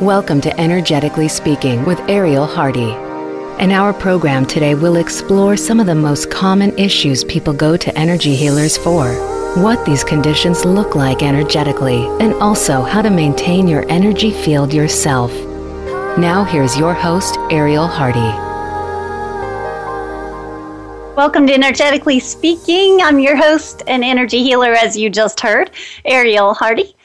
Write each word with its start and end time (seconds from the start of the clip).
Welcome 0.00 0.40
to 0.40 0.58
Energetically 0.58 1.28
Speaking 1.28 1.84
with 1.84 2.00
Ariel 2.08 2.46
Hardy. 2.46 2.92
In 3.62 3.70
our 3.70 3.92
program 3.92 4.46
today, 4.46 4.74
we'll 4.74 4.96
explore 4.96 5.58
some 5.58 5.78
of 5.78 5.84
the 5.84 5.94
most 5.94 6.30
common 6.30 6.76
issues 6.78 7.22
people 7.22 7.52
go 7.52 7.76
to 7.76 7.98
energy 7.98 8.34
healers 8.34 8.78
for, 8.78 9.12
what 9.60 9.84
these 9.84 10.02
conditions 10.02 10.64
look 10.64 10.94
like 10.94 11.22
energetically, 11.22 12.06
and 12.18 12.32
also 12.36 12.80
how 12.80 13.02
to 13.02 13.10
maintain 13.10 13.68
your 13.68 13.86
energy 13.90 14.30
field 14.30 14.72
yourself. 14.72 15.32
Now, 16.16 16.44
here's 16.44 16.78
your 16.78 16.94
host, 16.94 17.36
Ariel 17.50 17.86
Hardy. 17.86 18.20
Welcome 21.14 21.46
to 21.46 21.52
Energetically 21.52 22.20
Speaking. 22.20 23.02
I'm 23.02 23.18
your 23.18 23.36
host 23.36 23.82
and 23.86 24.02
energy 24.02 24.42
healer, 24.42 24.72
as 24.72 24.96
you 24.96 25.10
just 25.10 25.40
heard, 25.40 25.72
Ariel 26.06 26.54
Hardy. 26.54 26.96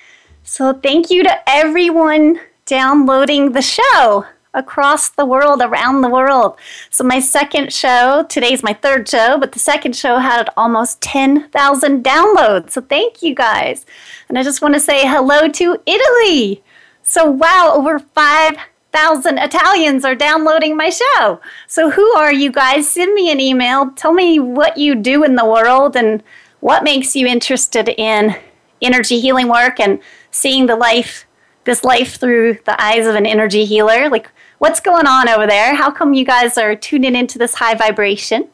So, 0.43 0.71
thank 0.71 1.09
you 1.09 1.23
to 1.23 1.49
everyone 1.49 2.39
downloading 2.65 3.51
the 3.51 3.61
show 3.61 4.25
across 4.55 5.09
the 5.09 5.25
world, 5.25 5.61
around 5.61 6.01
the 6.01 6.09
world. 6.09 6.57
So, 6.89 7.03
my 7.03 7.19
second 7.19 7.71
show, 7.71 8.25
today's 8.27 8.63
my 8.63 8.73
third 8.73 9.07
show, 9.07 9.37
but 9.37 9.51
the 9.51 9.59
second 9.59 9.95
show 9.95 10.17
had 10.17 10.49
almost 10.57 11.01
10,000 11.01 12.03
downloads. 12.03 12.71
So, 12.71 12.81
thank 12.81 13.21
you 13.21 13.35
guys. 13.35 13.85
And 14.29 14.39
I 14.39 14.43
just 14.43 14.61
want 14.61 14.73
to 14.73 14.79
say 14.79 15.05
hello 15.05 15.47
to 15.49 15.77
Italy. 15.85 16.63
So, 17.03 17.29
wow, 17.29 17.73
over 17.75 17.99
5,000 17.99 19.37
Italians 19.37 20.05
are 20.05 20.15
downloading 20.15 20.75
my 20.75 20.89
show. 20.89 21.41
So, 21.67 21.91
who 21.91 22.15
are 22.15 22.33
you 22.33 22.51
guys? 22.51 22.89
Send 22.89 23.13
me 23.13 23.31
an 23.31 23.39
email. 23.39 23.91
Tell 23.91 24.13
me 24.13 24.39
what 24.39 24.77
you 24.77 24.95
do 24.95 25.23
in 25.23 25.35
the 25.35 25.45
world 25.45 25.95
and 25.95 26.23
what 26.61 26.83
makes 26.83 27.15
you 27.15 27.27
interested 27.27 27.89
in 27.89 28.35
energy 28.81 29.19
healing 29.19 29.49
work 29.49 29.79
and 29.79 29.99
seeing 30.31 30.65
the 30.65 30.75
life 30.75 31.24
this 31.65 31.83
life 31.83 32.15
through 32.17 32.59
the 32.65 32.81
eyes 32.81 33.05
of 33.05 33.15
an 33.15 33.25
energy 33.25 33.65
healer. 33.65 34.09
Like, 34.09 34.29
what's 34.59 34.79
going 34.79 35.07
on 35.07 35.27
over 35.27 35.45
there? 35.45 35.75
How 35.75 35.91
come 35.91 36.13
you 36.13 36.25
guys 36.25 36.57
are 36.57 36.75
tuning 36.75 37.15
into 37.15 37.37
this 37.37 37.55
high 37.55 37.75
vibration? 37.75 38.47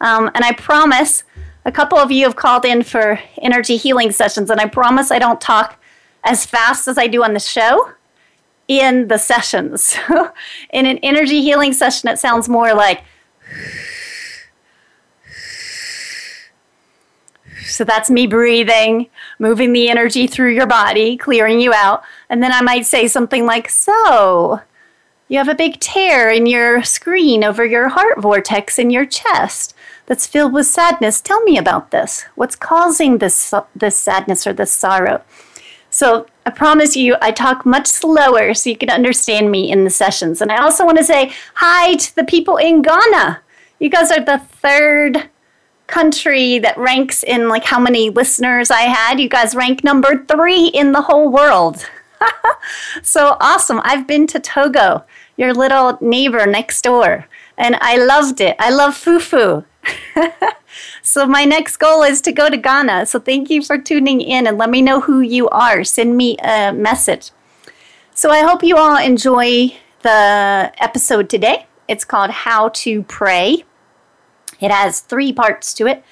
Um, 0.00 0.30
and 0.34 0.44
I 0.44 0.52
promise, 0.52 1.24
a 1.64 1.72
couple 1.72 1.98
of 1.98 2.12
you 2.12 2.24
have 2.24 2.36
called 2.36 2.64
in 2.64 2.82
for 2.82 3.18
energy 3.42 3.76
healing 3.76 4.12
sessions, 4.12 4.50
and 4.50 4.60
I 4.60 4.66
promise 4.66 5.10
I 5.10 5.18
don't 5.18 5.40
talk 5.40 5.82
as 6.24 6.46
fast 6.46 6.86
as 6.86 6.98
I 6.98 7.06
do 7.06 7.24
on 7.24 7.34
the 7.34 7.40
show 7.40 7.90
in 8.68 9.08
the 9.08 9.18
sessions. 9.18 9.96
in 10.70 10.86
an 10.86 10.98
energy 10.98 11.42
healing 11.42 11.72
session, 11.72 12.08
it 12.08 12.18
sounds 12.18 12.48
more 12.48 12.74
like. 12.74 13.02
So 17.68 17.84
that's 17.84 18.10
me 18.10 18.26
breathing, 18.26 19.08
moving 19.38 19.72
the 19.72 19.88
energy 19.88 20.26
through 20.26 20.54
your 20.54 20.66
body, 20.66 21.16
clearing 21.16 21.60
you 21.60 21.72
out. 21.72 22.02
And 22.28 22.42
then 22.42 22.52
I 22.52 22.60
might 22.60 22.86
say 22.86 23.08
something 23.08 23.46
like, 23.46 23.68
So, 23.68 24.60
you 25.28 25.38
have 25.38 25.48
a 25.48 25.54
big 25.54 25.78
tear 25.78 26.30
in 26.30 26.46
your 26.46 26.82
screen 26.82 27.44
over 27.44 27.64
your 27.64 27.88
heart 27.88 28.20
vortex 28.20 28.78
in 28.78 28.90
your 28.90 29.04
chest 29.04 29.74
that's 30.06 30.26
filled 30.26 30.54
with 30.54 30.66
sadness. 30.66 31.20
Tell 31.20 31.42
me 31.42 31.58
about 31.58 31.90
this. 31.90 32.24
What's 32.34 32.56
causing 32.56 33.18
this, 33.18 33.52
this 33.76 33.98
sadness 33.98 34.46
or 34.46 34.54
this 34.54 34.72
sorrow? 34.72 35.22
So, 35.90 36.26
I 36.46 36.50
promise 36.50 36.96
you, 36.96 37.16
I 37.20 37.30
talk 37.30 37.66
much 37.66 37.86
slower 37.86 38.54
so 38.54 38.70
you 38.70 38.76
can 38.76 38.88
understand 38.88 39.50
me 39.50 39.70
in 39.70 39.84
the 39.84 39.90
sessions. 39.90 40.40
And 40.40 40.50
I 40.50 40.62
also 40.62 40.86
want 40.86 40.96
to 40.96 41.04
say 41.04 41.30
hi 41.54 41.94
to 41.96 42.16
the 42.16 42.24
people 42.24 42.56
in 42.56 42.80
Ghana. 42.80 43.42
You 43.78 43.90
guys 43.90 44.10
are 44.10 44.24
the 44.24 44.38
third 44.38 45.28
country 45.88 46.60
that 46.60 46.78
ranks 46.78 47.24
in 47.24 47.48
like 47.48 47.64
how 47.64 47.80
many 47.80 48.10
listeners 48.10 48.70
I 48.70 48.82
had. 48.82 49.18
You 49.18 49.28
guys 49.28 49.54
rank 49.54 49.82
number 49.82 50.24
three 50.26 50.68
in 50.68 50.92
the 50.92 51.02
whole 51.02 51.28
world. 51.30 51.84
so 53.02 53.36
awesome. 53.40 53.80
I've 53.82 54.06
been 54.06 54.26
to 54.28 54.38
Togo, 54.38 55.04
your 55.36 55.52
little 55.52 55.98
neighbor 56.00 56.46
next 56.46 56.82
door, 56.82 57.26
and 57.56 57.76
I 57.80 57.96
loved 57.96 58.40
it. 58.40 58.54
I 58.58 58.70
love 58.70 58.94
fufu. 58.94 59.64
so 61.02 61.26
my 61.26 61.44
next 61.44 61.78
goal 61.78 62.02
is 62.02 62.20
to 62.22 62.32
go 62.32 62.48
to 62.48 62.56
Ghana. 62.56 63.06
So 63.06 63.18
thank 63.18 63.50
you 63.50 63.62
for 63.62 63.78
tuning 63.78 64.20
in 64.20 64.46
and 64.46 64.58
let 64.58 64.70
me 64.70 64.82
know 64.82 65.00
who 65.00 65.20
you 65.20 65.48
are. 65.48 65.84
Send 65.84 66.16
me 66.16 66.36
a 66.38 66.72
message. 66.72 67.30
So 68.14 68.30
I 68.30 68.40
hope 68.40 68.62
you 68.62 68.76
all 68.76 68.96
enjoy 68.96 69.76
the 70.02 70.72
episode 70.78 71.30
today. 71.30 71.66
It's 71.86 72.04
called 72.04 72.30
How 72.30 72.68
to 72.70 73.02
Pray. 73.04 73.64
It 74.60 74.70
has 74.70 75.00
three 75.00 75.32
parts 75.32 75.72
to 75.74 75.86
it. 75.86 76.04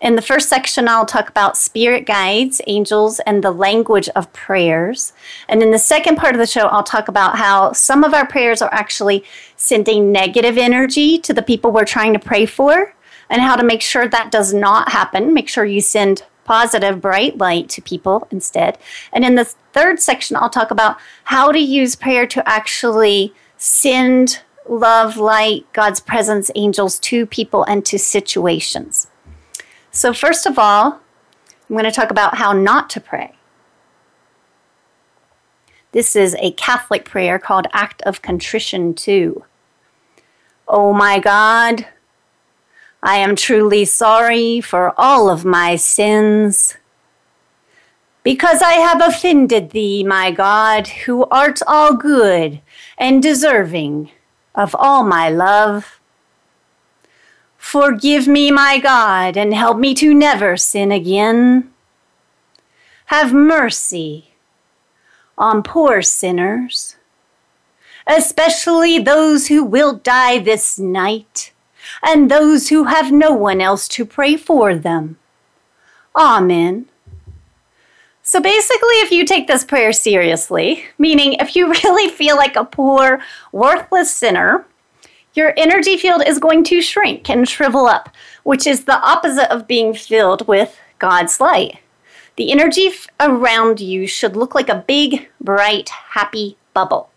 In 0.00 0.16
the 0.16 0.22
first 0.22 0.48
section, 0.48 0.86
I'll 0.86 1.06
talk 1.06 1.30
about 1.30 1.56
spirit 1.56 2.04
guides, 2.04 2.60
angels, 2.66 3.20
and 3.20 3.42
the 3.42 3.52
language 3.52 4.08
of 4.10 4.32
prayers. 4.34 5.14
And 5.48 5.62
in 5.62 5.70
the 5.70 5.78
second 5.78 6.16
part 6.16 6.34
of 6.34 6.38
the 6.38 6.46
show, 6.46 6.66
I'll 6.66 6.82
talk 6.82 7.08
about 7.08 7.38
how 7.38 7.72
some 7.72 8.04
of 8.04 8.12
our 8.12 8.26
prayers 8.26 8.60
are 8.60 8.72
actually 8.74 9.24
sending 9.56 10.12
negative 10.12 10.58
energy 10.58 11.16
to 11.18 11.32
the 11.32 11.42
people 11.42 11.70
we're 11.70 11.86
trying 11.86 12.12
to 12.12 12.18
pray 12.18 12.44
for, 12.44 12.94
and 13.30 13.40
how 13.40 13.56
to 13.56 13.64
make 13.64 13.80
sure 13.80 14.06
that 14.06 14.30
does 14.30 14.52
not 14.52 14.90
happen. 14.90 15.32
Make 15.32 15.48
sure 15.48 15.64
you 15.64 15.80
send 15.80 16.24
positive, 16.44 17.00
bright 17.00 17.38
light 17.38 17.70
to 17.70 17.80
people 17.80 18.28
instead. 18.30 18.76
And 19.14 19.24
in 19.24 19.34
the 19.34 19.46
third 19.72 19.98
section, 19.98 20.36
I'll 20.36 20.50
talk 20.50 20.70
about 20.70 20.98
how 21.24 21.50
to 21.50 21.58
use 21.58 21.96
prayer 21.96 22.26
to 22.26 22.46
actually 22.46 23.32
send 23.56 24.42
love, 24.68 25.16
light, 25.16 25.66
God's 25.72 26.00
presence, 26.00 26.50
angels 26.54 26.98
to 27.00 27.26
people 27.26 27.64
and 27.64 27.84
to 27.86 27.98
situations. 27.98 29.08
So, 29.90 30.12
first 30.12 30.46
of 30.46 30.58
all, 30.58 31.00
I'm 31.68 31.76
going 31.76 31.84
to 31.84 31.92
talk 31.92 32.10
about 32.10 32.36
how 32.36 32.52
not 32.52 32.90
to 32.90 33.00
pray. 33.00 33.34
This 35.92 36.16
is 36.16 36.34
a 36.40 36.50
Catholic 36.52 37.04
prayer 37.04 37.38
called 37.38 37.68
Act 37.72 38.02
of 38.02 38.20
Contrition 38.20 38.94
2. 38.94 39.44
Oh 40.66 40.92
my 40.92 41.20
God, 41.20 41.86
I 43.02 43.18
am 43.18 43.36
truly 43.36 43.84
sorry 43.84 44.60
for 44.60 44.92
all 44.98 45.30
of 45.30 45.44
my 45.44 45.76
sins. 45.76 46.76
Because 48.24 48.62
I 48.62 48.72
have 48.72 49.02
offended 49.02 49.70
thee, 49.70 50.02
my 50.02 50.30
God, 50.30 50.88
who 50.88 51.26
art 51.26 51.60
all 51.66 51.94
good 51.94 52.60
and 52.96 53.22
deserving 53.22 54.10
of 54.54 54.74
all 54.78 55.04
my 55.04 55.28
love. 55.28 56.00
Forgive 57.56 58.28
me, 58.28 58.50
my 58.50 58.78
God, 58.78 59.36
and 59.36 59.54
help 59.54 59.78
me 59.78 59.94
to 59.94 60.14
never 60.14 60.56
sin 60.56 60.92
again. 60.92 61.72
Have 63.06 63.32
mercy 63.32 64.34
on 65.36 65.62
poor 65.62 66.02
sinners, 66.02 66.96
especially 68.06 68.98
those 68.98 69.48
who 69.48 69.64
will 69.64 69.94
die 69.94 70.38
this 70.38 70.78
night 70.78 71.52
and 72.02 72.30
those 72.30 72.68
who 72.68 72.84
have 72.84 73.10
no 73.10 73.32
one 73.32 73.60
else 73.60 73.88
to 73.88 74.04
pray 74.04 74.36
for 74.36 74.74
them. 74.74 75.18
Amen. 76.14 76.86
So 78.26 78.40
basically, 78.40 78.94
if 79.02 79.10
you 79.12 79.26
take 79.26 79.46
this 79.46 79.64
prayer 79.64 79.92
seriously, 79.92 80.86
meaning 80.96 81.34
if 81.34 81.54
you 81.54 81.68
really 81.84 82.10
feel 82.10 82.36
like 82.36 82.56
a 82.56 82.64
poor, 82.64 83.20
worthless 83.52 84.16
sinner, 84.16 84.64
your 85.34 85.52
energy 85.58 85.98
field 85.98 86.22
is 86.26 86.38
going 86.38 86.64
to 86.64 86.80
shrink 86.80 87.28
and 87.28 87.46
shrivel 87.46 87.84
up, 87.84 88.08
which 88.42 88.66
is 88.66 88.84
the 88.84 88.98
opposite 88.98 89.52
of 89.52 89.68
being 89.68 89.92
filled 89.92 90.48
with 90.48 90.78
God's 90.98 91.38
light. 91.38 91.80
The 92.36 92.50
energy 92.50 92.90
around 93.20 93.80
you 93.80 94.06
should 94.06 94.36
look 94.36 94.54
like 94.54 94.70
a 94.70 94.84
big, 94.86 95.28
bright, 95.38 95.90
happy 95.90 96.56
bubble. 96.72 97.10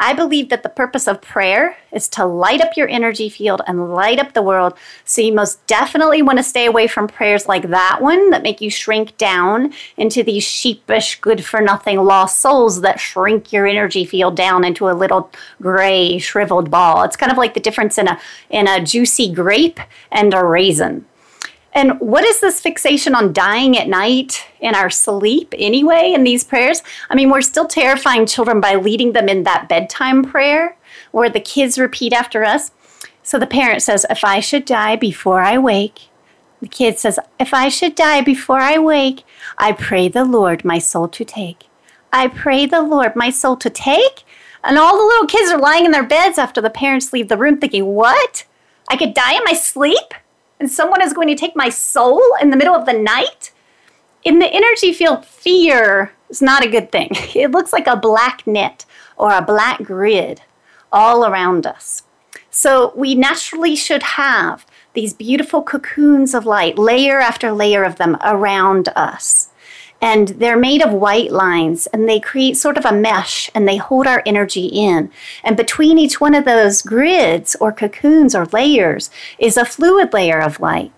I 0.00 0.12
believe 0.12 0.48
that 0.50 0.62
the 0.62 0.68
purpose 0.68 1.08
of 1.08 1.20
prayer 1.20 1.76
is 1.90 2.08
to 2.10 2.24
light 2.24 2.60
up 2.60 2.76
your 2.76 2.88
energy 2.88 3.28
field 3.28 3.62
and 3.66 3.92
light 3.92 4.20
up 4.20 4.32
the 4.32 4.42
world. 4.42 4.74
So 5.04 5.20
you 5.20 5.32
most 5.32 5.66
definitely 5.66 6.22
want 6.22 6.38
to 6.38 6.44
stay 6.44 6.66
away 6.66 6.86
from 6.86 7.08
prayers 7.08 7.48
like 7.48 7.70
that 7.70 7.98
one 8.00 8.30
that 8.30 8.44
make 8.44 8.60
you 8.60 8.70
shrink 8.70 9.16
down 9.16 9.72
into 9.96 10.22
these 10.22 10.44
sheepish, 10.44 11.20
good 11.20 11.44
for 11.44 11.60
nothing 11.60 11.98
lost 11.98 12.38
souls 12.38 12.80
that 12.82 13.00
shrink 13.00 13.52
your 13.52 13.66
energy 13.66 14.04
field 14.04 14.36
down 14.36 14.64
into 14.64 14.88
a 14.88 14.92
little 14.92 15.32
gray, 15.60 16.18
shriveled 16.18 16.70
ball. 16.70 17.02
It's 17.02 17.16
kind 17.16 17.32
of 17.32 17.38
like 17.38 17.54
the 17.54 17.60
difference 17.60 17.98
in 17.98 18.06
a 18.06 18.20
in 18.50 18.68
a 18.68 18.84
juicy 18.84 19.32
grape 19.32 19.80
and 20.12 20.32
a 20.32 20.44
raisin. 20.44 21.06
And 21.74 22.00
what 22.00 22.24
is 22.24 22.40
this 22.40 22.60
fixation 22.60 23.14
on 23.14 23.32
dying 23.32 23.76
at 23.76 23.88
night 23.88 24.46
in 24.60 24.74
our 24.74 24.90
sleep 24.90 25.54
anyway 25.56 26.12
in 26.14 26.24
these 26.24 26.42
prayers? 26.42 26.82
I 27.10 27.14
mean, 27.14 27.30
we're 27.30 27.42
still 27.42 27.66
terrifying 27.66 28.26
children 28.26 28.60
by 28.60 28.74
leading 28.74 29.12
them 29.12 29.28
in 29.28 29.44
that 29.44 29.68
bedtime 29.68 30.24
prayer 30.24 30.76
where 31.12 31.30
the 31.30 31.40
kids 31.40 31.78
repeat 31.78 32.12
after 32.12 32.44
us. 32.44 32.70
So 33.22 33.38
the 33.38 33.46
parent 33.46 33.82
says, 33.82 34.06
If 34.08 34.24
I 34.24 34.40
should 34.40 34.64
die 34.64 34.96
before 34.96 35.40
I 35.40 35.58
wake, 35.58 36.08
the 36.60 36.68
kid 36.68 36.98
says, 36.98 37.18
If 37.38 37.52
I 37.52 37.68
should 37.68 37.94
die 37.94 38.22
before 38.22 38.60
I 38.60 38.78
wake, 38.78 39.24
I 39.58 39.72
pray 39.72 40.08
the 40.08 40.24
Lord 40.24 40.64
my 40.64 40.78
soul 40.78 41.08
to 41.08 41.24
take. 41.24 41.64
I 42.12 42.28
pray 42.28 42.66
the 42.66 42.82
Lord 42.82 43.14
my 43.14 43.30
soul 43.30 43.56
to 43.58 43.70
take. 43.70 44.24
And 44.64 44.78
all 44.78 44.96
the 44.96 45.04
little 45.04 45.26
kids 45.26 45.50
are 45.50 45.60
lying 45.60 45.84
in 45.84 45.92
their 45.92 46.06
beds 46.06 46.38
after 46.38 46.60
the 46.60 46.70
parents 46.70 47.12
leave 47.12 47.28
the 47.28 47.36
room 47.36 47.58
thinking, 47.58 47.86
What? 47.86 48.44
I 48.88 48.96
could 48.96 49.12
die 49.14 49.34
in 49.34 49.44
my 49.44 49.52
sleep? 49.52 50.14
And 50.60 50.70
someone 50.70 51.02
is 51.02 51.12
going 51.12 51.28
to 51.28 51.34
take 51.34 51.56
my 51.56 51.68
soul 51.68 52.22
in 52.40 52.50
the 52.50 52.56
middle 52.56 52.74
of 52.74 52.86
the 52.86 52.92
night? 52.92 53.52
In 54.24 54.38
the 54.38 54.52
energy 54.52 54.92
field, 54.92 55.24
fear 55.24 56.12
is 56.28 56.42
not 56.42 56.64
a 56.64 56.70
good 56.70 56.90
thing. 56.92 57.10
It 57.34 57.50
looks 57.50 57.72
like 57.72 57.86
a 57.86 57.96
black 57.96 58.46
net 58.46 58.84
or 59.16 59.32
a 59.32 59.42
black 59.42 59.82
grid 59.82 60.42
all 60.92 61.24
around 61.24 61.66
us. 61.66 62.02
So 62.50 62.92
we 62.96 63.14
naturally 63.14 63.76
should 63.76 64.02
have 64.02 64.66
these 64.94 65.14
beautiful 65.14 65.62
cocoons 65.62 66.34
of 66.34 66.46
light, 66.46 66.78
layer 66.78 67.20
after 67.20 67.52
layer 67.52 67.84
of 67.84 67.96
them 67.96 68.16
around 68.22 68.88
us 68.96 69.50
and 70.00 70.28
they're 70.28 70.58
made 70.58 70.82
of 70.82 70.92
white 70.92 71.32
lines 71.32 71.86
and 71.88 72.08
they 72.08 72.20
create 72.20 72.56
sort 72.56 72.78
of 72.78 72.84
a 72.84 72.92
mesh 72.92 73.50
and 73.54 73.66
they 73.66 73.76
hold 73.76 74.06
our 74.06 74.22
energy 74.24 74.66
in. 74.66 75.10
And 75.42 75.56
between 75.56 75.98
each 75.98 76.20
one 76.20 76.34
of 76.34 76.44
those 76.44 76.82
grids 76.82 77.56
or 77.56 77.72
cocoons 77.72 78.34
or 78.34 78.46
layers 78.46 79.10
is 79.38 79.56
a 79.56 79.64
fluid 79.64 80.12
layer 80.12 80.40
of 80.40 80.60
light. 80.60 80.92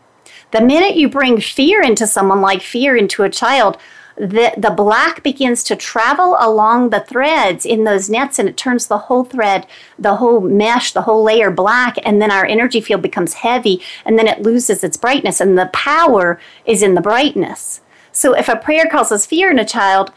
The 0.51 0.61
minute 0.61 0.97
you 0.97 1.09
bring 1.09 1.41
fear 1.41 1.81
into 1.81 2.07
someone, 2.07 2.41
like 2.41 2.61
fear 2.61 2.97
into 2.97 3.23
a 3.23 3.31
child, 3.31 3.79
the, 4.17 4.53
the 4.59 4.71
black 4.71 5.23
begins 5.23 5.65
to 5.65 5.77
travel 5.77 6.37
along 6.39 6.91
the 6.91 7.01
threads 7.01 7.65
in 7.65 7.85
those 7.85 8.11
nets 8.11 8.39
and 8.39 8.49
it 8.49 8.57
turns 8.57 8.87
the 8.87 8.99
whole 8.99 9.25
thread, 9.25 9.67
the 9.99 10.17
whole 10.17 10.41
mesh, 10.41 10.93
the 10.93 11.03
whole 11.03 11.23
layer 11.23 11.51
black. 11.51 11.97
And 12.05 12.21
then 12.21 12.31
our 12.31 12.45
energy 12.45 12.83
field 12.83 13.01
becomes 13.01 13.35
heavy 13.35 13.81
and 14.05 14.19
then 14.19 14.27
it 14.27 14.43
loses 14.43 14.85
its 14.85 14.99
brightness. 14.99 15.41
And 15.41 15.57
the 15.57 15.71
power 15.73 16.39
is 16.67 16.83
in 16.83 16.95
the 16.95 17.01
brightness. 17.01 17.81
So 18.21 18.35
if 18.35 18.51
a 18.51 18.57
prayer 18.57 18.85
causes 18.85 19.25
fear 19.25 19.51
in 19.51 19.59
a 19.59 19.65
child, 19.65 20.13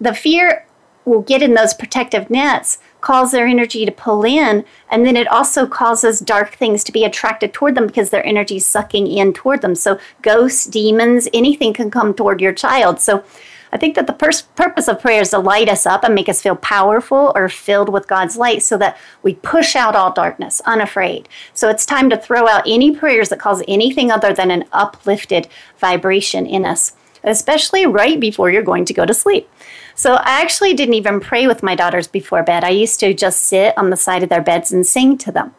the 0.00 0.14
fear 0.14 0.64
will 1.04 1.20
get 1.20 1.42
in 1.42 1.52
those 1.52 1.74
protective 1.74 2.30
nets, 2.30 2.78
cause 3.02 3.30
their 3.30 3.46
energy 3.46 3.84
to 3.84 3.92
pull 3.92 4.24
in, 4.24 4.64
and 4.90 5.04
then 5.04 5.18
it 5.18 5.28
also 5.28 5.66
causes 5.66 6.18
dark 6.18 6.54
things 6.54 6.82
to 6.84 6.92
be 6.92 7.04
attracted 7.04 7.52
toward 7.52 7.74
them 7.74 7.86
because 7.86 8.08
their 8.08 8.24
energy 8.24 8.56
is 8.56 8.64
sucking 8.64 9.06
in 9.06 9.34
toward 9.34 9.60
them. 9.60 9.74
So 9.74 10.00
ghosts, 10.22 10.64
demons, 10.64 11.28
anything 11.34 11.74
can 11.74 11.90
come 11.90 12.14
toward 12.14 12.40
your 12.40 12.54
child. 12.54 13.00
So 13.00 13.22
I 13.70 13.76
think 13.76 13.96
that 13.96 14.06
the 14.06 14.14
pers- 14.14 14.40
purpose 14.40 14.88
of 14.88 15.02
prayer 15.02 15.20
is 15.20 15.28
to 15.30 15.38
light 15.38 15.68
us 15.68 15.84
up 15.84 16.04
and 16.04 16.14
make 16.14 16.30
us 16.30 16.40
feel 16.40 16.56
powerful 16.56 17.32
or 17.34 17.50
filled 17.50 17.90
with 17.90 18.08
God's 18.08 18.38
light 18.38 18.62
so 18.62 18.78
that 18.78 18.96
we 19.22 19.34
push 19.34 19.76
out 19.76 19.94
all 19.94 20.10
darkness 20.10 20.62
unafraid. 20.64 21.28
So 21.52 21.68
it's 21.68 21.84
time 21.84 22.08
to 22.08 22.16
throw 22.16 22.48
out 22.48 22.62
any 22.66 22.96
prayers 22.96 23.28
that 23.28 23.40
cause 23.40 23.62
anything 23.68 24.10
other 24.10 24.32
than 24.32 24.50
an 24.50 24.64
uplifted 24.72 25.48
vibration 25.78 26.46
in 26.46 26.64
us 26.64 26.95
especially 27.26 27.84
right 27.84 28.18
before 28.18 28.50
you're 28.50 28.62
going 28.62 28.84
to 28.86 28.94
go 28.94 29.04
to 29.04 29.12
sleep. 29.12 29.48
So 29.94 30.14
I 30.14 30.40
actually 30.40 30.74
didn't 30.74 30.94
even 30.94 31.20
pray 31.20 31.46
with 31.46 31.62
my 31.62 31.74
daughters 31.74 32.06
before 32.06 32.42
bed. 32.42 32.64
I 32.64 32.70
used 32.70 33.00
to 33.00 33.12
just 33.12 33.42
sit 33.42 33.76
on 33.76 33.90
the 33.90 33.96
side 33.96 34.22
of 34.22 34.28
their 34.28 34.42
beds 34.42 34.72
and 34.72 34.86
sing 34.86 35.18
to 35.18 35.32
them. 35.32 35.54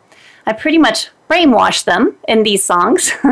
I 0.46 0.54
pretty 0.54 0.78
much 0.78 1.10
brainwashed 1.30 1.84
them 1.84 2.16
in 2.28 2.44
these 2.44 2.64
songs. 2.64 3.12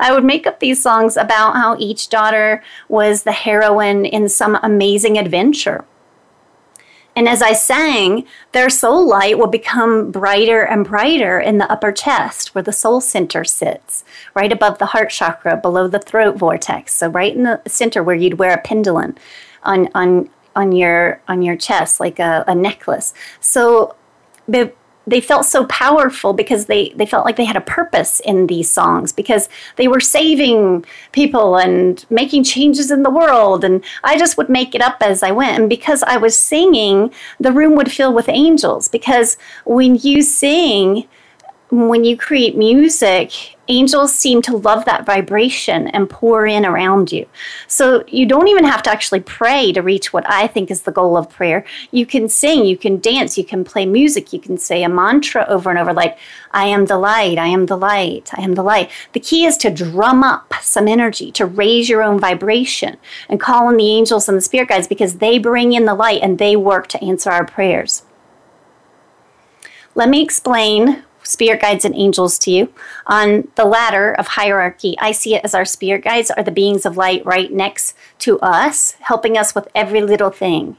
I 0.00 0.12
would 0.12 0.24
make 0.24 0.46
up 0.46 0.60
these 0.60 0.82
songs 0.82 1.16
about 1.16 1.54
how 1.54 1.76
each 1.78 2.08
daughter 2.08 2.62
was 2.88 3.22
the 3.22 3.32
heroine 3.32 4.04
in 4.04 4.28
some 4.28 4.58
amazing 4.62 5.16
adventure. 5.16 5.86
And 7.14 7.28
as 7.28 7.42
I 7.42 7.52
sang, 7.52 8.26
their 8.52 8.70
soul 8.70 9.06
light 9.06 9.38
will 9.38 9.46
become 9.46 10.10
brighter 10.10 10.62
and 10.62 10.84
brighter 10.84 11.38
in 11.38 11.58
the 11.58 11.70
upper 11.70 11.92
chest 11.92 12.54
where 12.54 12.62
the 12.62 12.72
soul 12.72 13.00
center 13.00 13.44
sits, 13.44 14.02
right 14.34 14.50
above 14.50 14.78
the 14.78 14.86
heart 14.86 15.10
chakra, 15.10 15.56
below 15.56 15.88
the 15.88 15.98
throat 15.98 16.36
vortex. 16.36 16.94
So 16.94 17.08
right 17.08 17.34
in 17.34 17.42
the 17.42 17.60
center 17.66 18.02
where 18.02 18.16
you'd 18.16 18.38
wear 18.38 18.54
a 18.54 18.60
pendulum 18.60 19.14
on 19.62 19.88
on 19.94 20.30
on 20.56 20.72
your 20.72 21.20
on 21.28 21.42
your 21.42 21.56
chest 21.56 22.00
like 22.00 22.18
a, 22.18 22.44
a 22.46 22.54
necklace. 22.54 23.12
So 23.40 23.94
they 25.06 25.20
felt 25.20 25.46
so 25.46 25.66
powerful 25.66 26.32
because 26.32 26.66
they, 26.66 26.90
they 26.90 27.06
felt 27.06 27.24
like 27.24 27.36
they 27.36 27.44
had 27.44 27.56
a 27.56 27.60
purpose 27.60 28.20
in 28.20 28.46
these 28.46 28.70
songs 28.70 29.12
because 29.12 29.48
they 29.76 29.88
were 29.88 30.00
saving 30.00 30.84
people 31.12 31.56
and 31.56 32.04
making 32.10 32.44
changes 32.44 32.90
in 32.90 33.02
the 33.02 33.10
world. 33.10 33.64
And 33.64 33.82
I 34.04 34.18
just 34.18 34.36
would 34.36 34.48
make 34.48 34.74
it 34.74 34.80
up 34.80 34.98
as 35.00 35.22
I 35.22 35.32
went. 35.32 35.58
And 35.58 35.68
because 35.68 36.02
I 36.04 36.16
was 36.16 36.36
singing, 36.36 37.12
the 37.40 37.52
room 37.52 37.74
would 37.76 37.90
fill 37.90 38.12
with 38.12 38.28
angels. 38.28 38.88
Because 38.88 39.36
when 39.64 39.96
you 39.96 40.22
sing, 40.22 41.08
when 41.72 42.04
you 42.04 42.18
create 42.18 42.54
music, 42.54 43.56
angels 43.66 44.14
seem 44.14 44.42
to 44.42 44.54
love 44.54 44.84
that 44.84 45.06
vibration 45.06 45.88
and 45.88 46.10
pour 46.10 46.46
in 46.46 46.66
around 46.66 47.10
you. 47.10 47.26
So 47.66 48.04
you 48.08 48.26
don't 48.26 48.48
even 48.48 48.64
have 48.64 48.82
to 48.82 48.90
actually 48.90 49.20
pray 49.20 49.72
to 49.72 49.80
reach 49.80 50.12
what 50.12 50.28
I 50.28 50.48
think 50.48 50.70
is 50.70 50.82
the 50.82 50.92
goal 50.92 51.16
of 51.16 51.30
prayer. 51.30 51.64
You 51.90 52.04
can 52.04 52.28
sing, 52.28 52.66
you 52.66 52.76
can 52.76 52.98
dance, 52.98 53.38
you 53.38 53.44
can 53.44 53.64
play 53.64 53.86
music, 53.86 54.34
you 54.34 54.38
can 54.38 54.58
say 54.58 54.82
a 54.82 54.88
mantra 54.90 55.46
over 55.48 55.70
and 55.70 55.78
over 55.78 55.94
like, 55.94 56.18
I 56.50 56.66
am 56.66 56.84
the 56.84 56.98
light, 56.98 57.38
I 57.38 57.46
am 57.46 57.64
the 57.64 57.78
light, 57.78 58.30
I 58.36 58.42
am 58.42 58.54
the 58.54 58.62
light. 58.62 58.90
The 59.14 59.20
key 59.20 59.46
is 59.46 59.56
to 59.58 59.70
drum 59.70 60.22
up 60.22 60.52
some 60.60 60.86
energy, 60.86 61.32
to 61.32 61.46
raise 61.46 61.88
your 61.88 62.02
own 62.02 62.20
vibration 62.20 62.98
and 63.30 63.40
call 63.40 63.68
on 63.68 63.78
the 63.78 63.88
angels 63.88 64.28
and 64.28 64.36
the 64.36 64.42
spirit 64.42 64.68
guides 64.68 64.88
because 64.88 65.14
they 65.16 65.38
bring 65.38 65.72
in 65.72 65.86
the 65.86 65.94
light 65.94 66.20
and 66.22 66.36
they 66.36 66.54
work 66.54 66.86
to 66.88 67.02
answer 67.02 67.30
our 67.30 67.46
prayers. 67.46 68.02
Let 69.94 70.10
me 70.10 70.22
explain 70.22 71.04
spirit 71.32 71.60
guides 71.60 71.84
and 71.84 71.94
angels 71.96 72.38
to 72.40 72.50
you. 72.50 72.72
On 73.06 73.48
the 73.56 73.64
ladder 73.64 74.12
of 74.12 74.28
hierarchy, 74.28 74.94
I 74.98 75.12
see 75.12 75.34
it 75.34 75.44
as 75.44 75.54
our 75.54 75.64
spirit 75.64 76.04
guides 76.04 76.30
are 76.30 76.42
the 76.42 76.50
beings 76.50 76.86
of 76.86 76.96
light 76.96 77.24
right 77.26 77.52
next 77.52 77.96
to 78.20 78.38
us, 78.40 78.92
helping 79.00 79.36
us 79.36 79.54
with 79.54 79.68
every 79.74 80.02
little 80.02 80.30
thing. 80.30 80.76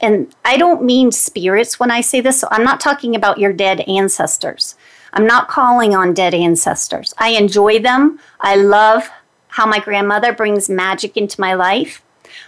And 0.00 0.34
I 0.44 0.56
don't 0.56 0.82
mean 0.82 1.12
spirits 1.12 1.78
when 1.78 1.90
I 1.90 2.00
say 2.00 2.20
this, 2.20 2.40
so 2.40 2.48
I'm 2.50 2.64
not 2.64 2.80
talking 2.80 3.14
about 3.14 3.38
your 3.38 3.52
dead 3.52 3.80
ancestors. 3.82 4.74
I'm 5.12 5.26
not 5.26 5.48
calling 5.48 5.94
on 5.94 6.14
dead 6.14 6.34
ancestors. 6.34 7.14
I 7.18 7.30
enjoy 7.30 7.78
them. 7.78 8.18
I 8.40 8.56
love 8.56 9.10
how 9.48 9.66
my 9.66 9.78
grandmother 9.78 10.32
brings 10.32 10.68
magic 10.68 11.16
into 11.16 11.40
my 11.40 11.54
life. 11.54 12.02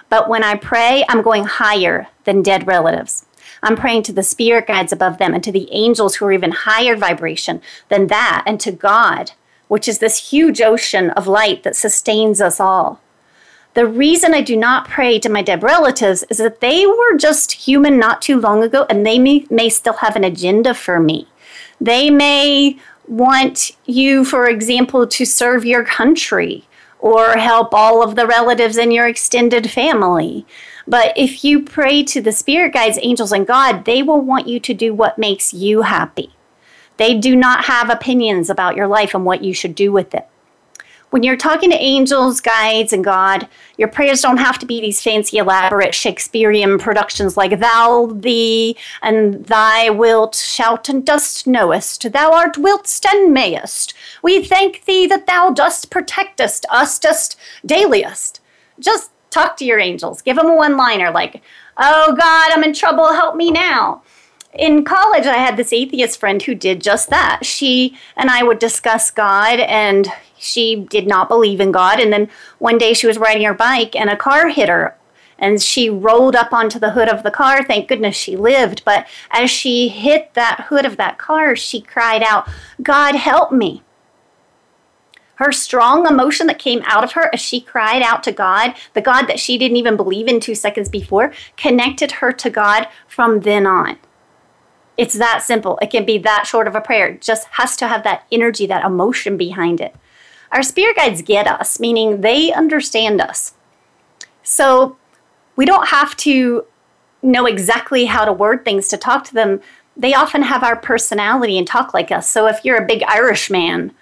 But 0.08 0.28
when 0.28 0.42
I 0.42 0.56
pray, 0.56 1.04
I'm 1.08 1.22
going 1.22 1.44
higher 1.44 2.08
than 2.24 2.42
dead 2.42 2.66
relatives. 2.66 3.23
I'm 3.64 3.76
praying 3.76 4.04
to 4.04 4.12
the 4.12 4.22
spirit 4.22 4.66
guides 4.66 4.92
above 4.92 5.18
them 5.18 5.34
and 5.34 5.42
to 5.42 5.50
the 5.50 5.68
angels 5.72 6.16
who 6.16 6.26
are 6.26 6.32
even 6.32 6.52
higher 6.52 6.94
vibration 6.94 7.62
than 7.88 8.06
that, 8.08 8.44
and 8.46 8.60
to 8.60 8.70
God, 8.70 9.32
which 9.68 9.88
is 9.88 9.98
this 9.98 10.30
huge 10.30 10.60
ocean 10.60 11.10
of 11.10 11.26
light 11.26 11.62
that 11.64 11.74
sustains 11.74 12.40
us 12.40 12.60
all. 12.60 13.00
The 13.72 13.86
reason 13.86 14.34
I 14.34 14.40
do 14.40 14.56
not 14.56 14.88
pray 14.88 15.18
to 15.18 15.28
my 15.28 15.42
dead 15.42 15.64
relatives 15.64 16.24
is 16.30 16.36
that 16.38 16.60
they 16.60 16.86
were 16.86 17.16
just 17.16 17.52
human 17.52 17.98
not 17.98 18.22
too 18.22 18.38
long 18.38 18.62
ago 18.62 18.86
and 18.88 19.04
they 19.04 19.18
may, 19.18 19.46
may 19.50 19.68
still 19.68 19.94
have 19.94 20.14
an 20.14 20.22
agenda 20.22 20.74
for 20.74 21.00
me. 21.00 21.26
They 21.80 22.08
may 22.08 22.78
want 23.08 23.72
you, 23.84 24.24
for 24.24 24.46
example, 24.46 25.06
to 25.08 25.24
serve 25.24 25.64
your 25.64 25.84
country 25.84 26.68
or 27.00 27.32
help 27.32 27.74
all 27.74 28.02
of 28.02 28.14
the 28.14 28.26
relatives 28.26 28.76
in 28.76 28.90
your 28.90 29.08
extended 29.08 29.70
family. 29.70 30.46
But 30.86 31.16
if 31.16 31.44
you 31.44 31.62
pray 31.62 32.02
to 32.04 32.20
the 32.20 32.32
spirit 32.32 32.72
guides, 32.74 32.98
angels, 33.00 33.32
and 33.32 33.46
God, 33.46 33.84
they 33.84 34.02
will 34.02 34.20
want 34.20 34.46
you 34.46 34.60
to 34.60 34.74
do 34.74 34.92
what 34.92 35.18
makes 35.18 35.54
you 35.54 35.82
happy. 35.82 36.34
They 36.96 37.18
do 37.18 37.34
not 37.34 37.64
have 37.64 37.90
opinions 37.90 38.50
about 38.50 38.76
your 38.76 38.86
life 38.86 39.14
and 39.14 39.24
what 39.24 39.42
you 39.42 39.54
should 39.54 39.74
do 39.74 39.90
with 39.90 40.14
it. 40.14 40.28
When 41.14 41.22
you're 41.22 41.36
talking 41.36 41.70
to 41.70 41.76
angels, 41.76 42.40
guides, 42.40 42.92
and 42.92 43.04
God, 43.04 43.46
your 43.76 43.86
prayers 43.86 44.20
don't 44.20 44.38
have 44.38 44.58
to 44.58 44.66
be 44.66 44.80
these 44.80 45.00
fancy, 45.00 45.38
elaborate 45.38 45.94
Shakespearean 45.94 46.76
productions 46.76 47.36
like 47.36 47.60
Thou, 47.60 48.06
Thee, 48.06 48.76
and 49.00 49.46
Thy 49.46 49.90
wilt 49.90 50.34
shout 50.34 50.88
and 50.88 51.06
dost 51.06 51.46
knowest, 51.46 52.10
Thou 52.12 52.32
art 52.32 52.56
wiltst 52.56 53.06
and 53.06 53.32
mayest. 53.32 53.94
We 54.24 54.42
thank 54.42 54.86
Thee 54.86 55.06
that 55.06 55.26
Thou 55.26 55.50
dost 55.50 55.88
protectest 55.88 56.66
us, 56.68 56.98
dost 56.98 57.36
dailiest. 57.64 58.40
Just 58.80 59.12
talk 59.34 59.56
to 59.58 59.64
your 59.64 59.78
angels. 59.78 60.22
Give 60.22 60.36
them 60.36 60.46
a 60.46 60.54
one 60.54 60.76
liner 60.76 61.10
like, 61.10 61.42
Oh 61.76 62.14
God, 62.18 62.52
I'm 62.52 62.64
in 62.64 62.72
trouble, 62.72 63.12
help 63.12 63.36
me 63.36 63.50
now. 63.50 64.02
in 64.54 64.84
college, 64.84 65.26
I 65.26 65.38
had 65.38 65.56
this 65.56 65.72
atheist 65.72 66.20
friend 66.20 66.40
who 66.40 66.54
did 66.54 66.80
just 66.80 67.10
that. 67.10 67.44
She 67.44 67.98
and 68.16 68.30
I 68.30 68.44
would 68.44 68.60
discuss 68.60 69.10
God, 69.10 69.58
and 69.60 70.08
she 70.38 70.76
did 70.76 71.06
not 71.06 71.28
believe 71.28 71.60
in 71.60 71.72
God. 71.72 71.98
And 71.98 72.12
then 72.12 72.28
one 72.58 72.78
day 72.78 72.94
she 72.94 73.08
was 73.08 73.18
riding 73.18 73.44
her 73.44 73.54
bike, 73.54 73.96
and 73.96 74.08
a 74.08 74.16
car 74.16 74.48
hit 74.48 74.68
her. 74.68 74.96
And 75.38 75.60
she 75.60 75.90
rolled 75.90 76.36
up 76.36 76.52
onto 76.52 76.78
the 76.78 76.92
hood 76.92 77.08
of 77.08 77.24
the 77.24 77.30
car. 77.32 77.64
Thank 77.64 77.88
goodness 77.88 78.14
she 78.14 78.36
lived. 78.36 78.84
But 78.84 79.08
as 79.32 79.50
she 79.50 79.88
hit 79.88 80.32
that 80.34 80.66
hood 80.68 80.86
of 80.86 80.96
that 80.98 81.18
car, 81.18 81.56
she 81.56 81.80
cried 81.80 82.22
out, 82.22 82.48
God, 82.80 83.16
help 83.16 83.50
me. 83.50 83.82
Her 85.36 85.50
strong 85.50 86.06
emotion 86.06 86.46
that 86.46 86.58
came 86.58 86.82
out 86.84 87.04
of 87.04 87.12
her 87.12 87.28
as 87.32 87.40
she 87.40 87.60
cried 87.60 88.02
out 88.02 88.22
to 88.24 88.32
God, 88.32 88.74
the 88.92 89.00
God 89.00 89.26
that 89.26 89.40
she 89.40 89.58
didn't 89.58 89.76
even 89.76 89.96
believe 89.96 90.28
in 90.28 90.40
two 90.40 90.54
seconds 90.54 90.88
before, 90.88 91.32
connected 91.56 92.12
her 92.12 92.32
to 92.32 92.50
God 92.50 92.86
from 93.08 93.40
then 93.40 93.66
on. 93.66 93.98
It's 94.96 95.14
that 95.14 95.42
simple. 95.42 95.78
It 95.82 95.90
can 95.90 96.04
be 96.04 96.18
that 96.18 96.46
short 96.46 96.68
of 96.68 96.76
a 96.76 96.80
prayer. 96.80 97.08
It 97.08 97.20
just 97.20 97.48
has 97.52 97.76
to 97.78 97.88
have 97.88 98.04
that 98.04 98.26
energy, 98.30 98.66
that 98.66 98.84
emotion 98.84 99.36
behind 99.36 99.80
it. 99.80 99.94
Our 100.52 100.62
spirit 100.62 100.96
guides 100.96 101.20
get 101.20 101.48
us, 101.48 101.80
meaning 101.80 102.20
they 102.20 102.52
understand 102.52 103.20
us. 103.20 103.54
So 104.44 104.96
we 105.56 105.64
don't 105.64 105.88
have 105.88 106.16
to 106.18 106.64
know 107.22 107.46
exactly 107.46 108.04
how 108.04 108.24
to 108.24 108.32
word 108.32 108.64
things 108.64 108.86
to 108.88 108.96
talk 108.96 109.24
to 109.24 109.34
them. 109.34 109.60
They 109.96 110.14
often 110.14 110.42
have 110.42 110.62
our 110.62 110.76
personality 110.76 111.58
and 111.58 111.66
talk 111.66 111.92
like 111.92 112.12
us. 112.12 112.28
So 112.28 112.46
if 112.46 112.64
you're 112.64 112.80
a 112.80 112.86
big 112.86 113.02
Irish 113.08 113.50
man, 113.50 113.92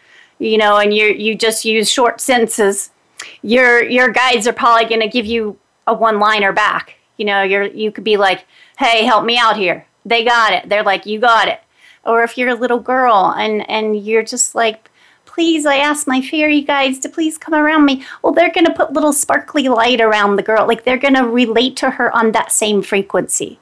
you 0.43 0.59
know, 0.59 0.79
and 0.79 0.93
you 0.95 1.07
you 1.07 1.35
just 1.35 1.65
use 1.65 1.91
short 1.91 2.21
sentences, 2.21 2.91
your 3.43 3.83
your 3.83 4.11
guides 4.11 4.47
are 4.47 4.53
probably 4.53 4.87
going 4.87 5.01
to 5.01 5.09
give 5.09 5.27
you 5.27 5.59
a 5.87 5.95
one-liner 5.95 6.53
back. 6.53 6.97
You 7.17 7.25
know, 7.25 7.43
you're 7.43 7.65
you 7.65 7.93
could 7.93 8.05
be 8.05 8.17
like, 8.17 8.45
"Hey, 8.79 9.05
help 9.05 9.25
me 9.25 9.39
out 9.39 9.57
here." 9.57 9.87
They 10.05 10.25
got 10.25 10.53
it. 10.53 10.69
They're 10.69 10.83
like, 10.83 11.07
"You 11.07 11.21
got 11.21 11.49
it." 11.49 11.61
Or 12.05 12.25
if 12.25 12.37
you're 12.37 12.49
a 12.49 12.55
little 12.55 12.81
girl 12.81 13.35
and 13.37 13.69
and 13.71 14.05
you're 14.05 14.25
just 14.25 14.55
like, 14.55 14.91
please, 15.33 15.65
I 15.65 15.77
ask 15.77 16.07
my 16.07 16.21
fairy 16.21 16.61
guides 16.61 16.99
to 17.01 17.09
please 17.09 17.39
come 17.39 17.55
around 17.55 17.87
me. 17.87 18.05
Well, 18.23 18.35
they're 18.35 18.53
going 18.53 18.67
to 18.67 18.75
put 18.75 18.93
little 18.93 19.15
sparkly 19.15 19.69
light 19.69 20.01
around 20.01 20.37
the 20.37 20.43
girl. 20.43 20.67
Like 20.67 20.85
they're 20.85 20.99
going 20.99 21.15
to 21.15 21.27
relate 21.27 21.77
to 21.77 21.91
her 21.91 22.15
on 22.15 22.33
that 22.33 22.53
same 22.53 22.83
frequency. 22.83 23.59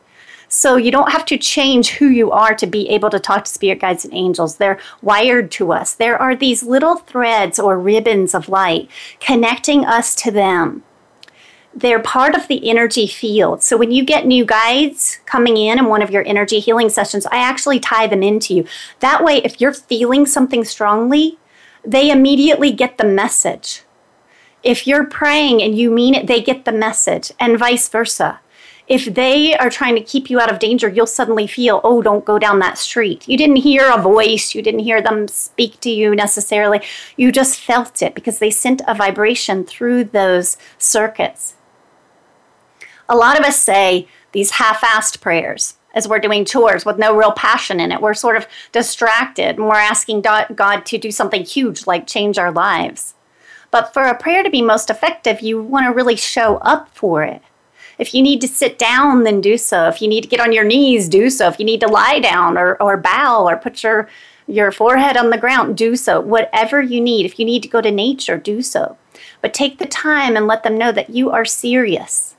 So 0.53 0.77
you 0.77 0.91
don't 0.91 1.13
have 1.13 1.25
to 1.27 1.39
change 1.39 1.91
who 1.91 2.09
you 2.09 2.33
are 2.33 2.57
to 2.57 2.67
be 2.67 2.89
able 2.89 3.09
to 3.11 3.21
talk 3.21 3.45
to 3.45 3.51
spirit 3.51 3.81
guides 3.81 4.05
and 4.05 4.13
angels. 4.13 4.57
They're 4.57 4.81
wired 5.01 5.53
to 5.53 5.73
us. 5.73 5.95
There 5.95 6.21
are 6.21 6.35
these 6.35 6.65
little 6.65 6.97
threads 6.97 7.61
or 7.61 7.79
ribbons 7.79 8.35
of 8.35 8.49
light 8.49 8.91
connecting 9.21 9.85
us 9.85 10.13
to 10.17 10.33
them. 10.33 10.83
They're 11.73 12.01
part 12.01 12.35
of 12.35 12.49
the 12.49 12.69
energy 12.69 13.07
field. 13.07 13.63
So 13.63 13.77
when 13.77 13.93
you 13.93 14.05
get 14.05 14.27
new 14.27 14.45
guides 14.45 15.21
coming 15.25 15.57
in 15.57 15.79
in 15.79 15.85
one 15.85 16.03
of 16.03 16.11
your 16.11 16.27
energy 16.27 16.59
healing 16.59 16.89
sessions, 16.89 17.27
I 17.27 17.39
actually 17.39 17.79
tie 17.79 18.09
them 18.09 18.25
into 18.25 18.53
you. 18.53 18.67
That 18.99 19.23
way, 19.23 19.37
if 19.45 19.61
you're 19.61 19.73
feeling 19.73 20.27
something 20.27 20.65
strongly, 20.65 21.39
they 21.85 22.11
immediately 22.11 22.73
get 22.73 22.99
the 22.99 23.05
message. 23.05 23.85
If 24.65 24.85
you're 24.85 25.07
praying 25.07 25.63
and 25.63 25.79
you 25.79 25.93
mean 25.93 26.17
it, 26.17 26.27
they 26.27 26.43
get 26.43 26.65
the 26.65 26.73
message, 26.73 27.31
and 27.39 27.57
vice 27.57 27.89
versa. 27.89 28.41
If 28.91 29.05
they 29.05 29.57
are 29.57 29.71
trying 29.71 29.95
to 29.95 30.01
keep 30.01 30.29
you 30.29 30.41
out 30.41 30.53
of 30.53 30.59
danger, 30.59 30.89
you'll 30.89 31.07
suddenly 31.07 31.47
feel, 31.47 31.81
oh, 31.85 32.03
don't 32.03 32.25
go 32.25 32.41
down 32.41 32.59
that 32.59 32.77
street. 32.77 33.29
You 33.29 33.39
didn't 33.39 33.57
hear 33.57 33.89
a 33.89 34.03
voice, 34.03 34.53
you 34.53 34.63
didn't 34.63 34.81
hear 34.81 35.01
them 35.01 35.29
speak 35.29 35.79
to 35.83 35.91
you 35.91 36.17
necessarily. 36.17 36.81
You 37.17 37.31
just 37.31 37.61
felt 37.61 38.03
it 38.03 38.17
because 38.17 38.41
they 38.41 38.51
sent 38.51 38.83
a 38.89 38.95
vibration 38.95 39.63
through 39.63 40.05
those 40.05 40.57
circuits. 40.77 41.55
A 43.09 43.15
lot 43.15 43.39
of 43.39 43.45
us 43.47 43.63
say 43.63 44.09
these 44.33 44.51
half 44.51 44.81
assed 44.81 45.21
prayers 45.21 45.75
as 45.95 46.09
we're 46.09 46.19
doing 46.19 46.45
chores 46.45 46.85
with 46.85 46.99
no 46.99 47.17
real 47.17 47.31
passion 47.31 47.79
in 47.79 47.93
it. 47.93 48.01
We're 48.01 48.15
sort 48.15 48.37
of 48.37 48.49
distracted 48.73 49.57
and 49.57 49.69
we're 49.69 49.75
asking 49.75 50.23
God 50.23 50.85
to 50.87 50.99
do 50.99 51.13
something 51.13 51.45
huge 51.45 51.87
like 51.87 52.09
change 52.09 52.39
our 52.39 52.51
lives. 52.51 53.15
But 53.71 53.95
for 53.95 54.03
a 54.03 54.19
prayer 54.19 54.43
to 54.43 54.51
be 54.51 54.63
most 54.63 54.91
effective, 54.91 55.43
you 55.43 55.63
want 55.63 55.87
to 55.87 55.93
really 55.93 56.17
show 56.17 56.57
up 56.57 56.89
for 56.93 57.23
it. 57.23 57.41
If 58.01 58.15
you 58.15 58.23
need 58.23 58.41
to 58.41 58.49
sit 58.49 58.79
down, 58.79 59.23
then 59.23 59.41
do 59.41 59.57
so. 59.57 59.89
If 59.89 60.03
you 60.03 60.09
need 60.09 60.23
to 60.23 60.29
get 60.29 60.41
on 60.41 60.53
your 60.53 60.65
knees, 60.65 61.09
do 61.09 61.31
so. 61.31 61.49
If 61.49 61.59
you 61.59 61.65
need 61.65 61.81
to 61.83 61.89
lie 61.89 62.19
down 62.19 62.59
or, 62.59 62.75
or 62.83 62.97
bow 62.97 63.47
or 63.47 63.57
put 63.57 63.83
your, 63.83 64.09
your 64.47 64.73
forehead 64.73 65.17
on 65.17 65.31
the 65.31 65.39
ground, 65.39 65.77
do 65.77 65.95
so. 65.95 66.21
Whatever 66.21 66.81
you 66.81 67.01
need. 67.01 67.27
If 67.27 67.39
you 67.39 67.45
need 67.45 67.63
to 67.63 67.69
go 67.69 67.81
to 67.81 67.91
nature, 67.91 68.39
do 68.39 68.63
so. 68.63 68.97
But 69.43 69.55
take 69.55 69.79
the 69.79 69.87
time 69.87 70.37
and 70.37 70.47
let 70.47 70.65
them 70.65 70.79
know 70.79 70.93
that 70.93 71.11
you 71.11 71.31
are 71.31 71.45
serious 71.45 72.35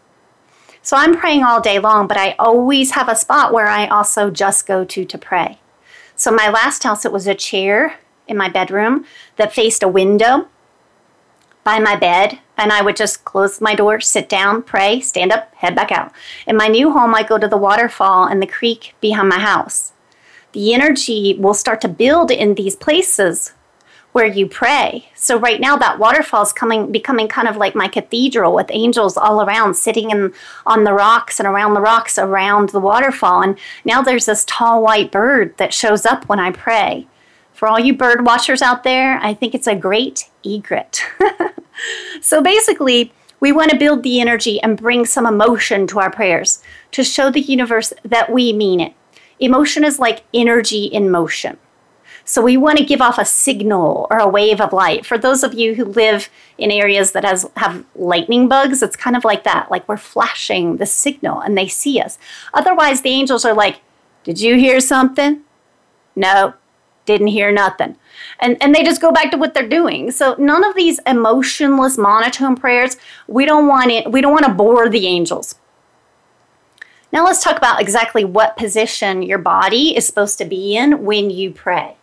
so 0.83 0.97
I'm 0.97 1.15
praying 1.15 1.43
all 1.43 1.61
day 1.61 1.77
long, 1.77 2.07
but 2.07 2.17
I 2.17 2.35
always 2.39 2.91
have 2.91 3.07
a 3.07 3.15
spot 3.15 3.53
where 3.53 3.67
I 3.67 3.87
also 3.87 4.31
just 4.31 4.65
go 4.65 4.83
to 4.83 5.05
to 5.05 5.17
pray. 5.17 5.59
So 6.15 6.31
my 6.31 6.49
last 6.49 6.83
house, 6.83 7.05
it 7.05 7.11
was 7.11 7.27
a 7.27 7.35
chair 7.35 7.99
in 8.27 8.35
my 8.35 8.49
bedroom 8.49 9.05
that 9.35 9.53
faced 9.53 9.83
a 9.83 9.87
window 9.87 10.47
by 11.63 11.79
my 11.79 11.95
bed, 11.95 12.39
and 12.57 12.71
I 12.71 12.81
would 12.81 12.95
just 12.95 13.25
close 13.25 13.61
my 13.61 13.75
door, 13.75 13.99
sit 13.99 14.29
down, 14.29 14.63
pray, 14.63 14.99
stand 14.99 15.31
up, 15.31 15.53
head 15.55 15.75
back 15.75 15.91
out. 15.91 16.11
In 16.47 16.57
my 16.57 16.67
new 16.67 16.91
home, 16.91 17.13
I 17.15 17.23
go 17.23 17.37
to 17.37 17.47
the 17.47 17.57
waterfall 17.57 18.25
and 18.25 18.41
the 18.41 18.47
creek 18.47 18.95
behind 19.01 19.29
my 19.29 19.39
house. 19.39 19.93
The 20.53 20.73
energy 20.73 21.35
will 21.39 21.53
start 21.53 21.81
to 21.81 21.87
build 21.87 22.31
in 22.31 22.55
these 22.55 22.75
places 22.75 23.53
where 24.11 24.25
you 24.25 24.47
pray. 24.47 25.09
So 25.15 25.37
right 25.39 25.61
now 25.61 25.77
that 25.77 25.99
waterfall 25.99 26.43
is 26.43 26.51
coming 26.51 26.91
becoming 26.91 27.27
kind 27.27 27.47
of 27.47 27.55
like 27.55 27.75
my 27.75 27.87
cathedral 27.87 28.53
with 28.53 28.67
angels 28.69 29.15
all 29.15 29.41
around 29.41 29.75
sitting 29.75 30.11
in 30.11 30.33
on 30.65 30.83
the 30.83 30.93
rocks 30.93 31.39
and 31.39 31.47
around 31.47 31.73
the 31.73 31.81
rocks 31.81 32.17
around 32.17 32.69
the 32.69 32.79
waterfall. 32.79 33.41
And 33.41 33.57
now 33.85 34.01
there's 34.01 34.25
this 34.25 34.43
tall 34.45 34.83
white 34.83 35.11
bird 35.11 35.55
that 35.57 35.73
shows 35.73 36.05
up 36.05 36.27
when 36.27 36.39
I 36.39 36.51
pray. 36.51 37.07
For 37.61 37.67
all 37.67 37.79
you 37.79 37.93
bird 37.93 38.25
watchers 38.25 38.63
out 38.63 38.83
there, 38.83 39.19
I 39.21 39.35
think 39.35 39.53
it's 39.53 39.67
a 39.67 39.75
great 39.75 40.31
egret. 40.43 41.03
so 42.19 42.41
basically, 42.41 43.13
we 43.39 43.51
want 43.51 43.69
to 43.69 43.77
build 43.77 44.01
the 44.01 44.19
energy 44.19 44.59
and 44.63 44.75
bring 44.75 45.05
some 45.05 45.27
emotion 45.27 45.85
to 45.85 45.99
our 45.99 46.09
prayers 46.09 46.63
to 46.89 47.03
show 47.03 47.29
the 47.29 47.39
universe 47.39 47.93
that 48.03 48.31
we 48.31 48.51
mean 48.51 48.79
it. 48.79 48.95
Emotion 49.39 49.85
is 49.85 49.99
like 49.99 50.23
energy 50.33 50.85
in 50.85 51.11
motion. 51.11 51.59
So 52.25 52.41
we 52.41 52.57
want 52.57 52.79
to 52.79 52.83
give 52.83 52.99
off 52.99 53.19
a 53.19 53.25
signal 53.25 54.07
or 54.09 54.17
a 54.17 54.27
wave 54.27 54.59
of 54.59 54.73
light. 54.73 55.05
For 55.05 55.19
those 55.19 55.43
of 55.43 55.53
you 55.53 55.75
who 55.75 55.85
live 55.85 56.31
in 56.57 56.71
areas 56.71 57.11
that 57.11 57.23
has 57.23 57.47
have 57.57 57.85
lightning 57.93 58.47
bugs, 58.47 58.81
it's 58.81 58.95
kind 58.95 59.15
of 59.15 59.23
like 59.23 59.43
that. 59.43 59.69
Like 59.69 59.87
we're 59.87 59.97
flashing 59.97 60.77
the 60.77 60.87
signal 60.87 61.39
and 61.41 61.55
they 61.55 61.67
see 61.67 62.01
us. 62.01 62.17
Otherwise, 62.55 63.03
the 63.03 63.11
angels 63.11 63.45
are 63.45 63.53
like, 63.53 63.81
"Did 64.23 64.41
you 64.41 64.55
hear 64.55 64.79
something?" 64.79 65.41
No, 66.15 66.55
didn't 67.05 67.27
hear 67.27 67.51
nothing. 67.51 67.97
And, 68.39 68.57
and 68.61 68.73
they 68.73 68.83
just 68.83 69.01
go 69.01 69.11
back 69.11 69.31
to 69.31 69.37
what 69.37 69.53
they're 69.53 69.67
doing. 69.67 70.11
So 70.11 70.35
none 70.37 70.63
of 70.63 70.75
these 70.75 70.99
emotionless 71.05 71.97
monotone 71.97 72.55
prayers, 72.55 72.97
we 73.27 73.45
don't 73.45 73.67
want 73.67 73.91
it, 73.91 74.11
we 74.11 74.21
don't 74.21 74.33
want 74.33 74.45
to 74.45 74.53
bore 74.53 74.89
the 74.89 75.07
angels. 75.07 75.55
Now 77.11 77.25
let's 77.25 77.43
talk 77.43 77.57
about 77.57 77.81
exactly 77.81 78.23
what 78.23 78.55
position 78.55 79.21
your 79.21 79.37
body 79.37 79.95
is 79.95 80.05
supposed 80.05 80.37
to 80.37 80.45
be 80.45 80.77
in 80.77 81.03
when 81.03 81.29
you 81.29 81.51
pray. 81.51 81.97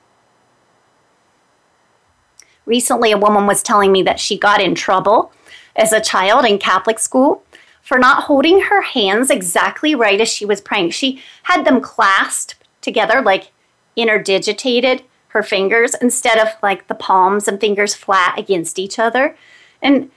Recently, 2.66 3.12
a 3.12 3.18
woman 3.18 3.46
was 3.46 3.62
telling 3.62 3.90
me 3.92 4.02
that 4.02 4.20
she 4.20 4.36
got 4.36 4.60
in 4.60 4.74
trouble 4.74 5.32
as 5.74 5.92
a 5.92 6.02
child 6.02 6.44
in 6.44 6.58
Catholic 6.58 6.98
school 6.98 7.42
for 7.80 7.98
not 7.98 8.24
holding 8.24 8.60
her 8.62 8.82
hands 8.82 9.30
exactly 9.30 9.94
right 9.94 10.20
as 10.20 10.28
she 10.28 10.44
was 10.44 10.60
praying. 10.60 10.90
She 10.90 11.22
had 11.44 11.64
them 11.64 11.80
clasped 11.80 12.56
together, 12.82 13.22
like 13.22 13.52
interdigitated 13.98 15.02
her 15.28 15.42
fingers, 15.42 15.94
instead 16.00 16.38
of 16.38 16.48
like 16.62 16.88
the 16.88 16.94
palms 16.94 17.46
and 17.46 17.60
fingers 17.60 17.94
flat 17.94 18.38
against 18.38 18.78
each 18.78 18.98
other. 18.98 19.36
And 19.82 20.10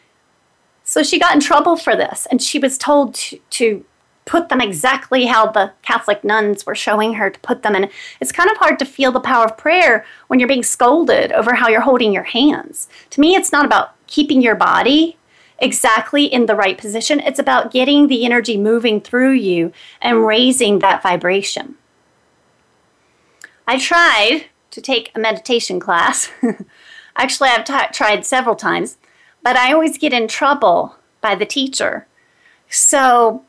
so 0.84 1.04
she 1.04 1.20
got 1.20 1.36
in 1.36 1.42
trouble 1.42 1.76
for 1.76 1.96
this, 1.96 2.28
and 2.32 2.42
she 2.42 2.60
was 2.60 2.78
told 2.78 3.16
to, 3.16 3.40
to 3.52 3.86
put 4.26 4.50
them 4.50 4.62
exactly 4.62 5.26
how 5.26 5.48
the 5.52 5.72
Catholic 5.82 6.24
nuns 6.24 6.66
were 6.66 6.76
showing 6.76 7.16
her 7.16 7.30
to 7.30 7.40
put 7.40 7.64
them. 7.64 7.76
And 7.76 7.90
it's 8.20 8.32
kind 8.32 8.50
of 8.50 8.58
hard 8.58 8.80
to 8.80 8.86
feel 8.86 9.12
the 9.12 9.20
power 9.20 9.46
of 9.46 9.58
prayer 9.58 10.06
when 10.28 10.40
you're 10.40 10.48
being 10.48 10.64
scolded 10.64 11.32
over 11.32 11.54
how 11.56 11.68
you're 11.68 11.82
holding 11.82 12.14
your 12.14 12.24
hands. 12.24 12.88
To 13.12 13.22
me, 13.22 13.36
it's 13.36 13.52
not 13.52 13.66
about 13.66 13.96
keeping 14.08 14.42
your 14.42 14.56
body 14.56 15.18
exactly 15.60 16.26
in 16.26 16.48
the 16.48 16.56
right 16.56 16.78
position, 16.78 17.20
it's 17.20 17.40
about 17.40 17.72
getting 17.72 18.08
the 18.08 18.26
energy 18.26 18.58
moving 18.58 19.00
through 19.00 19.34
you 19.34 19.72
and 20.02 20.26
raising 20.26 20.80
that 20.80 21.04
vibration. 21.04 21.76
I 23.72 23.78
tried 23.78 24.48
to 24.72 24.82
take 24.82 25.14
a 25.16 25.20
meditation 25.20 25.80
class. 25.80 26.30
Actually, 27.16 27.52
I've 27.52 27.64
t- 27.64 27.94
tried 27.94 28.26
several 28.26 28.58
times, 28.58 28.98
but 29.44 29.56
I 29.56 29.72
always 29.72 29.98
get 29.98 30.12
in 30.12 30.28
trouble 30.28 30.98
by 31.22 31.36
the 31.36 31.46
teacher. 31.46 32.06
So 32.70 33.46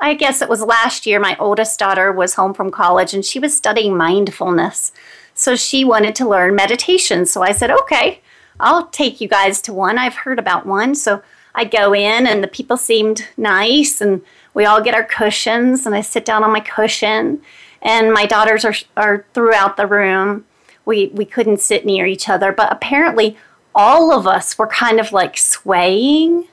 I 0.00 0.14
guess 0.14 0.42
it 0.42 0.48
was 0.48 0.62
last 0.62 1.06
year, 1.06 1.20
my 1.20 1.36
oldest 1.38 1.78
daughter 1.78 2.10
was 2.10 2.34
home 2.34 2.54
from 2.54 2.72
college 2.72 3.14
and 3.14 3.24
she 3.24 3.38
was 3.38 3.56
studying 3.56 3.96
mindfulness. 3.96 4.90
So 5.32 5.54
she 5.54 5.84
wanted 5.84 6.16
to 6.16 6.28
learn 6.28 6.56
meditation. 6.56 7.24
So 7.24 7.40
I 7.40 7.52
said, 7.52 7.70
okay, 7.70 8.20
I'll 8.58 8.88
take 8.88 9.20
you 9.20 9.28
guys 9.28 9.60
to 9.62 9.72
one. 9.72 9.96
I've 9.96 10.16
heard 10.16 10.40
about 10.40 10.66
one. 10.66 10.96
So 10.96 11.22
I 11.54 11.66
go 11.66 11.94
in 11.94 12.26
and 12.26 12.42
the 12.42 12.48
people 12.48 12.76
seemed 12.76 13.28
nice 13.36 14.00
and 14.00 14.22
we 14.54 14.64
all 14.64 14.82
get 14.82 14.94
our 14.94 15.04
cushions 15.04 15.86
and 15.86 15.94
I 15.94 16.00
sit 16.00 16.24
down 16.24 16.42
on 16.42 16.52
my 16.52 16.58
cushion 16.58 17.42
and 17.84 18.12
my 18.12 18.24
daughters 18.24 18.64
are, 18.64 18.74
are 18.96 19.26
throughout 19.34 19.76
the 19.76 19.86
room. 19.86 20.46
We, 20.86 21.08
we 21.08 21.26
couldn't 21.26 21.60
sit 21.60 21.84
near 21.84 22.06
each 22.06 22.28
other, 22.28 22.50
but 22.50 22.72
apparently 22.72 23.36
all 23.74 24.12
of 24.12 24.26
us 24.26 24.56
were 24.56 24.66
kind 24.66 24.98
of 24.98 25.12
like 25.12 25.36
swaying 25.36 26.48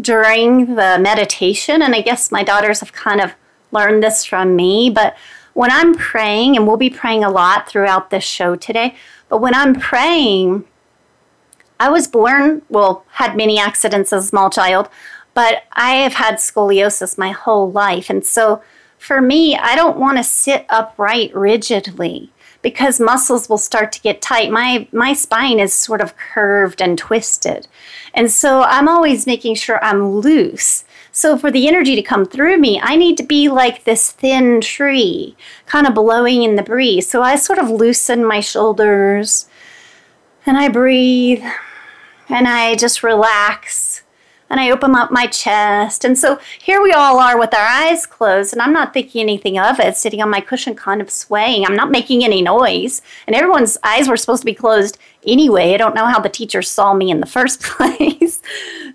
during 0.00 0.76
the 0.76 0.98
meditation. 1.00 1.82
And 1.82 1.94
I 1.94 2.02
guess 2.02 2.30
my 2.30 2.42
daughters 2.42 2.80
have 2.80 2.92
kind 2.92 3.20
of 3.20 3.32
learned 3.72 4.02
this 4.02 4.24
from 4.24 4.54
me. 4.54 4.90
But 4.90 5.16
when 5.54 5.70
I'm 5.70 5.94
praying, 5.94 6.56
and 6.56 6.66
we'll 6.66 6.76
be 6.76 6.90
praying 6.90 7.24
a 7.24 7.30
lot 7.30 7.68
throughout 7.68 8.10
this 8.10 8.24
show 8.24 8.54
today, 8.54 8.94
but 9.28 9.40
when 9.40 9.54
I'm 9.54 9.74
praying, 9.74 10.64
I 11.80 11.90
was 11.90 12.06
born, 12.06 12.62
well, 12.68 13.04
had 13.12 13.36
many 13.36 13.58
accidents 13.58 14.12
as 14.12 14.24
a 14.24 14.28
small 14.28 14.50
child, 14.50 14.88
but 15.34 15.64
I 15.72 15.96
have 15.96 16.14
had 16.14 16.36
scoliosis 16.36 17.16
my 17.16 17.30
whole 17.30 17.70
life. 17.70 18.10
And 18.10 18.24
so 18.24 18.62
for 18.98 19.20
me, 19.20 19.56
I 19.56 19.74
don't 19.74 19.98
want 19.98 20.18
to 20.18 20.24
sit 20.24 20.66
upright 20.68 21.34
rigidly 21.34 22.30
because 22.60 22.98
muscles 23.00 23.48
will 23.48 23.58
start 23.58 23.92
to 23.92 24.00
get 24.00 24.20
tight. 24.20 24.50
My 24.50 24.88
my 24.92 25.12
spine 25.12 25.60
is 25.60 25.72
sort 25.72 26.00
of 26.00 26.16
curved 26.16 26.82
and 26.82 26.98
twisted. 26.98 27.68
And 28.14 28.30
so 28.30 28.62
I'm 28.62 28.88
always 28.88 29.26
making 29.26 29.54
sure 29.54 29.82
I'm 29.82 30.08
loose. 30.08 30.84
So 31.12 31.36
for 31.38 31.50
the 31.50 31.66
energy 31.66 31.96
to 31.96 32.02
come 32.02 32.26
through 32.26 32.58
me, 32.58 32.80
I 32.80 32.96
need 32.96 33.16
to 33.16 33.22
be 33.22 33.48
like 33.48 33.84
this 33.84 34.12
thin 34.12 34.60
tree, 34.60 35.36
kind 35.66 35.86
of 35.86 35.94
blowing 35.94 36.42
in 36.42 36.56
the 36.56 36.62
breeze. 36.62 37.08
So 37.08 37.22
I 37.22 37.36
sort 37.36 37.58
of 37.58 37.70
loosen 37.70 38.24
my 38.24 38.40
shoulders 38.40 39.48
and 40.46 40.56
I 40.56 40.68
breathe 40.68 41.42
and 42.28 42.46
I 42.46 42.74
just 42.74 43.02
relax 43.02 43.87
and 44.50 44.60
I 44.60 44.70
open 44.70 44.94
up 44.94 45.10
my 45.10 45.26
chest. 45.26 46.04
And 46.04 46.18
so 46.18 46.38
here 46.60 46.82
we 46.82 46.92
all 46.92 47.18
are 47.18 47.38
with 47.38 47.54
our 47.54 47.66
eyes 47.66 48.06
closed, 48.06 48.52
and 48.52 48.62
I'm 48.62 48.72
not 48.72 48.94
thinking 48.94 49.20
anything 49.20 49.58
of 49.58 49.80
it, 49.80 49.96
sitting 49.96 50.22
on 50.22 50.30
my 50.30 50.40
cushion, 50.40 50.74
kind 50.74 51.00
of 51.00 51.10
swaying. 51.10 51.64
I'm 51.64 51.76
not 51.76 51.90
making 51.90 52.24
any 52.24 52.42
noise. 52.42 53.02
And 53.26 53.34
everyone's 53.34 53.78
eyes 53.82 54.08
were 54.08 54.16
supposed 54.16 54.42
to 54.42 54.46
be 54.46 54.54
closed 54.54 54.98
anyway. 55.26 55.74
I 55.74 55.76
don't 55.76 55.94
know 55.94 56.06
how 56.06 56.20
the 56.20 56.28
teacher 56.28 56.62
saw 56.62 56.94
me 56.94 57.10
in 57.10 57.20
the 57.20 57.26
first 57.26 57.60
place. 57.62 58.42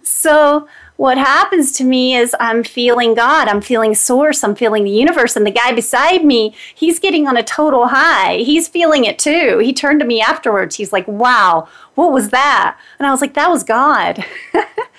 so 0.04 0.68
what 0.98 1.18
happens 1.18 1.72
to 1.74 1.84
me 1.84 2.16
is 2.16 2.36
I'm 2.40 2.64
feeling 2.64 3.16
God, 3.16 3.48
I'm 3.48 3.62
feeling 3.62 3.96
Source, 3.96 4.44
I'm 4.44 4.56
feeling 4.56 4.84
the 4.84 4.92
universe, 4.92 5.36
and 5.36 5.46
the 5.46 5.52
guy 5.52 5.74
beside 5.74 6.24
me, 6.24 6.56
he's 6.74 7.00
getting 7.00 7.28
on 7.28 7.36
a 7.36 7.44
total 7.44 7.88
high. 7.88 8.38
He's 8.38 8.68
feeling 8.68 9.04
it 9.06 9.18
too. 9.18 9.58
He 9.58 9.74
turned 9.74 10.00
to 10.02 10.06
me 10.06 10.22
afterwards. 10.22 10.76
He's 10.76 10.94
like, 10.94 11.08
Wow, 11.08 11.68
what 11.96 12.12
was 12.12 12.30
that? 12.30 12.78
And 13.00 13.08
I 13.08 13.12
was 13.12 13.22
like, 13.22 13.34
That 13.34 13.50
was 13.50 13.64
God. 13.64 14.24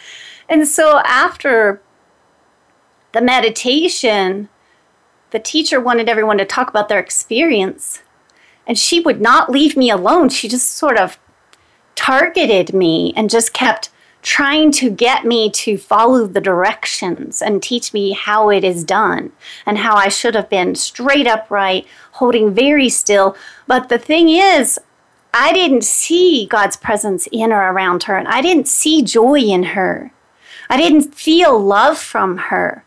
And 0.49 0.67
so 0.69 1.01
after 1.05 1.81
the 3.13 3.21
meditation, 3.21 4.49
the 5.31 5.39
teacher 5.39 5.81
wanted 5.81 6.09
everyone 6.09 6.39
to 6.39 6.45
talk 6.45 6.69
about 6.69 6.89
their 6.89 6.99
experience. 6.99 8.03
And 8.67 8.79
she 8.79 9.01
would 9.01 9.21
not 9.21 9.51
leave 9.51 9.77
me 9.77 9.91
alone. 9.91 10.29
She 10.29 10.49
just 10.49 10.73
sort 10.73 10.99
of 10.99 11.19
targeted 11.95 12.75
me 12.75 13.13
and 13.17 13.31
just 13.31 13.53
kept 13.53 13.91
trying 14.23 14.73
to 14.73 14.89
get 14.89 15.27
me 15.27 15.51
to 15.51 15.77
follow 15.77 16.27
the 16.27 16.41
directions 16.41 17.43
and 17.43 17.63
teach 17.63 17.93
me 17.93 18.13
how 18.13 18.49
it 18.49 18.65
is 18.65 18.83
done 18.83 19.31
and 19.67 19.79
how 19.79 19.95
I 19.95 20.09
should 20.09 20.35
have 20.35 20.49
been 20.49 20.75
straight 20.75 21.27
upright, 21.27 21.87
holding 22.13 22.55
very 22.55 22.89
still. 22.89 23.37
But 23.67 23.91
the 23.91 23.99
thing 23.99 24.31
is, 24.31 24.81
I 25.35 25.53
didn't 25.53 25.85
see 25.85 26.47
God's 26.47 26.77
presence 26.77 27.29
in 27.33 27.53
or 27.53 27.71
around 27.71 28.05
her, 28.05 28.17
and 28.17 28.27
I 28.27 28.41
didn't 28.41 28.67
see 28.67 29.03
joy 29.03 29.41
in 29.41 29.63
her. 29.65 30.11
I 30.69 30.77
didn't 30.77 31.15
feel 31.15 31.59
love 31.59 31.99
from 31.99 32.39
her. 32.39 32.85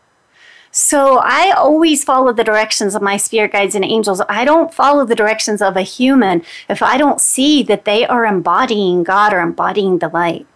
So 0.70 1.18
I 1.18 1.50
always 1.50 2.04
follow 2.04 2.32
the 2.32 2.44
directions 2.44 2.94
of 2.94 3.02
my 3.02 3.16
spirit 3.16 3.52
guides 3.52 3.74
and 3.74 3.84
angels. 3.84 4.20
I 4.28 4.44
don't 4.44 4.72
follow 4.72 5.04
the 5.04 5.14
directions 5.14 5.62
of 5.62 5.76
a 5.76 5.82
human 5.82 6.44
if 6.68 6.82
I 6.82 6.98
don't 6.98 7.20
see 7.20 7.62
that 7.64 7.84
they 7.84 8.06
are 8.06 8.26
embodying 8.26 9.02
God 9.02 9.32
or 9.32 9.40
embodying 9.40 9.98
the 9.98 10.08
light. 10.08 10.46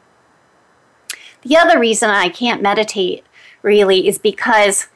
The 1.43 1.57
other 1.57 1.79
reason 1.79 2.11
I 2.11 2.29
can't 2.29 2.63
meditate 2.63 3.25
really 3.63 4.07
is 4.07 4.19
because 4.19 4.89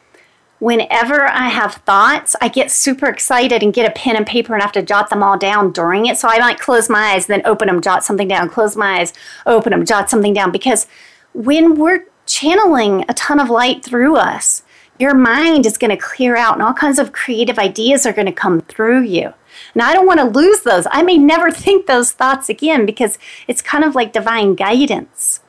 whenever 0.58 1.24
I 1.24 1.48
have 1.48 1.74
thoughts, 1.74 2.36
I 2.40 2.48
get 2.48 2.70
super 2.70 3.06
excited 3.06 3.62
and 3.62 3.74
get 3.74 3.88
a 3.88 3.92
pen 3.92 4.16
and 4.16 4.26
paper 4.26 4.54
and 4.54 4.62
have 4.62 4.72
to 4.72 4.82
jot 4.82 5.10
them 5.10 5.22
all 5.22 5.36
down 5.36 5.72
during 5.72 6.06
it. 6.06 6.18
So 6.18 6.28
I 6.28 6.38
might 6.38 6.60
close 6.60 6.88
my 6.88 7.14
eyes, 7.14 7.26
then 7.26 7.42
open 7.44 7.68
them, 7.68 7.80
jot 7.80 8.04
something 8.04 8.28
down, 8.28 8.48
close 8.48 8.76
my 8.76 9.00
eyes, 9.00 9.12
open 9.44 9.72
them, 9.72 9.84
jot 9.84 10.08
something 10.08 10.32
down. 10.32 10.52
Because 10.52 10.86
when 11.32 11.74
we're 11.74 12.04
channeling 12.26 13.04
a 13.08 13.14
ton 13.14 13.40
of 13.40 13.48
light 13.48 13.84
through 13.84 14.16
us. 14.16 14.62
Your 14.98 15.14
mind 15.14 15.66
is 15.66 15.78
going 15.78 15.90
to 15.90 15.96
clear 15.96 16.36
out 16.36 16.54
and 16.54 16.62
all 16.62 16.72
kinds 16.72 16.98
of 16.98 17.12
creative 17.12 17.58
ideas 17.58 18.06
are 18.06 18.12
going 18.12 18.26
to 18.26 18.32
come 18.32 18.62
through 18.62 19.02
you. 19.02 19.32
And 19.74 19.82
I 19.82 19.92
don't 19.92 20.06
want 20.06 20.20
to 20.20 20.26
lose 20.26 20.60
those. 20.60 20.86
I 20.90 21.02
may 21.02 21.18
never 21.18 21.50
think 21.52 21.86
those 21.86 22.12
thoughts 22.12 22.48
again 22.48 22.86
because 22.86 23.18
it's 23.46 23.62
kind 23.62 23.84
of 23.84 23.94
like 23.94 24.12
divine 24.12 24.54
guidance. 24.54 25.40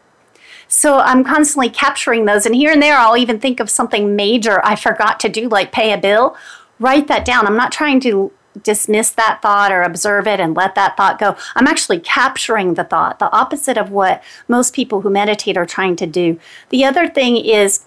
So 0.68 1.00
I'm 1.00 1.24
constantly 1.24 1.70
capturing 1.70 2.26
those. 2.26 2.46
And 2.46 2.54
here 2.54 2.72
and 2.72 2.82
there, 2.82 2.98
I'll 2.98 3.18
even 3.18 3.40
think 3.40 3.60
of 3.60 3.70
something 3.70 4.16
major 4.16 4.64
I 4.66 4.76
forgot 4.76 5.20
to 5.22 5.30
do, 5.30 5.48
like 5.48 5.72
pay 5.72 5.94
a 5.94 5.98
bill. 5.98 6.36
Write 6.80 7.08
that 7.08 7.26
down. 7.26 7.48
I'm 7.48 7.56
not 7.56 7.72
trying 7.72 8.00
to 8.02 8.32
dismiss 8.64 9.12
that 9.12 9.40
thought 9.42 9.72
or 9.72 9.84
observe 9.84 10.28
it 10.28 10.40
and 10.40 10.56
let 10.56 10.76
that 10.76 10.98
thought 10.98 11.20
go. 11.20 11.36
I'm 11.56 11.68
actually 11.68 12.00
capturing 12.00 12.74
the 12.74 12.84
thought, 12.84 13.20
the 13.20 13.32
opposite 13.32 13.78
of 13.78 13.92
what 13.92 14.24
most 14.48 14.74
people 14.74 15.02
who 15.02 15.10
meditate 15.10 15.58
are 15.58 15.66
trying 15.66 15.96
to 15.98 16.06
do. 16.06 16.40
The 16.70 16.86
other 16.86 17.08
thing 17.08 17.38
is, 17.38 17.86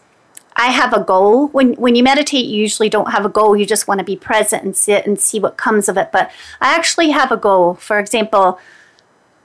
I 0.56 0.66
have 0.66 0.92
a 0.92 1.02
goal. 1.02 1.48
When 1.48 1.74
when 1.74 1.94
you 1.94 2.02
meditate, 2.02 2.46
you 2.46 2.61
usually 2.61 2.88
don't 2.88 3.12
have 3.12 3.24
a 3.24 3.30
goal. 3.30 3.56
You 3.56 3.64
just 3.64 3.88
want 3.88 3.98
to 4.00 4.04
be 4.04 4.16
present 4.16 4.64
and 4.64 4.76
sit 4.76 5.06
and 5.06 5.18
see 5.18 5.38
what 5.38 5.56
comes 5.56 5.88
of 5.88 5.96
it. 5.96 6.11
But 6.12 6.30
I 6.61 6.74
actually 6.74 7.11
have 7.11 7.30
a 7.33 7.37
goal. 7.37 7.74
For 7.74 7.98
example, 7.98 8.59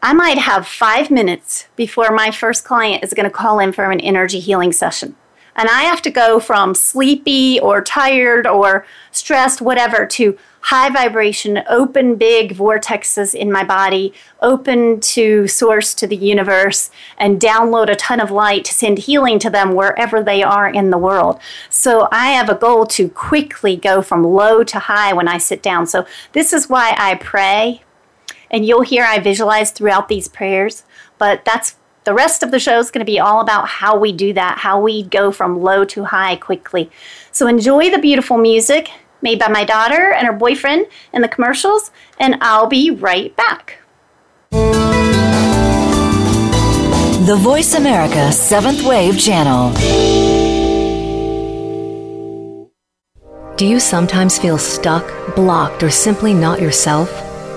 I 0.01 0.13
might 0.13 0.37
have 0.37 0.67
five 0.67 1.09
minutes 1.09 1.67
before 1.75 2.11
my 2.11 2.31
first 2.31 2.63
client 2.63 3.03
is 3.03 3.13
going 3.13 3.23
to 3.23 3.29
call 3.29 3.59
in 3.59 3.71
for 3.71 3.89
an 3.89 3.99
energy 3.99 4.39
healing 4.39 4.71
session. 4.71 5.15
And 5.55 5.69
I 5.69 5.83
have 5.83 6.01
to 6.03 6.11
go 6.11 6.39
from 6.39 6.75
sleepy 6.75 7.59
or 7.59 7.81
tired 7.81 8.45
or 8.45 8.85
stressed, 9.11 9.61
whatever, 9.61 10.05
to 10.07 10.37
high 10.61 10.89
vibration, 10.89 11.61
open 11.69 12.15
big 12.15 12.55
vortexes 12.55 13.35
in 13.35 13.51
my 13.51 13.63
body, 13.63 14.11
open 14.41 14.99
to 14.99 15.47
source 15.47 15.93
to 15.93 16.07
the 16.07 16.15
universe, 16.15 16.89
and 17.19 17.39
download 17.39 17.87
a 17.87 17.95
ton 17.95 18.19
of 18.19 18.31
light 18.31 18.65
to 18.65 18.73
send 18.73 18.97
healing 18.97 19.37
to 19.37 19.49
them 19.49 19.75
wherever 19.75 20.23
they 20.23 20.41
are 20.41 20.67
in 20.67 20.89
the 20.89 20.97
world. 20.97 21.39
So 21.69 22.07
I 22.11 22.31
have 22.31 22.49
a 22.49 22.55
goal 22.55 22.87
to 22.87 23.09
quickly 23.09 23.75
go 23.75 24.01
from 24.01 24.23
low 24.23 24.63
to 24.63 24.79
high 24.79 25.13
when 25.13 25.27
I 25.27 25.37
sit 25.37 25.61
down. 25.61 25.85
So 25.85 26.07
this 26.33 26.51
is 26.51 26.67
why 26.67 26.95
I 26.97 27.15
pray. 27.15 27.83
And 28.49 28.65
you'll 28.65 28.81
hear 28.81 29.03
I 29.03 29.19
visualize 29.19 29.69
throughout 29.69 30.07
these 30.07 30.27
prayers, 30.27 30.83
but 31.17 31.45
that's 31.45 31.75
the 32.05 32.13
rest 32.13 32.43
of 32.43 32.51
the 32.51 32.59
show 32.59 32.77
is 32.77 32.91
going 32.91 33.03
to 33.03 33.11
be 33.11 33.19
all 33.19 33.41
about 33.41 33.67
how 33.67 33.97
we 33.97 34.11
do 34.11 34.31
that, 34.33 34.59
how 34.59 34.79
we 34.79 35.03
go 35.03 35.31
from 35.31 35.61
low 35.61 35.83
to 35.85 36.05
high 36.05 36.35
quickly. 36.35 36.89
So 37.31 37.47
enjoy 37.47 37.89
the 37.89 37.97
beautiful 37.97 38.37
music 38.37 38.91
made 39.21 39.39
by 39.39 39.47
my 39.47 39.65
daughter 39.65 40.13
and 40.13 40.27
her 40.27 40.33
boyfriend 40.33 40.85
in 41.13 41.23
the 41.23 41.27
commercials, 41.27 41.89
and 42.19 42.37
I'll 42.41 42.67
be 42.67 42.91
right 42.91 43.35
back. 43.35 43.79
The 47.25 47.37
Voice 47.39 47.73
America 47.73 48.31
Seventh 48.31 48.83
Wave 48.83 49.19
Channel. 49.19 49.73
Do 53.55 53.65
you 53.65 53.79
sometimes 53.79 54.37
feel 54.37 54.59
stuck, 54.59 55.35
blocked, 55.35 55.81
or 55.81 55.89
simply 55.89 56.35
not 56.35 56.61
yourself? 56.61 57.09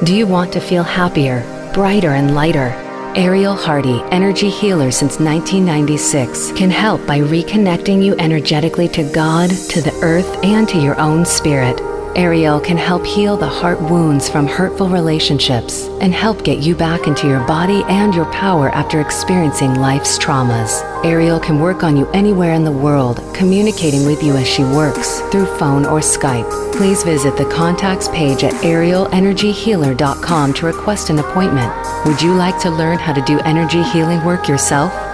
Do 0.04 0.14
you 0.14 0.26
want 0.26 0.54
to 0.54 0.60
feel 0.60 0.84
happier, 0.84 1.42
brighter, 1.74 2.12
and 2.12 2.34
lighter? 2.34 2.87
Ariel 3.16 3.56
Hardy, 3.56 4.02
energy 4.10 4.50
healer 4.50 4.90
since 4.90 5.18
1996, 5.18 6.52
can 6.52 6.70
help 6.70 7.04
by 7.06 7.18
reconnecting 7.18 8.04
you 8.04 8.14
energetically 8.18 8.88
to 8.88 9.02
God, 9.12 9.50
to 9.70 9.80
the 9.80 9.98
earth, 10.02 10.44
and 10.44 10.68
to 10.68 10.78
your 10.78 10.98
own 11.00 11.24
spirit. 11.24 11.80
Ariel 12.18 12.58
can 12.58 12.76
help 12.76 13.06
heal 13.06 13.36
the 13.36 13.46
heart 13.46 13.80
wounds 13.80 14.28
from 14.28 14.48
hurtful 14.48 14.88
relationships 14.88 15.86
and 16.00 16.12
help 16.12 16.42
get 16.42 16.58
you 16.58 16.74
back 16.74 17.06
into 17.06 17.28
your 17.28 17.46
body 17.46 17.84
and 17.84 18.12
your 18.12 18.24
power 18.32 18.70
after 18.70 19.00
experiencing 19.00 19.76
life's 19.76 20.18
traumas. 20.18 20.82
Ariel 21.04 21.38
can 21.38 21.60
work 21.60 21.84
on 21.84 21.96
you 21.96 22.08
anywhere 22.10 22.54
in 22.54 22.64
the 22.64 22.72
world, 22.72 23.22
communicating 23.32 24.04
with 24.04 24.20
you 24.20 24.36
as 24.36 24.48
she 24.48 24.64
works 24.64 25.20
through 25.30 25.46
phone 25.58 25.86
or 25.86 26.00
Skype. 26.00 26.50
Please 26.72 27.04
visit 27.04 27.36
the 27.36 27.48
contacts 27.54 28.08
page 28.08 28.42
at 28.42 28.52
arielenergyhealer.com 28.64 30.54
to 30.54 30.66
request 30.66 31.10
an 31.10 31.20
appointment. 31.20 31.72
Would 32.04 32.20
you 32.20 32.34
like 32.34 32.58
to 32.62 32.70
learn 32.70 32.98
how 32.98 33.12
to 33.12 33.22
do 33.22 33.38
energy 33.44 33.84
healing 33.84 34.24
work 34.24 34.48
yourself? 34.48 35.07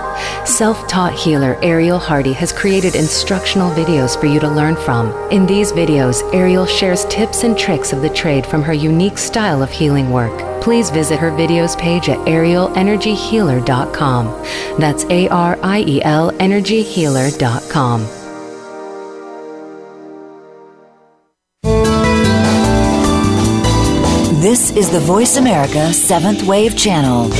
Self 0.44 0.87
taught 0.88 1.14
healer 1.14 1.57
Ariel 1.62 1.98
Hardy 1.98 2.33
has 2.33 2.53
created 2.53 2.94
instructional 2.94 3.70
videos 3.70 4.18
for 4.18 4.27
you 4.27 4.40
to 4.40 4.48
learn 4.48 4.77
from. 4.77 5.12
In 5.31 5.46
these 5.46 5.72
videos, 5.72 6.22
Ariel 6.35 6.66
shares 6.66 7.05
tips 7.07 7.44
and 7.44 7.57
tricks 7.57 7.92
of 7.92 8.03
the 8.03 8.11
trade 8.11 8.44
from 8.46 8.62
her 8.62 8.74
unique 8.74 9.18
style 9.18 9.62
of 9.62 9.70
healing 9.70 10.11
work. 10.11 10.62
Please 10.62 10.90
visit 10.90 11.18
her 11.18 11.31
videos 11.31 11.79
page 11.79 12.09
at 12.09 12.18
arielenergyhealer.com. 12.20 14.27
That's 14.81 15.05
A 15.05 15.29
R 15.29 15.59
I 15.62 15.85
E 15.87 16.03
L 16.03 16.33
energyhealer.com. 16.33 18.24
This 24.44 24.72
is 24.72 24.90
the 24.90 25.00
Voice 25.00 25.38
America 25.38 25.90
Seventh 25.94 26.42
Wave 26.42 26.77
Channel. 26.77 27.31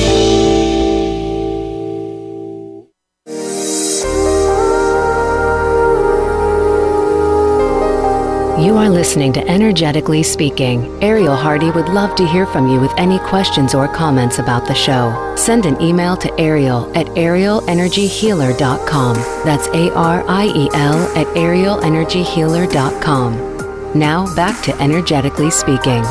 You 8.57 8.77
are 8.77 8.89
listening 8.89 9.33
to 9.33 9.45
Energetically 9.49 10.23
Speaking. 10.23 10.85
Ariel 11.03 11.35
Hardy 11.35 11.71
would 11.71 11.89
love 11.89 12.15
to 12.15 12.25
hear 12.25 12.45
from 12.45 12.69
you 12.69 12.79
with 12.79 12.93
any 12.97 13.19
questions 13.19 13.75
or 13.75 13.89
comments 13.89 14.39
about 14.39 14.65
the 14.65 14.73
show. 14.73 15.33
Send 15.35 15.65
an 15.65 15.81
email 15.81 16.15
to 16.15 16.33
Ariel 16.39 16.89
at 16.95 17.07
arielenergyhealer.com. 17.07 19.15
That's 19.43 19.67
A 19.67 19.93
R 19.93 20.23
I 20.25 20.45
E 20.45 20.69
L 20.73 21.17
at 21.17 21.27
arielenergyhealer.com. 21.35 23.93
Now 23.93 24.33
back 24.37 24.63
to 24.63 24.73
Energetically 24.81 25.51
Speaking. 25.51 26.03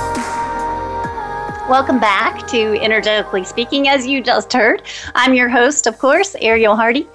Welcome 1.66 1.98
back 1.98 2.46
to 2.48 2.78
Energetically 2.78 3.44
Speaking. 3.44 3.88
As 3.88 4.06
you 4.06 4.22
just 4.22 4.52
heard, 4.52 4.82
I'm 5.14 5.32
your 5.32 5.48
host, 5.48 5.86
of 5.86 5.98
course, 5.98 6.36
Ariel 6.42 6.76
Hardy. 6.76 7.08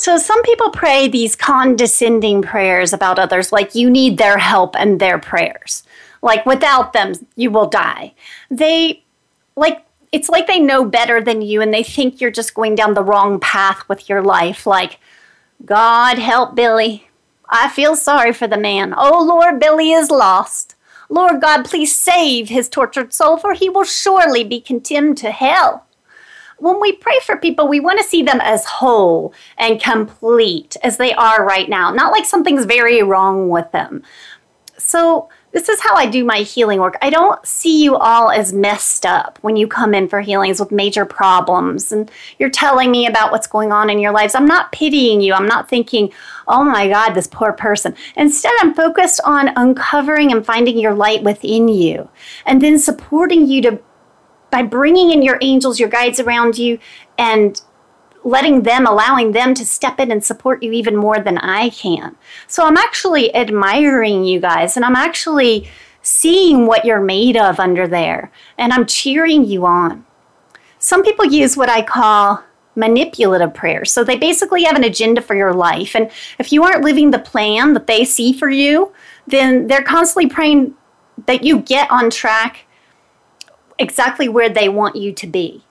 So, 0.00 0.16
some 0.16 0.42
people 0.44 0.70
pray 0.70 1.08
these 1.08 1.36
condescending 1.36 2.40
prayers 2.40 2.94
about 2.94 3.18
others, 3.18 3.52
like 3.52 3.74
you 3.74 3.90
need 3.90 4.16
their 4.16 4.38
help 4.38 4.74
and 4.74 4.98
their 4.98 5.18
prayers. 5.18 5.82
Like, 6.22 6.46
without 6.46 6.94
them, 6.94 7.12
you 7.36 7.50
will 7.50 7.66
die. 7.66 8.14
They, 8.50 9.02
like, 9.56 9.84
it's 10.10 10.30
like 10.30 10.46
they 10.46 10.58
know 10.58 10.86
better 10.86 11.22
than 11.22 11.42
you 11.42 11.60
and 11.60 11.74
they 11.74 11.82
think 11.82 12.18
you're 12.18 12.30
just 12.30 12.54
going 12.54 12.76
down 12.76 12.94
the 12.94 13.04
wrong 13.04 13.40
path 13.40 13.86
with 13.90 14.08
your 14.08 14.22
life. 14.22 14.66
Like, 14.66 14.98
God 15.66 16.18
help 16.18 16.54
Billy. 16.54 17.06
I 17.50 17.68
feel 17.68 17.94
sorry 17.94 18.32
for 18.32 18.46
the 18.46 18.56
man. 18.56 18.94
Oh, 18.96 19.22
Lord, 19.22 19.60
Billy 19.60 19.92
is 19.92 20.10
lost. 20.10 20.76
Lord 21.10 21.42
God, 21.42 21.66
please 21.66 21.94
save 21.94 22.48
his 22.48 22.70
tortured 22.70 23.12
soul, 23.12 23.36
for 23.36 23.52
he 23.52 23.68
will 23.68 23.84
surely 23.84 24.44
be 24.44 24.62
condemned 24.62 25.18
to 25.18 25.30
hell 25.30 25.84
when 26.60 26.80
we 26.80 26.92
pray 26.92 27.18
for 27.24 27.36
people, 27.36 27.66
we 27.66 27.80
want 27.80 27.98
to 27.98 28.04
see 28.04 28.22
them 28.22 28.40
as 28.40 28.64
whole 28.64 29.34
and 29.58 29.80
complete 29.80 30.76
as 30.82 30.96
they 30.96 31.12
are 31.14 31.44
right 31.44 31.68
now, 31.68 31.90
not 31.90 32.12
like 32.12 32.26
something's 32.26 32.66
very 32.66 33.02
wrong 33.02 33.48
with 33.48 33.70
them. 33.72 34.02
So, 34.78 35.28
this 35.52 35.68
is 35.68 35.80
how 35.80 35.96
I 35.96 36.06
do 36.06 36.24
my 36.24 36.38
healing 36.38 36.78
work. 36.78 36.96
I 37.02 37.10
don't 37.10 37.44
see 37.44 37.82
you 37.82 37.96
all 37.96 38.30
as 38.30 38.52
messed 38.52 39.04
up 39.04 39.38
when 39.42 39.56
you 39.56 39.66
come 39.66 39.94
in 39.94 40.08
for 40.08 40.20
healings 40.20 40.60
with 40.60 40.70
major 40.70 41.04
problems 41.04 41.90
and 41.90 42.08
you're 42.38 42.50
telling 42.50 42.90
me 42.90 43.06
about 43.06 43.32
what's 43.32 43.48
going 43.48 43.72
on 43.72 43.90
in 43.90 43.98
your 43.98 44.12
lives. 44.12 44.36
I'm 44.36 44.46
not 44.46 44.70
pitying 44.70 45.20
you. 45.20 45.34
I'm 45.34 45.48
not 45.48 45.68
thinking, 45.68 46.12
oh 46.46 46.62
my 46.62 46.88
God, 46.88 47.14
this 47.14 47.26
poor 47.26 47.52
person. 47.52 47.96
Instead, 48.14 48.52
I'm 48.60 48.74
focused 48.74 49.20
on 49.24 49.50
uncovering 49.56 50.30
and 50.30 50.46
finding 50.46 50.78
your 50.78 50.94
light 50.94 51.24
within 51.24 51.66
you 51.66 52.08
and 52.46 52.62
then 52.62 52.78
supporting 52.78 53.48
you 53.48 53.60
to 53.62 53.80
by 54.50 54.62
bringing 54.62 55.10
in 55.10 55.22
your 55.22 55.38
angels, 55.40 55.78
your 55.78 55.88
guides 55.88 56.20
around 56.20 56.58
you, 56.58 56.78
and 57.18 57.60
letting 58.24 58.62
them, 58.62 58.86
allowing 58.86 59.32
them 59.32 59.54
to 59.54 59.64
step 59.64 59.98
in 59.98 60.10
and 60.10 60.24
support 60.24 60.62
you 60.62 60.72
even 60.72 60.96
more 60.96 61.18
than 61.20 61.38
I 61.38 61.70
can. 61.70 62.16
So 62.46 62.66
I'm 62.66 62.76
actually 62.76 63.34
admiring 63.34 64.24
you 64.24 64.40
guys 64.40 64.76
and 64.76 64.84
I'm 64.84 64.96
actually 64.96 65.68
seeing 66.02 66.66
what 66.66 66.84
you're 66.84 67.00
made 67.00 67.36
of 67.36 67.58
under 67.58 67.86
there 67.86 68.30
and 68.58 68.72
I'm 68.72 68.86
cheering 68.86 69.44
you 69.44 69.66
on. 69.66 70.04
Some 70.78 71.02
people 71.02 71.24
use 71.24 71.56
what 71.56 71.68
I 71.68 71.82
call 71.82 72.42
manipulative 72.76 73.52
prayers. 73.52 73.92
So 73.92 74.04
they 74.04 74.16
basically 74.16 74.64
have 74.64 74.76
an 74.76 74.84
agenda 74.84 75.20
for 75.20 75.34
your 75.34 75.52
life. 75.52 75.94
And 75.94 76.10
if 76.38 76.52
you 76.52 76.62
aren't 76.62 76.84
living 76.84 77.10
the 77.10 77.18
plan 77.18 77.74
that 77.74 77.86
they 77.86 78.04
see 78.04 78.32
for 78.32 78.48
you, 78.48 78.92
then 79.26 79.66
they're 79.66 79.82
constantly 79.82 80.28
praying 80.28 80.74
that 81.26 81.42
you 81.44 81.60
get 81.60 81.90
on 81.90 82.10
track 82.10 82.66
exactly 83.80 84.28
where 84.28 84.48
they 84.48 84.68
want 84.68 84.96
you 84.96 85.12
to 85.12 85.26
be. 85.26 85.64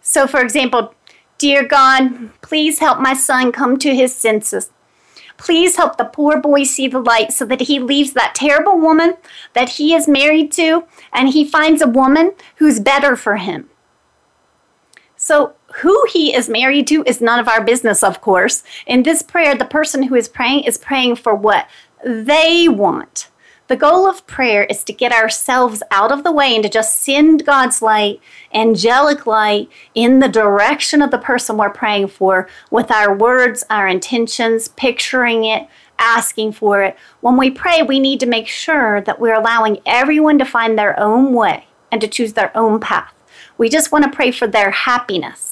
So, 0.00 0.26
for 0.26 0.40
example, 0.40 0.94
Dear 1.38 1.62
God, 1.62 2.32
please 2.40 2.80
help 2.80 2.98
my 2.98 3.14
son 3.14 3.52
come 3.52 3.78
to 3.78 3.94
his 3.94 4.12
senses. 4.12 4.72
Please 5.36 5.76
help 5.76 5.96
the 5.96 6.04
poor 6.04 6.40
boy 6.40 6.64
see 6.64 6.88
the 6.88 6.98
light 6.98 7.32
so 7.32 7.44
that 7.44 7.62
he 7.62 7.78
leaves 7.78 8.12
that 8.14 8.34
terrible 8.34 8.76
woman 8.76 9.14
that 9.52 9.68
he 9.68 9.94
is 9.94 10.08
married 10.08 10.50
to 10.52 10.84
and 11.12 11.28
he 11.28 11.44
finds 11.44 11.80
a 11.80 11.86
woman 11.86 12.32
who's 12.56 12.80
better 12.80 13.14
for 13.14 13.36
him. 13.36 13.70
So, 15.16 15.54
who 15.76 16.06
he 16.12 16.34
is 16.34 16.48
married 16.48 16.88
to 16.88 17.04
is 17.06 17.20
none 17.20 17.38
of 17.38 17.46
our 17.46 17.62
business, 17.62 18.02
of 18.02 18.20
course. 18.20 18.64
In 18.84 19.04
this 19.04 19.22
prayer, 19.22 19.54
the 19.54 19.64
person 19.64 20.04
who 20.04 20.16
is 20.16 20.28
praying 20.28 20.64
is 20.64 20.76
praying 20.76 21.16
for 21.16 21.36
what 21.36 21.68
they 22.04 22.66
want. 22.68 23.28
The 23.68 23.76
goal 23.76 24.06
of 24.06 24.26
prayer 24.26 24.64
is 24.64 24.82
to 24.84 24.94
get 24.94 25.12
ourselves 25.12 25.82
out 25.90 26.10
of 26.10 26.24
the 26.24 26.32
way 26.32 26.54
and 26.54 26.64
to 26.64 26.70
just 26.70 27.02
send 27.02 27.44
God's 27.44 27.82
light, 27.82 28.18
angelic 28.54 29.26
light, 29.26 29.68
in 29.94 30.20
the 30.20 30.28
direction 30.28 31.02
of 31.02 31.10
the 31.10 31.18
person 31.18 31.58
we're 31.58 31.68
praying 31.68 32.08
for 32.08 32.48
with 32.70 32.90
our 32.90 33.14
words, 33.14 33.64
our 33.68 33.86
intentions, 33.86 34.68
picturing 34.68 35.44
it, 35.44 35.68
asking 35.98 36.52
for 36.52 36.82
it. 36.82 36.96
When 37.20 37.36
we 37.36 37.50
pray, 37.50 37.82
we 37.82 38.00
need 38.00 38.20
to 38.20 38.26
make 38.26 38.48
sure 38.48 39.02
that 39.02 39.20
we're 39.20 39.34
allowing 39.34 39.82
everyone 39.84 40.38
to 40.38 40.46
find 40.46 40.78
their 40.78 40.98
own 40.98 41.34
way 41.34 41.66
and 41.92 42.00
to 42.00 42.08
choose 42.08 42.32
their 42.32 42.56
own 42.56 42.80
path. 42.80 43.12
We 43.58 43.68
just 43.68 43.92
want 43.92 44.04
to 44.04 44.10
pray 44.10 44.30
for 44.30 44.46
their 44.46 44.70
happiness 44.70 45.47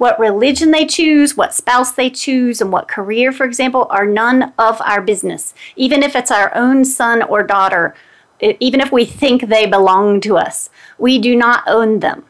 what 0.00 0.18
religion 0.18 0.70
they 0.70 0.86
choose, 0.86 1.36
what 1.36 1.52
spouse 1.52 1.92
they 1.92 2.08
choose, 2.08 2.62
and 2.62 2.72
what 2.72 2.88
career, 2.88 3.30
for 3.30 3.44
example, 3.44 3.86
are 3.90 4.06
none 4.06 4.54
of 4.58 4.80
our 4.80 5.02
business. 5.02 5.52
Even 5.76 6.02
if 6.02 6.16
it's 6.16 6.30
our 6.30 6.50
own 6.56 6.86
son 6.86 7.22
or 7.22 7.42
daughter, 7.42 7.94
even 8.40 8.80
if 8.80 8.90
we 8.90 9.04
think 9.04 9.42
they 9.42 9.66
belong 9.66 10.18
to 10.22 10.38
us, 10.38 10.70
we 10.96 11.18
do 11.18 11.36
not 11.36 11.62
own 11.66 12.00
them. 12.00 12.24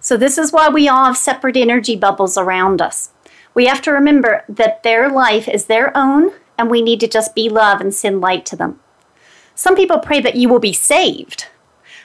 So, 0.00 0.18
this 0.18 0.36
is 0.36 0.52
why 0.52 0.68
we 0.68 0.86
all 0.86 1.06
have 1.06 1.16
separate 1.16 1.56
energy 1.56 1.96
bubbles 1.96 2.36
around 2.36 2.82
us. 2.82 3.12
We 3.54 3.64
have 3.68 3.80
to 3.82 3.92
remember 3.92 4.44
that 4.46 4.82
their 4.82 5.08
life 5.08 5.48
is 5.48 5.64
their 5.64 5.96
own, 5.96 6.30
and 6.58 6.68
we 6.68 6.82
need 6.82 7.00
to 7.00 7.08
just 7.08 7.34
be 7.34 7.48
love 7.48 7.80
and 7.80 7.94
send 7.94 8.20
light 8.20 8.44
to 8.46 8.56
them. 8.56 8.80
Some 9.54 9.76
people 9.76 9.98
pray 9.98 10.20
that 10.20 10.36
you 10.36 10.50
will 10.50 10.60
be 10.60 10.74
saved. 10.74 11.46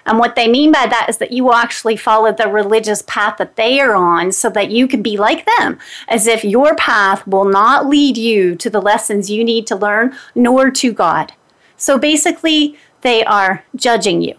And 0.06 0.18
what 0.18 0.36
they 0.36 0.48
mean 0.48 0.72
by 0.72 0.88
that 0.88 1.08
is 1.10 1.18
that 1.18 1.32
you 1.32 1.44
will 1.44 1.54
actually 1.54 1.96
follow 1.96 2.32
the 2.32 2.48
religious 2.48 3.02
path 3.04 3.38
that 3.38 3.56
they 3.56 3.80
are 3.80 3.96
on 3.96 4.32
so 4.32 4.50
that 4.50 4.72
you 4.72 4.88
can 4.88 5.02
be 5.02 5.18
like 5.18 5.46
them, 5.58 5.78
as 6.08 6.28
if 6.28 6.44
your 6.44 6.76
path 6.76 7.26
will 7.28 7.46
not 7.46 7.88
lead 7.88 8.18
you 8.18 8.56
to 8.56 8.70
the 8.70 8.82
lessons 8.82 9.30
you 9.30 9.44
need 9.44 9.68
to 9.68 9.76
learn, 9.76 10.16
nor 10.36 10.72
to 10.72 10.94
God. 10.94 11.34
So 11.78 11.98
basically, 11.98 12.78
they 13.02 13.24
are 13.24 13.64
judging 13.76 14.22
you. 14.22 14.36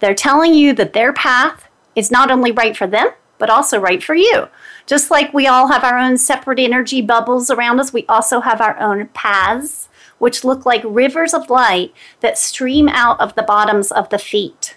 They're 0.00 0.14
telling 0.14 0.54
you 0.54 0.72
that 0.74 0.92
their 0.92 1.12
path 1.12 1.68
is 1.94 2.10
not 2.10 2.30
only 2.30 2.52
right 2.52 2.76
for 2.76 2.86
them, 2.86 3.10
but 3.38 3.50
also 3.50 3.80
right 3.80 4.02
for 4.02 4.14
you. 4.14 4.48
Just 4.86 5.10
like 5.10 5.32
we 5.32 5.46
all 5.46 5.68
have 5.68 5.84
our 5.84 5.98
own 5.98 6.18
separate 6.18 6.58
energy 6.58 7.00
bubbles 7.00 7.50
around 7.50 7.80
us, 7.80 7.92
we 7.92 8.04
also 8.06 8.40
have 8.40 8.60
our 8.60 8.78
own 8.78 9.08
paths, 9.08 9.88
which 10.18 10.44
look 10.44 10.66
like 10.66 10.82
rivers 10.84 11.32
of 11.32 11.50
light 11.50 11.92
that 12.20 12.38
stream 12.38 12.88
out 12.88 13.20
of 13.20 13.34
the 13.34 13.42
bottoms 13.42 13.92
of 13.92 14.08
the 14.08 14.18
feet. 14.18 14.76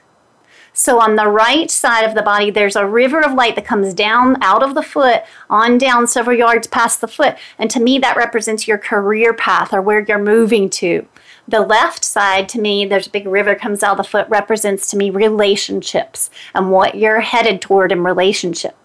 So 0.81 0.99
on 0.99 1.15
the 1.15 1.27
right 1.27 1.69
side 1.69 2.05
of 2.05 2.15
the 2.15 2.23
body, 2.23 2.49
there's 2.49 2.75
a 2.75 2.87
river 2.87 3.23
of 3.23 3.35
light 3.35 3.53
that 3.53 3.67
comes 3.67 3.93
down 3.93 4.41
out 4.41 4.63
of 4.63 4.73
the 4.73 4.81
foot, 4.81 5.21
on 5.47 5.77
down 5.77 6.07
several 6.07 6.35
yards 6.35 6.65
past 6.65 7.01
the 7.01 7.07
foot. 7.07 7.37
And 7.59 7.69
to 7.69 7.79
me, 7.79 7.99
that 7.99 8.17
represents 8.17 8.67
your 8.67 8.79
career 8.79 9.31
path 9.31 9.75
or 9.75 9.81
where 9.83 9.99
you're 9.99 10.17
moving 10.17 10.71
to. 10.71 11.07
The 11.47 11.59
left 11.59 12.03
side, 12.03 12.49
to 12.49 12.59
me, 12.59 12.83
there's 12.87 13.05
a 13.05 13.11
big 13.11 13.27
river 13.27 13.53
comes 13.53 13.83
out 13.83 13.91
of 13.91 13.97
the 13.97 14.09
foot, 14.09 14.27
represents 14.27 14.89
to 14.89 14.97
me 14.97 15.11
relationships 15.11 16.31
and 16.55 16.71
what 16.71 16.95
you're 16.95 17.19
headed 17.19 17.61
toward 17.61 17.91
in 17.91 18.03
relationship. 18.03 18.75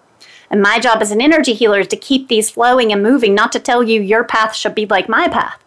And 0.51 0.61
my 0.61 0.79
job 0.79 1.01
as 1.01 1.13
an 1.13 1.23
energy 1.23 1.55
healer 1.55 1.81
is 1.81 1.89
to 1.89 1.97
keep 1.97 2.29
these 2.29 2.51
flowing 2.51 2.93
and 2.93 3.03
moving, 3.03 3.35
not 3.35 3.53
to 3.53 3.59
tell 3.59 3.83
you 3.83 4.03
your 4.03 4.23
path 4.23 4.55
should 4.55 4.75
be 4.75 4.85
like 4.85 5.09
my 5.09 5.29
path. 5.29 5.63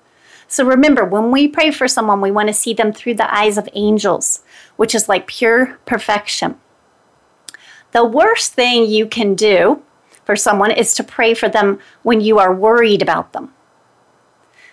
So 0.48 0.66
remember, 0.66 1.06
when 1.06 1.30
we 1.30 1.48
pray 1.48 1.70
for 1.70 1.88
someone, 1.88 2.22
we 2.22 2.32
want 2.32 2.50
to 2.50 2.54
see 2.56 2.74
them 2.74 2.92
through 2.92 3.14
the 3.16 3.34
eyes 3.34 3.58
of 3.58 3.70
angels 3.74 4.42
which 4.80 4.96
is 4.96 5.10
like 5.10 5.28
pure 5.28 5.78
perfection. 5.86 6.58
The 7.92 8.06
worst 8.06 8.54
thing 8.54 8.86
you 8.86 9.08
can 9.08 9.36
do 9.36 9.84
for 10.24 10.38
someone 10.38 10.72
is 10.72 10.94
to 10.94 11.04
pray 11.04 11.34
for 11.34 11.50
them 11.50 11.80
when 12.04 12.22
you 12.22 12.40
are 12.40 12.56
worried 12.56 13.02
about 13.02 13.34
them. 13.34 13.54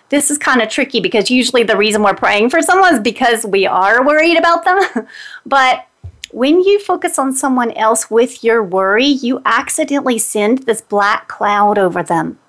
This 0.07 0.31
is 0.31 0.37
kind 0.37 0.61
of 0.61 0.69
tricky 0.69 1.01
because 1.01 1.29
usually 1.29 1.63
the 1.63 1.75
reason 1.75 2.03
we're 2.03 2.13
praying 2.13 2.51
for 2.51 2.61
someone 2.61 2.93
is 2.93 3.01
because 3.01 3.45
we 3.45 3.65
are 3.65 4.01
worried 4.01 4.37
about 4.37 4.63
them. 4.63 5.07
but 5.45 5.85
when 6.31 6.61
you 6.61 6.79
focus 6.79 7.19
on 7.19 7.35
someone 7.35 7.71
else 7.71 8.09
with 8.09 8.45
your 8.45 8.63
worry, 8.63 9.07
you 9.07 9.41
accidentally 9.43 10.19
send 10.19 10.59
this 10.59 10.79
black 10.79 11.27
cloud 11.27 11.77
over 11.77 12.01
them, 12.01 12.39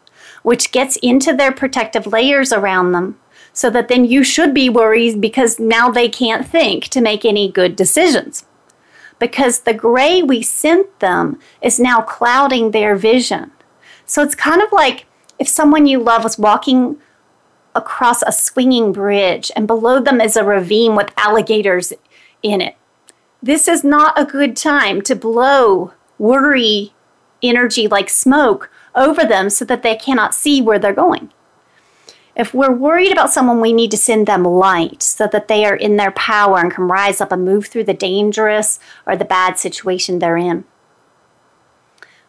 which 0.44 0.70
gets 0.70 0.94
into 0.98 1.32
their 1.32 1.50
protective 1.50 2.06
layers 2.06 2.52
around 2.52 2.92
them 2.92 3.18
so 3.58 3.68
that 3.70 3.88
then 3.88 4.04
you 4.04 4.22
should 4.22 4.54
be 4.54 4.68
worried 4.68 5.20
because 5.20 5.58
now 5.58 5.90
they 5.90 6.08
can't 6.08 6.46
think 6.46 6.84
to 6.84 7.00
make 7.00 7.24
any 7.24 7.50
good 7.50 7.74
decisions. 7.74 8.46
Because 9.18 9.58
the 9.58 9.74
gray 9.74 10.22
we 10.22 10.42
sent 10.42 11.00
them 11.00 11.40
is 11.60 11.80
now 11.80 12.00
clouding 12.00 12.70
their 12.70 12.94
vision. 12.94 13.50
So 14.06 14.22
it's 14.22 14.36
kind 14.36 14.62
of 14.62 14.70
like 14.70 15.06
if 15.40 15.48
someone 15.48 15.86
you 15.86 15.98
love 15.98 16.22
was 16.22 16.38
walking 16.38 16.98
across 17.74 18.22
a 18.22 18.30
swinging 18.30 18.92
bridge 18.92 19.50
and 19.56 19.66
below 19.66 19.98
them 19.98 20.20
is 20.20 20.36
a 20.36 20.44
ravine 20.44 20.94
with 20.94 21.12
alligators 21.16 21.92
in 22.44 22.60
it. 22.60 22.76
This 23.42 23.66
is 23.66 23.82
not 23.82 24.16
a 24.16 24.24
good 24.24 24.56
time 24.56 25.02
to 25.02 25.16
blow 25.16 25.94
worry 26.16 26.92
energy 27.42 27.88
like 27.88 28.08
smoke 28.08 28.70
over 28.94 29.24
them 29.24 29.50
so 29.50 29.64
that 29.64 29.82
they 29.82 29.96
cannot 29.96 30.32
see 30.32 30.62
where 30.62 30.78
they're 30.78 30.92
going. 30.92 31.32
If 32.38 32.54
we're 32.54 32.72
worried 32.72 33.10
about 33.10 33.32
someone, 33.32 33.60
we 33.60 33.72
need 33.72 33.90
to 33.90 33.96
send 33.96 34.28
them 34.28 34.44
light 34.44 35.02
so 35.02 35.26
that 35.26 35.48
they 35.48 35.66
are 35.66 35.74
in 35.74 35.96
their 35.96 36.12
power 36.12 36.58
and 36.58 36.72
can 36.72 36.84
rise 36.84 37.20
up 37.20 37.32
and 37.32 37.44
move 37.44 37.66
through 37.66 37.84
the 37.84 37.94
dangerous 37.94 38.78
or 39.06 39.16
the 39.16 39.24
bad 39.24 39.58
situation 39.58 40.20
they're 40.20 40.36
in. 40.36 40.64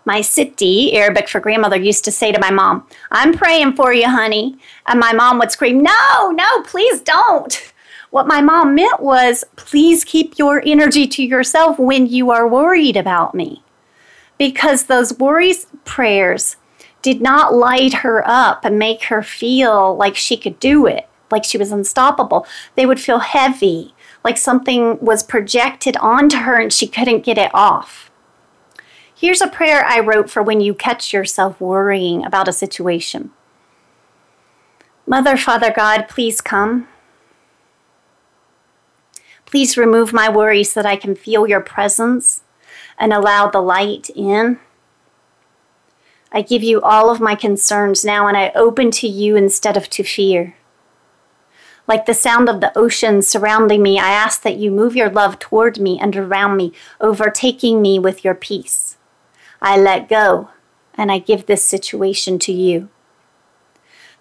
My 0.05 0.21
Sitti, 0.21 0.95
Arabic 0.95 1.29
for 1.29 1.39
grandmother, 1.39 1.77
used 1.77 2.03
to 2.05 2.11
say 2.11 2.31
to 2.31 2.39
my 2.39 2.49
mom, 2.49 2.87
I'm 3.11 3.37
praying 3.37 3.73
for 3.75 3.93
you, 3.93 4.09
honey. 4.09 4.57
And 4.87 4.99
my 4.99 5.13
mom 5.13 5.37
would 5.37 5.51
scream, 5.51 5.83
No, 5.83 6.31
no, 6.31 6.63
please 6.63 7.01
don't. 7.01 7.71
What 8.09 8.25
my 8.25 8.41
mom 8.41 8.73
meant 8.73 9.01
was, 9.01 9.43
Please 9.55 10.03
keep 10.03 10.39
your 10.39 10.63
energy 10.65 11.05
to 11.05 11.23
yourself 11.23 11.77
when 11.77 12.07
you 12.07 12.31
are 12.31 12.47
worried 12.47 12.97
about 12.97 13.35
me. 13.35 13.61
Because 14.39 14.85
those 14.85 15.19
worries 15.19 15.67
prayers 15.85 16.55
did 17.01 17.21
not 17.21 17.53
light 17.53 17.95
her 17.95 18.23
up 18.27 18.65
and 18.65 18.77
make 18.77 19.05
her 19.05 19.23
feel 19.23 19.95
like 19.95 20.15
she 20.15 20.37
could 20.37 20.59
do 20.59 20.85
it, 20.85 21.07
like 21.31 21.43
she 21.43 21.57
was 21.57 21.71
unstoppable. 21.71 22.45
They 22.75 22.85
would 22.85 22.99
feel 22.99 23.19
heavy, 23.19 23.93
like 24.23 24.37
something 24.37 24.99
was 24.99 25.23
projected 25.23 25.95
onto 25.97 26.37
her 26.37 26.59
and 26.59 26.73
she 26.73 26.87
couldn't 26.87 27.23
get 27.23 27.37
it 27.37 27.51
off. 27.53 28.11
Here's 29.15 29.41
a 29.41 29.47
prayer 29.47 29.83
I 29.85 29.99
wrote 29.99 30.29
for 30.29 30.41
when 30.41 30.61
you 30.61 30.73
catch 30.73 31.11
yourself 31.11 31.59
worrying 31.59 32.25
about 32.25 32.47
a 32.47 32.53
situation. 32.53 33.31
Mother, 35.05 35.35
Father 35.35 35.73
God, 35.75 36.07
please 36.07 36.39
come. 36.39 36.87
Please 39.45 39.75
remove 39.75 40.13
my 40.13 40.29
worries 40.29 40.71
so 40.71 40.81
that 40.81 40.89
I 40.89 40.95
can 40.95 41.15
feel 41.15 41.47
your 41.47 41.59
presence 41.59 42.43
and 42.97 43.11
allow 43.11 43.49
the 43.49 43.61
light 43.61 44.09
in. 44.15 44.59
I 46.31 46.41
give 46.41 46.61
you 46.61 46.81
all 46.81 47.09
of 47.09 47.19
my 47.19 47.35
concerns 47.35 48.05
now, 48.05 48.27
and 48.27 48.37
I 48.37 48.51
open 48.55 48.91
to 48.91 49.07
you 49.07 49.35
instead 49.35 49.75
of 49.75 49.89
to 49.91 50.03
fear. 50.03 50.55
Like 51.87 52.05
the 52.05 52.13
sound 52.13 52.49
of 52.49 52.61
the 52.61 52.77
ocean 52.77 53.23
surrounding 53.23 53.81
me, 53.81 53.97
I 53.97 54.09
ask 54.09 54.43
that 54.43 54.57
you 54.57 54.69
move 54.69 54.95
your 54.95 55.09
love 55.09 55.39
toward 55.39 55.79
me 55.79 55.99
and 55.99 56.15
around 56.15 56.55
me, 56.55 56.71
overtaking 57.01 57.81
me 57.81 57.97
with 57.97 58.23
your 58.23 58.35
peace. 58.35 58.97
I 59.59 59.75
let 59.75 60.07
go, 60.07 60.49
and 60.93 61.11
I 61.11 61.17
give 61.17 61.47
this 61.47 61.65
situation 61.65 62.37
to 62.39 62.53
you. 62.53 62.89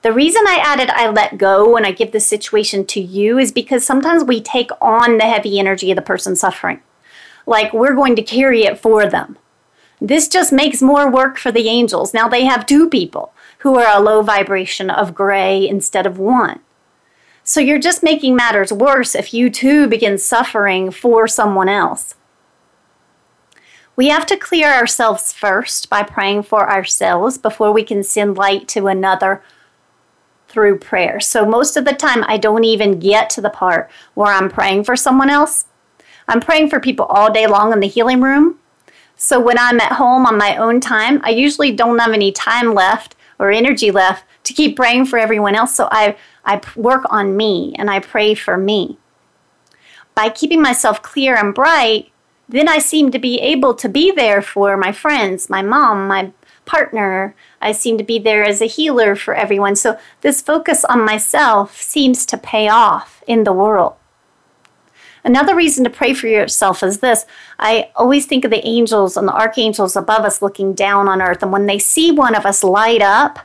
The 0.01 0.13
reason 0.13 0.45
I 0.47 0.63
added 0.65 0.91
I 0.91 1.11
let 1.11 1.37
go 1.37 1.71
when 1.71 1.85
I 1.85 1.91
give 1.91 2.13
the 2.13 2.21
situation 2.21 2.87
to 2.87 3.01
you 3.01 3.37
is 3.37 3.53
because 3.53 3.85
sometimes 3.85 4.25
we 4.25 4.41
take 4.41 4.71
on 4.81 5.19
the 5.19 5.25
heavy 5.25 5.59
energy 5.59 5.91
of 5.91 5.97
the 5.97 6.03
person 6.03 6.37
suffering. 6.37 6.81
Like 7.47 7.73
we're 7.73 7.95
going 7.95 8.15
to 8.17 8.23
carry 8.23 8.63
it 8.63 8.79
for 8.79 9.07
them. 9.07 9.37
This 10.01 10.29
just 10.29 10.53
makes 10.53 10.81
more 10.81 11.11
work 11.11 11.39
for 11.39 11.51
the 11.51 11.69
angels. 11.69 12.15
Now 12.15 12.29
they 12.29 12.45
have 12.45 12.67
two 12.67 12.89
people 12.89 13.33
who 13.59 13.77
are 13.77 13.97
a 13.97 14.01
low 14.01 14.23
vibration 14.23 14.91
of 14.91 15.15
gray 15.15 15.69
instead 15.69 16.07
of 16.07 16.19
one. 16.19 16.61
So 17.43 17.61
you're 17.61 17.81
just 17.81 18.03
making 18.03 18.37
matters 18.37 18.73
worse 18.73 19.15
if 19.15 19.35
you 19.35 19.51
too 19.51 19.89
begin 19.89 20.19
suffering 20.19 20.91
for 20.91 21.27
someone 21.27 21.69
else. 21.69 22.15
We 23.97 24.09
have 24.09 24.27
to 24.27 24.37
clear 24.37 24.73
ourselves 24.73 25.33
first 25.33 25.91
by 25.91 26.05
praying 26.05 26.45
for 26.45 26.71
ourselves 26.71 27.37
before 27.37 27.73
we 27.73 27.83
can 27.83 28.05
send 28.05 28.37
light 28.37 28.69
to 28.69 28.87
another 28.87 29.43
through 30.47 30.79
prayer. 30.79 31.19
So 31.19 31.45
most 31.45 31.77
of 31.77 31.85
the 31.85 31.93
time, 31.93 32.25
I 32.29 32.37
don't 32.37 32.65
even 32.65 33.01
get 33.01 33.29
to 33.31 33.41
the 33.41 33.51
part 33.51 33.91
where 34.15 34.33
I'm 34.33 34.49
praying 34.49 34.85
for 34.85 34.95
someone 34.95 35.31
else. 35.31 35.65
I'm 36.29 36.41
praying 36.41 36.71
for 36.71 36.79
people 36.79 37.07
all 37.07 37.33
day 37.33 37.47
long 37.49 37.73
in 37.73 37.81
the 37.81 37.89
healing 37.89 38.21
room 38.21 38.59
so 39.19 39.41
when 39.41 39.59
I'm 39.59 39.81
at 39.81 39.93
home 39.93 40.27
on 40.27 40.39
my 40.39 40.57
own 40.57 40.81
time, 40.81 41.21
I 41.25 41.31
usually 41.31 41.73
don't 41.73 41.99
have 41.99 42.13
any 42.13 42.31
time 42.31 42.73
left 42.73 43.17
or 43.41 43.51
energy 43.51 43.91
left 43.91 44.25
to 44.45 44.53
keep 44.53 44.77
praying 44.77 45.07
for 45.07 45.19
everyone 45.19 45.57
else. 45.57 45.75
So 45.75 45.89
I, 45.91 46.17
I 46.45 46.61
work 46.77 47.05
on 47.11 47.37
me 47.37 47.75
and 47.77 47.91
I 47.91 47.99
pray 47.99 48.35
for 48.35 48.57
me. 48.57 48.97
By 50.15 50.29
keeping 50.31 50.63
myself 50.63 51.03
clear 51.03 51.35
and 51.35 51.53
bright, 51.53 52.13
then 52.49 52.69
I 52.69 52.79
seem 52.79 53.11
to 53.11 53.19
be 53.19 53.41
able 53.41 53.75
to 53.75 53.89
be 53.89 54.13
there 54.13 54.41
for 54.41 54.77
my 54.77 54.93
friends, 54.93 55.51
my 55.51 55.63
mom, 55.63 56.07
my 56.07 56.33
partner. 56.65 57.35
I 57.61 57.73
seem 57.73 57.99
to 57.99 58.05
be 58.05 58.21
there 58.21 58.45
as 58.45 58.63
a 58.63 58.67
healer 58.67 59.17
for 59.17 59.35
everyone. 59.35 59.75
So 59.75 59.99
this 60.21 60.41
focus 60.41 60.85
on 60.85 61.05
myself 61.05 61.83
seems 61.83 62.25
to 62.27 62.39
pay 62.39 62.69
off 62.69 63.25
in 63.27 63.43
the 63.43 63.53
world. 63.53 63.95
Another 65.29 65.55
reason 65.55 65.85
to 65.85 65.91
pray 65.91 66.15
for 66.15 66.27
yourself 66.27 66.83
is 66.83 67.01
this 67.01 67.27
I 67.59 67.91
always 67.95 68.25
think 68.25 68.47
of 68.47 68.51
the 68.51 68.67
angels 68.67 69.15
and 69.15 69.29
the 69.29 69.35
archangels 69.35 69.95
above 69.95 70.25
us 70.25 70.41
looking 70.41 70.73
down 70.73 71.07
on 71.07 71.21
earth, 71.21 71.43
and 71.43 71.53
when 71.53 71.67
they 71.67 71.79
see 71.79 72.11
one 72.11 72.35
of 72.35 72.47
us 72.47 72.65
light 72.65 73.03
up 73.03 73.41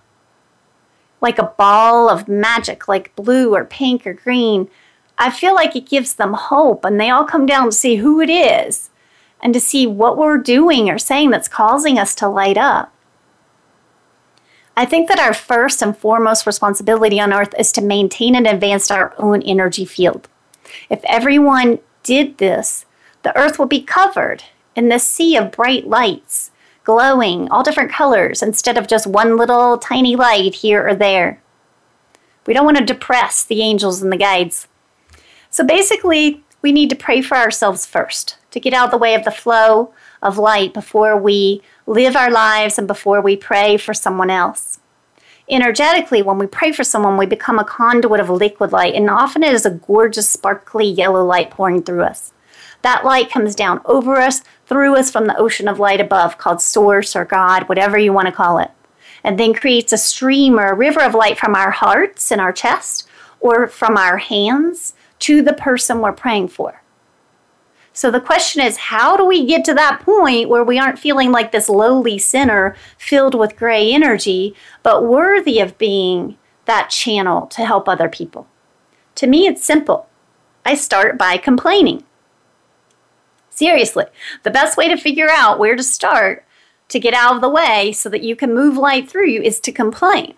like 1.19 1.37
a 1.37 1.53
ball 1.57 2.09
of 2.09 2.29
magic, 2.29 2.87
like 2.87 3.13
blue 3.17 3.53
or 3.53 3.65
pink 3.65 4.07
or 4.07 4.13
green, 4.13 4.69
I 5.17 5.29
feel 5.29 5.53
like 5.53 5.75
it 5.75 5.89
gives 5.89 6.13
them 6.13 6.31
hope, 6.31 6.85
and 6.85 7.01
they 7.01 7.09
all 7.09 7.25
come 7.25 7.45
down 7.45 7.65
to 7.65 7.71
see 7.73 7.97
who 7.97 8.21
it 8.21 8.29
is 8.29 8.89
and 9.41 9.53
to 9.53 9.59
see 9.59 9.85
what 9.85 10.17
we're 10.17 10.37
doing 10.37 10.89
or 10.89 10.97
saying 10.97 11.31
that's 11.31 11.49
causing 11.49 11.99
us 11.99 12.15
to 12.15 12.29
light 12.29 12.57
up. 12.57 12.93
I 14.77 14.85
think 14.85 15.09
that 15.09 15.19
our 15.19 15.33
first 15.33 15.81
and 15.81 15.97
foremost 15.97 16.47
responsibility 16.47 17.19
on 17.19 17.33
earth 17.33 17.53
is 17.59 17.73
to 17.73 17.81
maintain 17.81 18.35
and 18.35 18.47
advance 18.47 18.89
our 18.89 19.13
own 19.17 19.41
energy 19.41 19.83
field. 19.83 20.29
If 20.89 21.01
everyone 21.05 21.79
did 22.03 22.37
this, 22.37 22.85
the 23.23 23.35
earth 23.37 23.57
will 23.57 23.65
be 23.65 23.81
covered 23.81 24.43
in 24.75 24.89
this 24.89 25.07
sea 25.07 25.37
of 25.37 25.51
bright 25.51 25.87
lights, 25.87 26.51
glowing 26.83 27.49
all 27.49 27.63
different 27.63 27.91
colors 27.91 28.41
instead 28.41 28.77
of 28.77 28.87
just 28.87 29.07
one 29.07 29.37
little 29.37 29.77
tiny 29.77 30.15
light 30.15 30.55
here 30.55 30.87
or 30.87 30.95
there. 30.95 31.41
We 32.45 32.53
don't 32.53 32.65
want 32.65 32.77
to 32.77 32.85
depress 32.85 33.43
the 33.43 33.61
angels 33.61 34.01
and 34.01 34.11
the 34.11 34.17
guides. 34.17 34.67
So 35.49 35.63
basically, 35.63 36.43
we 36.61 36.71
need 36.71 36.89
to 36.89 36.95
pray 36.95 37.21
for 37.21 37.37
ourselves 37.37 37.85
first 37.85 38.37
to 38.51 38.59
get 38.59 38.73
out 38.73 38.85
of 38.85 38.91
the 38.91 38.97
way 38.97 39.15
of 39.15 39.23
the 39.23 39.31
flow 39.31 39.93
of 40.21 40.37
light 40.37 40.73
before 40.73 41.17
we 41.17 41.61
live 41.85 42.15
our 42.15 42.31
lives 42.31 42.77
and 42.77 42.87
before 42.87 43.21
we 43.21 43.35
pray 43.35 43.77
for 43.77 43.93
someone 43.93 44.29
else 44.29 44.79
energetically, 45.53 46.21
when 46.21 46.37
we 46.37 46.47
pray 46.47 46.71
for 46.71 46.83
someone, 46.83 47.17
we 47.17 47.25
become 47.25 47.59
a 47.59 47.63
conduit 47.63 48.19
of 48.19 48.29
liquid 48.29 48.71
light, 48.71 48.95
and 48.95 49.09
often 49.09 49.43
it 49.43 49.53
is 49.53 49.65
a 49.65 49.71
gorgeous, 49.71 50.29
sparkly 50.29 50.85
yellow 50.85 51.23
light 51.25 51.51
pouring 51.51 51.83
through 51.83 52.03
us. 52.03 52.33
That 52.81 53.05
light 53.05 53.31
comes 53.31 53.55
down 53.55 53.81
over 53.85 54.17
us, 54.17 54.41
through 54.67 54.95
us 54.95 55.09
from 55.09 55.27
the 55.27 55.37
ocean 55.37 55.67
of 55.67 55.79
light 55.79 56.01
above, 56.01 56.37
called 56.37 56.61
Source 56.61 57.15
or 57.15 57.25
God, 57.25 57.69
whatever 57.69 57.97
you 57.97 58.11
want 58.11 58.27
to 58.27 58.31
call 58.31 58.57
it, 58.57 58.71
and 59.23 59.39
then 59.39 59.53
creates 59.53 59.93
a 59.93 59.97
stream 59.97 60.59
or 60.59 60.67
a 60.67 60.75
river 60.75 61.01
of 61.01 61.15
light 61.15 61.37
from 61.37 61.55
our 61.55 61.71
hearts 61.71 62.31
and 62.31 62.41
our 62.41 62.51
chest 62.51 63.07
or 63.39 63.67
from 63.67 63.97
our 63.97 64.17
hands 64.17 64.93
to 65.19 65.41
the 65.41 65.53
person 65.53 65.99
we're 65.99 66.11
praying 66.11 66.49
for. 66.49 66.82
So 67.95 68.09
the 68.09 68.19
question 68.19 68.63
is, 68.63 68.77
how 68.77 69.15
do 69.15 69.23
we 69.23 69.45
get 69.45 69.63
to 69.65 69.73
that 69.75 70.01
point 70.01 70.49
where 70.49 70.63
we 70.63 70.79
aren't 70.79 70.97
feeling 70.97 71.31
like 71.31 71.51
this 71.51 71.69
lowly 71.69 72.17
sinner 72.17 72.75
filled 72.97 73.35
with 73.35 73.55
gray 73.55 73.93
energy, 73.93 74.55
but 74.81 75.05
worthy 75.05 75.59
of 75.59 75.77
being 75.77 76.37
that 76.65 76.89
channel 76.89 77.45
to 77.47 77.63
help 77.63 77.87
other 77.87 78.09
people? 78.09 78.47
To 79.15 79.27
me, 79.27 79.45
it's 79.45 79.63
simple. 79.63 80.09
I 80.65 80.73
start 80.73 81.19
by 81.19 81.37
complaining. 81.37 82.03
Seriously, 83.51 84.05
the 84.41 84.49
best 84.49 84.75
way 84.75 84.87
to 84.87 84.97
figure 84.97 85.29
out 85.29 85.59
where 85.59 85.75
to 85.75 85.83
start 85.83 86.45
to 86.87 86.99
get 86.99 87.13
out 87.13 87.35
of 87.35 87.41
the 87.41 87.49
way 87.49 87.91
so 87.91 88.09
that 88.09 88.23
you 88.23 88.35
can 88.35 88.55
move 88.55 88.75
light 88.75 89.07
through 89.07 89.27
you 89.27 89.41
is 89.41 89.59
to 89.59 89.71
complain. 89.71 90.33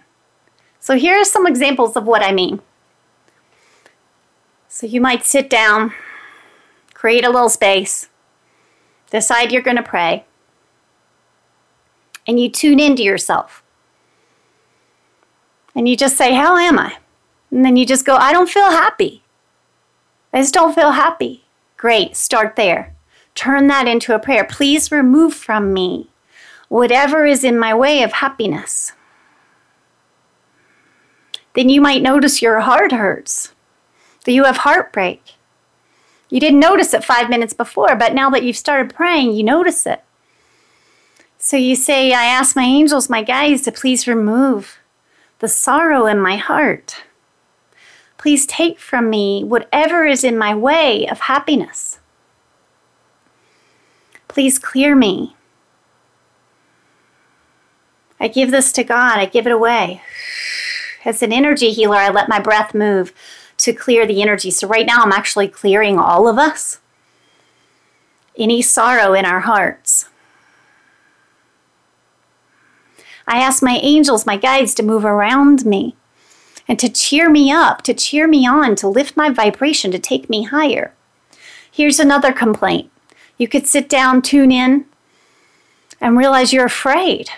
So 0.82 0.98
here 0.98 1.16
are 1.16 1.26
some 1.26 1.48
examples 1.48 1.96
of 1.96 2.06
what 2.06 2.22
I 2.22 2.34
mean. 2.34 2.62
So 4.68 4.86
you 4.86 5.00
might 5.00 5.26
sit 5.26 5.50
down 5.50 5.94
create 7.06 7.24
a 7.24 7.30
little 7.30 7.50
space, 7.50 8.10
decide 9.12 9.52
you're 9.52 9.62
going 9.62 9.78
to 9.78 9.84
pray, 9.84 10.26
and 12.26 12.40
you 12.40 12.50
tune 12.50 12.80
into 12.80 13.04
yourself. 13.04 13.62
And 15.76 15.88
you 15.88 15.96
just 15.96 16.18
say, 16.18 16.34
How 16.34 16.58
am 16.58 16.80
I? 16.80 16.98
And 17.52 17.64
then 17.64 17.76
you 17.76 17.86
just 17.86 18.08
go, 18.08 18.16
I 18.16 18.34
don't 18.34 18.50
feel 18.50 18.72
happy. 18.72 19.22
I 20.34 20.40
just 20.40 20.56
don't 20.56 20.74
feel 20.74 20.94
happy. 20.94 21.46
Great, 21.78 22.16
start 22.16 22.56
there. 22.56 22.96
Turn 23.36 23.68
that 23.68 23.88
into 23.88 24.16
a 24.16 24.20
prayer. 24.20 24.44
Please 24.44 24.92
remove 24.92 25.36
from 25.36 25.74
me 25.74 26.10
whatever 26.70 27.24
is 27.24 27.44
in 27.44 27.60
my 27.60 27.76
way 27.76 28.02
of 28.02 28.14
happiness. 28.14 28.94
Then 31.54 31.70
you 31.70 31.82
might 31.82 32.02
notice 32.02 32.42
your 32.42 32.62
heart 32.62 32.92
hurts, 32.92 33.54
that 34.24 34.32
you 34.32 34.46
have 34.46 34.58
heartbreak. 34.58 35.35
You 36.36 36.42
didn't 36.42 36.60
notice 36.60 36.94
it 36.94 37.02
five 37.02 37.30
minutes 37.30 37.54
before, 37.54 37.96
but 37.96 38.14
now 38.14 38.30
that 38.32 38.44
you've 38.44 38.58
started 38.58 38.94
praying, 38.94 39.32
you 39.32 39.42
notice 39.42 39.86
it. 39.86 40.04
So 41.38 41.56
you 41.56 41.78
say, 41.78 42.12
I 42.12 42.26
ask 42.26 42.58
my 42.58 42.66
angels, 42.66 43.10
my 43.10 43.24
guides, 43.24 43.62
to 43.62 43.72
please 43.72 44.06
remove 44.06 44.80
the 45.40 45.48
sorrow 45.48 46.06
in 46.08 46.20
my 46.20 46.36
heart. 46.36 47.04
Please 48.18 48.46
take 48.46 48.80
from 48.80 49.10
me 49.10 49.46
whatever 49.46 50.04
is 50.04 50.26
in 50.26 50.38
my 50.38 50.54
way 50.54 51.08
of 51.08 51.22
happiness. 51.22 52.00
Please 54.28 54.60
clear 54.60 54.94
me. 54.94 55.38
I 58.20 58.28
give 58.28 58.52
this 58.52 58.74
to 58.74 58.84
God, 58.84 59.20
I 59.20 59.26
give 59.26 59.48
it 59.48 59.54
away. 59.54 60.02
As 61.06 61.24
an 61.24 61.32
energy 61.32 61.72
healer, 61.72 61.96
I 61.96 62.10
let 62.10 62.28
my 62.28 62.40
breath 62.40 62.74
move 62.74 63.14
to 63.58 63.74
clear 63.74 64.06
the 64.06 64.22
energy. 64.22 64.52
So, 64.52 64.68
right 64.68 64.86
now, 64.86 65.02
I'm 65.02 65.12
actually 65.12 65.48
clearing 65.48 65.98
all 65.98 66.28
of 66.28 66.38
us 66.38 66.80
any 68.38 68.62
sorrow 68.62 69.14
in 69.14 69.26
our 69.26 69.42
hearts. 69.42 70.10
I 73.28 73.40
ask 73.40 73.64
my 73.64 73.80
angels, 73.82 74.26
my 74.26 74.38
guides, 74.38 74.74
to 74.76 74.84
move 74.84 75.06
around 75.06 75.66
me 75.66 75.96
and 76.68 76.78
to 76.80 76.90
cheer 76.90 77.30
me 77.30 77.52
up, 77.52 77.82
to 77.84 77.94
cheer 77.94 78.28
me 78.28 78.46
on, 78.48 78.76
to 78.76 78.88
lift 78.88 79.18
my 79.18 79.30
vibration, 79.30 79.92
to 79.92 80.00
take 80.00 80.30
me 80.30 80.44
higher. 80.44 80.94
Here's 81.72 82.00
another 82.00 82.32
complaint. 82.32 82.92
You 83.38 83.48
could 83.48 83.68
sit 83.68 83.90
down, 83.90 84.22
tune 84.22 84.52
in, 84.52 84.86
and 86.00 86.18
realize 86.18 86.54
you're 86.54 86.66
afraid. 86.66 87.30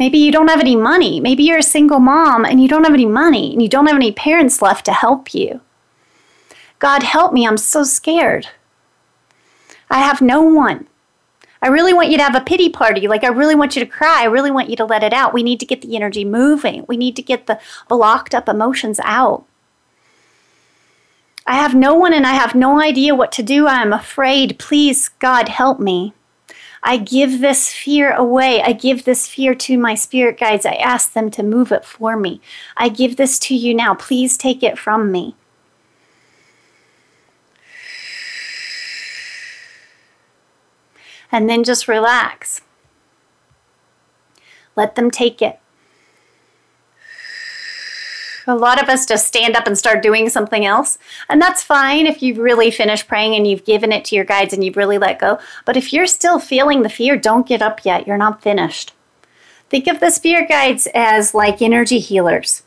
Maybe 0.00 0.16
you 0.16 0.32
don't 0.32 0.48
have 0.48 0.60
any 0.60 0.76
money. 0.76 1.20
Maybe 1.20 1.42
you're 1.42 1.58
a 1.58 1.62
single 1.62 2.00
mom 2.00 2.46
and 2.46 2.58
you 2.62 2.68
don't 2.68 2.84
have 2.84 2.94
any 2.94 3.04
money 3.04 3.52
and 3.52 3.60
you 3.60 3.68
don't 3.68 3.86
have 3.86 3.96
any 3.96 4.12
parents 4.12 4.62
left 4.62 4.86
to 4.86 4.94
help 4.94 5.34
you. 5.34 5.60
God, 6.78 7.02
help 7.02 7.34
me. 7.34 7.46
I'm 7.46 7.58
so 7.58 7.84
scared. 7.84 8.48
I 9.90 9.98
have 9.98 10.22
no 10.22 10.40
one. 10.40 10.86
I 11.60 11.68
really 11.68 11.92
want 11.92 12.08
you 12.08 12.16
to 12.16 12.22
have 12.22 12.34
a 12.34 12.40
pity 12.40 12.70
party. 12.70 13.08
Like, 13.08 13.24
I 13.24 13.28
really 13.28 13.54
want 13.54 13.76
you 13.76 13.84
to 13.84 13.90
cry. 13.90 14.22
I 14.22 14.24
really 14.24 14.50
want 14.50 14.70
you 14.70 14.76
to 14.76 14.86
let 14.86 15.02
it 15.02 15.12
out. 15.12 15.34
We 15.34 15.42
need 15.42 15.60
to 15.60 15.66
get 15.66 15.82
the 15.82 15.94
energy 15.94 16.24
moving. 16.24 16.86
We 16.88 16.96
need 16.96 17.14
to 17.16 17.22
get 17.22 17.46
the 17.46 17.60
locked 17.90 18.34
up 18.34 18.48
emotions 18.48 19.00
out. 19.04 19.44
I 21.46 21.56
have 21.56 21.74
no 21.74 21.92
one 21.92 22.14
and 22.14 22.26
I 22.26 22.32
have 22.32 22.54
no 22.54 22.80
idea 22.80 23.14
what 23.14 23.32
to 23.32 23.42
do. 23.42 23.66
I 23.66 23.82
am 23.82 23.92
afraid. 23.92 24.58
Please, 24.58 25.10
God, 25.10 25.50
help 25.50 25.78
me. 25.78 26.14
I 26.82 26.96
give 26.96 27.40
this 27.40 27.68
fear 27.68 28.12
away. 28.12 28.62
I 28.62 28.72
give 28.72 29.04
this 29.04 29.28
fear 29.28 29.54
to 29.54 29.78
my 29.78 29.94
spirit 29.94 30.38
guides. 30.38 30.64
I 30.64 30.74
ask 30.74 31.12
them 31.12 31.30
to 31.32 31.42
move 31.42 31.72
it 31.72 31.84
for 31.84 32.16
me. 32.16 32.40
I 32.76 32.88
give 32.88 33.16
this 33.16 33.38
to 33.40 33.54
you 33.54 33.74
now. 33.74 33.94
Please 33.94 34.36
take 34.36 34.62
it 34.62 34.78
from 34.78 35.12
me. 35.12 35.34
and 41.32 41.48
then 41.48 41.64
just 41.64 41.88
relax. 41.88 42.60
Let 44.76 44.94
them 44.94 45.10
take 45.10 45.40
it. 45.42 45.59
A 48.50 48.56
lot 48.56 48.82
of 48.82 48.88
us 48.88 49.06
just 49.06 49.26
stand 49.26 49.54
up 49.54 49.66
and 49.66 49.78
start 49.78 50.02
doing 50.02 50.28
something 50.28 50.66
else. 50.66 50.98
And 51.28 51.40
that's 51.40 51.62
fine 51.62 52.06
if 52.06 52.22
you've 52.22 52.38
really 52.38 52.70
finished 52.70 53.06
praying 53.06 53.34
and 53.34 53.46
you've 53.46 53.64
given 53.64 53.92
it 53.92 54.04
to 54.06 54.16
your 54.16 54.24
guides 54.24 54.52
and 54.52 54.64
you've 54.64 54.76
really 54.76 54.98
let 54.98 55.20
go. 55.20 55.38
But 55.64 55.76
if 55.76 55.92
you're 55.92 56.06
still 56.06 56.38
feeling 56.38 56.82
the 56.82 56.88
fear, 56.88 57.16
don't 57.16 57.46
get 57.46 57.62
up 57.62 57.84
yet. 57.84 58.06
You're 58.06 58.16
not 58.16 58.42
finished. 58.42 58.92
Think 59.68 59.86
of 59.86 60.00
the 60.00 60.10
spirit 60.10 60.48
guides 60.48 60.88
as 60.94 61.32
like 61.32 61.62
energy 61.62 62.00
healers. 62.00 62.64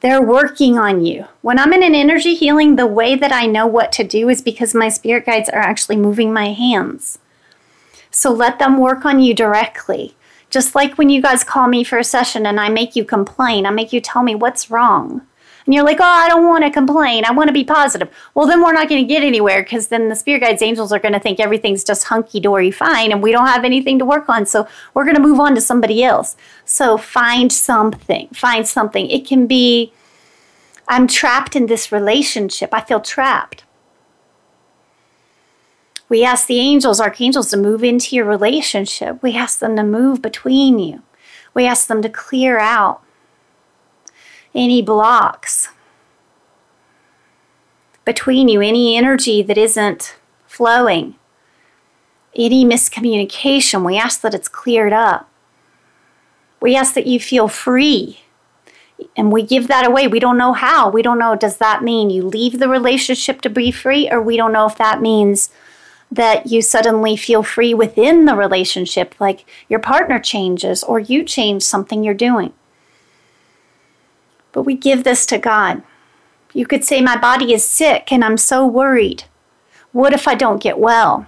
They're 0.00 0.22
working 0.22 0.78
on 0.78 1.04
you. 1.04 1.26
When 1.42 1.58
I'm 1.58 1.72
in 1.72 1.82
an 1.82 1.94
energy 1.94 2.34
healing, 2.34 2.76
the 2.76 2.86
way 2.86 3.14
that 3.16 3.32
I 3.32 3.46
know 3.46 3.66
what 3.66 3.92
to 3.92 4.04
do 4.04 4.28
is 4.28 4.40
because 4.40 4.74
my 4.74 4.88
spirit 4.88 5.26
guides 5.26 5.48
are 5.48 5.60
actually 5.60 5.96
moving 5.96 6.32
my 6.32 6.52
hands. 6.52 7.18
So 8.10 8.30
let 8.30 8.58
them 8.58 8.78
work 8.78 9.04
on 9.04 9.20
you 9.20 9.34
directly. 9.34 10.14
Just 10.52 10.74
like 10.74 10.98
when 10.98 11.08
you 11.08 11.22
guys 11.22 11.42
call 11.42 11.66
me 11.66 11.82
for 11.82 11.98
a 11.98 12.04
session 12.04 12.46
and 12.46 12.60
I 12.60 12.68
make 12.68 12.94
you 12.94 13.04
complain, 13.04 13.64
I 13.64 13.70
make 13.70 13.92
you 13.92 14.00
tell 14.00 14.22
me 14.22 14.34
what's 14.34 14.70
wrong. 14.70 15.22
And 15.64 15.74
you're 15.74 15.84
like, 15.84 15.98
oh, 16.00 16.04
I 16.04 16.28
don't 16.28 16.46
want 16.46 16.64
to 16.64 16.70
complain. 16.70 17.24
I 17.24 17.32
want 17.32 17.48
to 17.48 17.54
be 17.54 17.64
positive. 17.64 18.10
Well, 18.34 18.46
then 18.46 18.62
we're 18.62 18.72
not 18.72 18.88
going 18.88 19.00
to 19.00 19.08
get 19.08 19.22
anywhere 19.22 19.62
because 19.62 19.88
then 19.88 20.08
the 20.08 20.14
spirit 20.14 20.40
guides, 20.40 20.60
angels 20.60 20.92
are 20.92 20.98
going 20.98 21.14
to 21.14 21.20
think 21.20 21.40
everything's 21.40 21.84
just 21.84 22.04
hunky 22.04 22.38
dory 22.38 22.70
fine 22.70 23.12
and 23.12 23.22
we 23.22 23.32
don't 23.32 23.46
have 23.46 23.64
anything 23.64 23.98
to 24.00 24.04
work 24.04 24.28
on. 24.28 24.44
So 24.44 24.68
we're 24.92 25.04
going 25.04 25.16
to 25.16 25.22
move 25.22 25.40
on 25.40 25.54
to 25.54 25.60
somebody 25.60 26.04
else. 26.04 26.36
So 26.64 26.98
find 26.98 27.50
something. 27.50 28.28
Find 28.34 28.68
something. 28.68 29.08
It 29.08 29.26
can 29.26 29.46
be, 29.46 29.92
I'm 30.86 31.06
trapped 31.06 31.56
in 31.56 31.66
this 31.66 31.90
relationship. 31.92 32.74
I 32.74 32.82
feel 32.82 33.00
trapped. 33.00 33.64
We 36.12 36.24
ask 36.24 36.46
the 36.46 36.60
angels, 36.60 37.00
archangels, 37.00 37.48
to 37.52 37.56
move 37.56 37.82
into 37.82 38.14
your 38.14 38.26
relationship. 38.26 39.22
We 39.22 39.34
ask 39.34 39.60
them 39.60 39.76
to 39.76 39.82
move 39.82 40.20
between 40.20 40.78
you. 40.78 41.00
We 41.54 41.64
ask 41.64 41.86
them 41.86 42.02
to 42.02 42.10
clear 42.10 42.58
out 42.58 43.00
any 44.54 44.82
blocks 44.82 45.70
between 48.04 48.48
you, 48.48 48.60
any 48.60 48.94
energy 48.94 49.40
that 49.40 49.56
isn't 49.56 50.16
flowing, 50.46 51.14
any 52.36 52.62
miscommunication. 52.62 53.82
We 53.82 53.96
ask 53.96 54.20
that 54.20 54.34
it's 54.34 54.48
cleared 54.48 54.92
up. 54.92 55.30
We 56.60 56.76
ask 56.76 56.92
that 56.92 57.06
you 57.06 57.20
feel 57.20 57.48
free. 57.48 58.20
And 59.16 59.32
we 59.32 59.42
give 59.42 59.66
that 59.68 59.86
away. 59.86 60.08
We 60.08 60.20
don't 60.20 60.36
know 60.36 60.52
how. 60.52 60.90
We 60.90 61.00
don't 61.00 61.18
know. 61.18 61.36
Does 61.36 61.56
that 61.56 61.82
mean 61.82 62.10
you 62.10 62.22
leave 62.22 62.58
the 62.58 62.68
relationship 62.68 63.40
to 63.40 63.48
be 63.48 63.70
free? 63.70 64.10
Or 64.10 64.20
we 64.20 64.36
don't 64.36 64.52
know 64.52 64.66
if 64.66 64.76
that 64.76 65.00
means 65.00 65.48
that 66.12 66.46
you 66.46 66.60
suddenly 66.60 67.16
feel 67.16 67.42
free 67.42 67.72
within 67.72 68.26
the 68.26 68.36
relationship, 68.36 69.14
like 69.18 69.48
your 69.66 69.80
partner 69.80 70.18
changes 70.18 70.84
or 70.84 71.00
you 71.00 71.24
change 71.24 71.62
something 71.62 72.04
you're 72.04 72.12
doing. 72.12 72.52
But 74.52 74.64
we 74.64 74.74
give 74.74 75.04
this 75.04 75.24
to 75.26 75.38
God. 75.38 75.82
You 76.52 76.66
could 76.66 76.84
say, 76.84 77.00
My 77.00 77.16
body 77.16 77.54
is 77.54 77.66
sick 77.66 78.12
and 78.12 78.22
I'm 78.22 78.36
so 78.36 78.66
worried. 78.66 79.24
What 79.92 80.12
if 80.12 80.28
I 80.28 80.34
don't 80.34 80.62
get 80.62 80.78
well? 80.78 81.26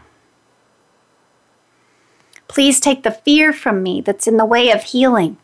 Please 2.46 2.78
take 2.78 3.02
the 3.02 3.10
fear 3.10 3.54
from 3.54 3.82
me 3.82 4.02
that's 4.02 4.26
in 4.26 4.36
the 4.36 4.44
way 4.44 4.70
of 4.70 4.82
healing. 4.82 5.38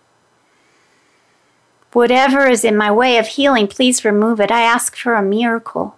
Whatever 1.93 2.47
is 2.47 2.63
in 2.63 2.77
my 2.77 2.93
way 2.93 3.17
of 3.17 3.27
healing, 3.27 3.67
please 3.67 4.05
remove 4.05 4.39
it. 4.39 4.51
I 4.51 4.61
ask 4.61 4.95
for 4.97 5.15
a 5.15 5.23
miracle. 5.23 5.97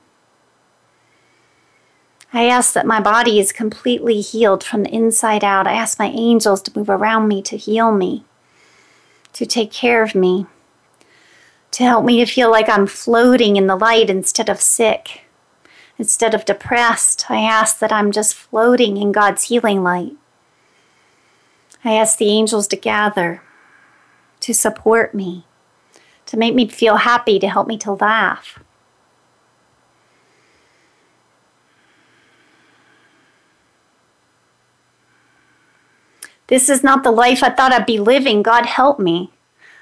I 2.34 2.46
ask 2.46 2.72
that 2.72 2.86
my 2.86 2.98
body 2.98 3.38
is 3.38 3.52
completely 3.52 4.22
healed 4.22 4.64
from 4.64 4.84
the 4.84 4.94
inside 4.94 5.44
out. 5.44 5.66
I 5.66 5.74
ask 5.74 5.98
my 5.98 6.06
angels 6.06 6.62
to 6.62 6.78
move 6.78 6.88
around 6.88 7.28
me 7.28 7.42
to 7.42 7.58
heal 7.58 7.92
me, 7.92 8.24
to 9.34 9.44
take 9.44 9.70
care 9.70 10.02
of 10.02 10.14
me, 10.14 10.46
to 11.72 11.84
help 11.84 12.04
me 12.04 12.24
to 12.24 12.30
feel 12.30 12.50
like 12.50 12.70
I'm 12.70 12.86
floating 12.86 13.56
in 13.56 13.66
the 13.66 13.76
light 13.76 14.08
instead 14.08 14.48
of 14.48 14.60
sick. 14.60 15.22
Instead 15.98 16.34
of 16.34 16.46
depressed, 16.46 17.30
I 17.30 17.42
ask 17.42 17.78
that 17.80 17.92
I'm 17.92 18.12
just 18.12 18.34
floating 18.34 18.96
in 18.96 19.12
God's 19.12 19.44
healing 19.44 19.82
light. 19.82 20.16
I 21.84 21.94
ask 21.94 22.16
the 22.16 22.30
angels 22.30 22.66
to 22.68 22.76
gather, 22.76 23.42
to 24.40 24.54
support 24.54 25.14
me, 25.14 25.44
to 26.26 26.38
make 26.38 26.54
me 26.54 26.66
feel 26.66 26.96
happy, 26.96 27.38
to 27.38 27.48
help 27.48 27.66
me 27.66 27.76
to 27.78 27.92
laugh. 27.92 28.61
This 36.52 36.68
is 36.68 36.84
not 36.84 37.02
the 37.02 37.10
life 37.10 37.42
I 37.42 37.48
thought 37.48 37.72
I'd 37.72 37.86
be 37.86 37.98
living. 37.98 38.42
God 38.42 38.66
help 38.66 39.00
me. 39.00 39.30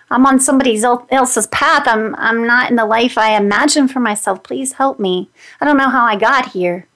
I'm 0.09 0.25
on 0.25 0.39
somebody 0.39 0.81
else's 0.81 1.49
path. 1.49 1.89
I'm, 1.89 2.15
I'm 2.15 2.47
not 2.47 2.71
in 2.71 2.77
the 2.77 2.85
life 2.85 3.19
I 3.19 3.37
imagined 3.37 3.91
for 3.91 3.99
myself. 3.99 4.45
Please 4.45 4.75
help 4.75 5.01
me. 5.01 5.31
I 5.61 5.65
don't 5.65 5.77
know 5.77 5.89
how 5.89 6.05
I 6.05 6.15
got 6.15 6.53
here. 6.53 6.87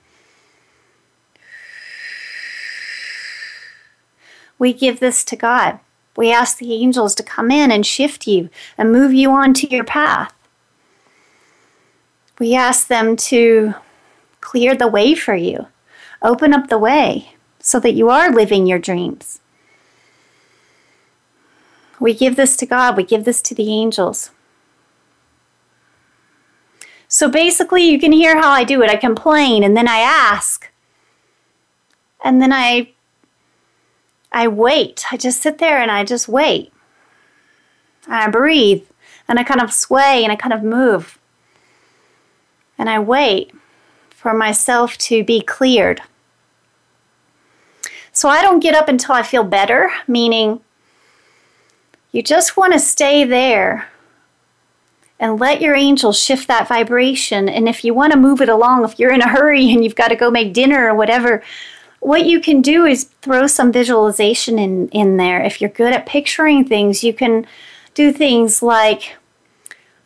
We 4.60 4.72
give 4.72 5.00
this 5.00 5.24
to 5.24 5.34
God. 5.34 5.80
We 6.16 6.30
ask 6.30 6.58
the 6.58 6.72
angels 6.72 7.16
to 7.16 7.24
come 7.24 7.50
in 7.50 7.72
and 7.72 7.84
shift 7.84 8.28
you 8.28 8.50
and 8.78 8.92
move 8.92 9.12
you 9.12 9.32
onto 9.32 9.66
your 9.66 9.82
path. 9.82 10.32
We 12.38 12.54
ask 12.54 12.86
them 12.86 13.16
to 13.16 13.74
clear 14.40 14.76
the 14.76 14.86
way 14.86 15.16
for 15.16 15.34
you, 15.34 15.66
open 16.22 16.54
up 16.54 16.68
the 16.68 16.78
way 16.78 17.34
so 17.58 17.80
that 17.80 17.94
you 17.94 18.08
are 18.08 18.30
living 18.30 18.68
your 18.68 18.78
dreams. 18.78 19.40
We 22.04 22.12
give 22.12 22.36
this 22.36 22.54
to 22.58 22.66
God, 22.66 22.98
we 22.98 23.02
give 23.02 23.24
this 23.24 23.40
to 23.40 23.54
the 23.54 23.72
angels. 23.72 24.30
So 27.08 27.30
basically, 27.30 27.82
you 27.90 27.98
can 27.98 28.12
hear 28.12 28.38
how 28.38 28.50
I 28.50 28.62
do 28.62 28.82
it. 28.82 28.90
I 28.90 28.96
complain 28.96 29.64
and 29.64 29.74
then 29.74 29.88
I 29.88 30.00
ask. 30.00 30.70
And 32.22 32.42
then 32.42 32.52
I 32.52 32.92
I 34.30 34.48
wait. 34.48 35.06
I 35.10 35.16
just 35.16 35.40
sit 35.40 35.56
there 35.56 35.78
and 35.78 35.90
I 35.90 36.04
just 36.04 36.28
wait. 36.28 36.74
And 38.04 38.16
I 38.16 38.28
breathe 38.28 38.84
and 39.26 39.38
I 39.38 39.42
kind 39.42 39.62
of 39.62 39.72
sway 39.72 40.22
and 40.22 40.30
I 40.30 40.36
kind 40.36 40.52
of 40.52 40.62
move. 40.62 41.18
And 42.76 42.90
I 42.90 42.98
wait 42.98 43.50
for 44.10 44.34
myself 44.34 44.98
to 45.08 45.24
be 45.24 45.40
cleared. 45.40 46.02
So 48.12 48.28
I 48.28 48.42
don't 48.42 48.60
get 48.60 48.74
up 48.74 48.90
until 48.90 49.14
I 49.14 49.22
feel 49.22 49.42
better, 49.42 49.90
meaning 50.06 50.60
you 52.14 52.22
just 52.22 52.56
want 52.56 52.72
to 52.72 52.78
stay 52.78 53.24
there 53.24 53.88
and 55.18 55.40
let 55.40 55.60
your 55.60 55.74
angels 55.74 56.16
shift 56.16 56.46
that 56.46 56.68
vibration. 56.68 57.48
And 57.48 57.68
if 57.68 57.84
you 57.84 57.92
want 57.92 58.12
to 58.12 58.18
move 58.18 58.40
it 58.40 58.48
along, 58.48 58.84
if 58.84 59.00
you're 59.00 59.12
in 59.12 59.20
a 59.20 59.28
hurry 59.28 59.72
and 59.72 59.82
you've 59.82 59.96
got 59.96 60.08
to 60.08 60.16
go 60.16 60.30
make 60.30 60.52
dinner 60.52 60.88
or 60.88 60.94
whatever, 60.94 61.42
what 61.98 62.24
you 62.24 62.40
can 62.40 62.62
do 62.62 62.84
is 62.84 63.10
throw 63.20 63.48
some 63.48 63.72
visualization 63.72 64.60
in, 64.60 64.88
in 64.90 65.16
there. 65.16 65.42
If 65.42 65.60
you're 65.60 65.70
good 65.70 65.92
at 65.92 66.06
picturing 66.06 66.64
things, 66.64 67.02
you 67.02 67.12
can 67.12 67.48
do 67.94 68.12
things 68.12 68.62
like 68.62 69.16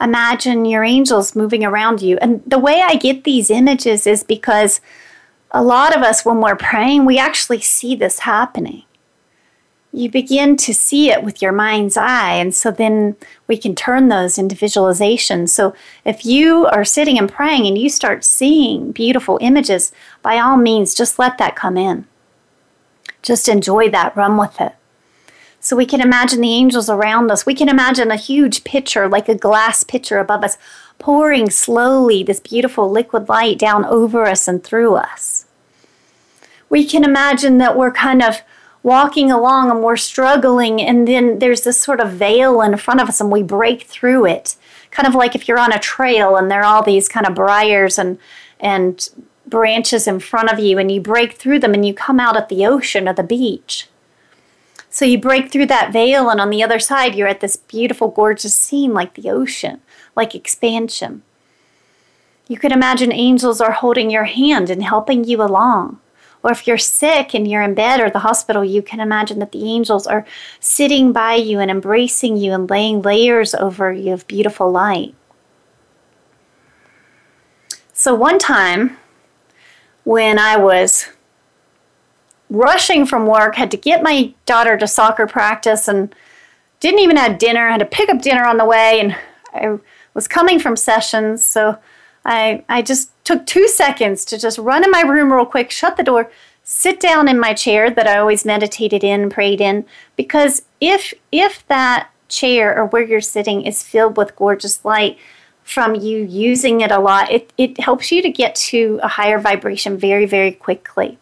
imagine 0.01 0.65
your 0.65 0.85
angels 0.85 1.37
moving 1.37 1.63
around 1.63 2.01
you. 2.01 2.17
And 2.23 2.43
the 2.47 2.59
way 2.59 2.81
I 2.81 2.95
get 2.95 3.25
these 3.25 3.51
images 3.51 4.07
is 4.07 4.25
because 4.25 4.81
a 5.51 5.63
lot 5.63 5.95
of 5.95 6.03
us, 6.03 6.25
when 6.25 6.41
we're 6.41 6.57
praying, 6.57 7.05
we 7.05 7.19
actually 7.19 7.61
see 7.61 7.95
this 7.95 8.21
happening. 8.21 8.85
You 9.91 10.11
begin 10.11 10.57
to 10.59 10.75
see 10.75 11.11
it 11.11 11.23
with 11.23 11.41
your 11.41 11.53
mind's 11.53 11.97
eye, 11.97 12.35
and 12.35 12.55
so 12.55 12.71
then 12.71 13.17
we 13.47 13.57
can 13.57 13.75
turn 13.75 14.09
those 14.09 14.37
into 14.37 14.55
visualizations. 14.55 15.49
So 15.49 15.75
if 16.05 16.27
you 16.27 16.67
are 16.67 16.85
sitting 16.85 17.19
and 17.19 17.31
praying 17.31 17.67
and 17.67 17.79
you 17.79 17.89
start 17.89 18.23
seeing 18.23 18.93
beautiful 18.93 19.39
images, 19.41 19.91
by 20.23 20.39
all 20.39 20.59
means, 20.59 20.95
just 20.95 21.19
let 21.19 21.39
that 21.39 21.57
come 21.57 21.79
in. 21.79 22.07
Just 23.23 23.49
enjoy 23.49 23.89
that, 23.91 24.15
run 24.15 24.37
with 24.37 24.61
it. 24.61 24.75
So 25.61 25.75
we 25.75 25.87
can 25.87 26.01
imagine 26.01 26.41
the 26.41 26.55
angels 26.55 26.89
around 26.89 27.31
us. 27.31 27.47
We 27.47 27.55
can 27.55 27.69
imagine 27.69 28.11
a 28.11 28.17
huge 28.17 28.65
pitcher, 28.65 29.09
like 29.09 29.29
a 29.29 29.35
glass 29.35 29.83
pitcher 29.85 30.19
above 30.19 30.45
us, 30.45 30.57
pouring 30.99 31.51
slowly 31.51 32.23
this 32.23 32.41
beautiful 32.41 32.91
liquid 32.91 33.29
light 33.29 33.59
down 33.59 33.85
over 33.87 34.27
us 34.27 34.47
and 34.47 34.63
through 34.63 34.97
us. 34.97 35.47
We 36.69 36.85
can 36.85 37.05
imagine 37.05 37.59
that 37.59 37.77
we're 37.77 37.91
kind 37.91 38.23
of 38.23 38.43
walking 38.83 39.31
along 39.31 39.71
and 39.71 39.83
we're 39.83 39.97
struggling, 39.97 40.81
and 40.81 41.07
then 41.07 41.39
there's 41.39 41.63
this 41.63 41.81
sort 41.81 42.01
of 42.01 42.13
veil 42.13 42.61
in 42.61 42.77
front 42.77 43.01
of 43.01 43.09
us, 43.09 43.21
and 43.21 43.31
we 43.31 43.43
break 43.43 43.83
through 43.83 44.27
it. 44.27 44.57
Kind 44.91 45.07
of 45.07 45.15
like 45.15 45.35
if 45.35 45.47
you're 45.47 45.59
on 45.59 45.73
a 45.73 45.79
trail 45.79 46.37
and 46.37 46.51
there 46.51 46.61
are 46.61 46.65
all 46.65 46.83
these 46.83 47.09
kind 47.09 47.27
of 47.27 47.35
briars 47.35 47.99
and 47.99 48.19
and 48.61 49.09
branches 49.47 50.07
in 50.07 50.21
front 50.21 50.53
of 50.53 50.59
you, 50.59 50.79
and 50.79 50.91
you 50.91 51.01
break 51.01 51.35
through 51.35 51.59
them 51.59 51.75
and 51.75 51.87
you 51.87 51.95
come 51.95 52.21
out 52.21 52.37
at 52.37 52.49
the 52.49 52.67
ocean 52.67 53.09
or 53.09 53.15
the 53.15 53.23
beach. 53.23 53.89
So 54.91 55.05
you 55.05 55.19
break 55.19 55.51
through 55.51 55.67
that 55.67 55.93
veil, 55.93 56.29
and 56.31 56.41
on 56.41 56.51
the 56.51 56.63
other 56.63 56.79
side, 56.79 57.15
you're 57.15 57.29
at 57.29 57.41
this 57.41 57.57
beautiful, 57.57 58.09
gorgeous 58.09 58.55
scene 58.55 58.95
like 58.95 59.15
the 59.15 59.31
ocean, 59.31 59.81
like 60.17 60.35
expansion. 60.35 61.23
You 62.49 62.57
could 62.59 62.73
imagine 62.73 63.13
angels 63.13 63.61
are 63.61 63.73
holding 63.73 64.11
your 64.11 64.25
hand 64.25 64.71
and 64.71 64.83
helping 64.83 65.25
you 65.25 65.43
along. 65.43 66.01
Or 66.43 66.53
if 66.53 66.67
you're 66.67 66.79
sick 66.79 67.35
and 67.35 67.49
you're 67.49 67.63
in 67.63 67.75
bed 67.75 68.01
or 68.01 68.11
the 68.11 68.21
hospital, 68.21 68.65
you 68.65 68.81
can 68.81 69.01
imagine 69.01 69.39
that 69.41 69.53
the 69.53 69.65
angels 69.65 70.07
are 70.07 70.25
sitting 70.61 71.13
by 71.13 71.35
you 71.35 71.59
and 71.59 71.71
embracing 71.71 72.37
you 72.37 72.53
and 72.53 72.71
laying 72.71 73.03
layers 73.03 73.55
over 73.55 73.93
you 73.93 74.13
of 74.13 74.27
beautiful 74.27 74.71
light. 74.71 75.15
So, 77.93 78.15
one 78.15 78.39
time 78.39 78.97
when 80.05 80.39
I 80.39 80.57
was 80.57 81.09
rushing 82.49 83.05
from 83.05 83.27
work, 83.27 83.57
had 83.57 83.71
to 83.73 83.77
get 83.77 84.03
my 84.03 84.33
daughter 84.47 84.77
to 84.79 84.87
soccer 84.87 85.27
practice, 85.27 85.89
and 85.89 86.15
didn't 86.81 87.01
even 87.01 87.17
have 87.17 87.39
dinner. 87.39 87.69
had 87.69 87.81
to 87.81 87.85
pick 87.85 88.09
up 88.09 88.23
dinner 88.23 88.45
on 88.45 88.57
the 88.57 88.65
way, 88.65 89.01
and 89.01 89.17
I 89.53 89.79
was 90.15 90.29
coming 90.29 90.59
from 90.59 90.77
sessions, 90.77 91.43
so 91.45 91.79
I 92.25 92.65
I 92.69 92.83
just 92.83 93.11
took 93.29 93.45
two 93.45 93.69
seconds 93.69 94.25
to 94.25 94.39
just 94.39 94.57
run 94.57 94.83
in 94.83 94.91
my 94.91 95.03
room 95.03 95.31
real 95.31 95.45
quick, 95.45 95.71
shut 95.71 95.99
the 95.99 96.03
door, 96.03 96.31
sit 96.65 96.99
down 96.99 97.29
in 97.29 97.39
my 97.39 97.53
chair 97.53 97.91
that 97.91 98.07
I 98.07 98.17
always 98.17 98.47
meditated 98.47 99.05
in, 99.05 99.29
prayed 99.29 99.61
in, 99.61 99.85
because 100.17 100.63
if 100.81 101.13
if 101.31 101.67
that 101.69 102.09
chair 102.31 102.75
or 102.75 102.87
where 102.87 103.03
you're 103.03 103.21
sitting 103.21 103.67
is 103.67 103.83
filled 103.83 104.17
with 104.17 104.35
gorgeous 104.35 104.83
light 104.83 105.19
from 105.63 105.95
you 105.95 106.25
using 106.25 106.81
it 106.81 106.91
a 106.91 106.99
lot, 106.99 107.31
it, 107.31 107.53
it 107.59 107.79
helps 107.79 108.11
you 108.11 108.23
to 108.23 108.31
get 108.31 108.55
to 108.55 108.99
a 109.03 109.09
higher 109.09 109.39
vibration 109.39 109.99
very, 109.99 110.25
very 110.25 110.53
quickly. 110.53 111.19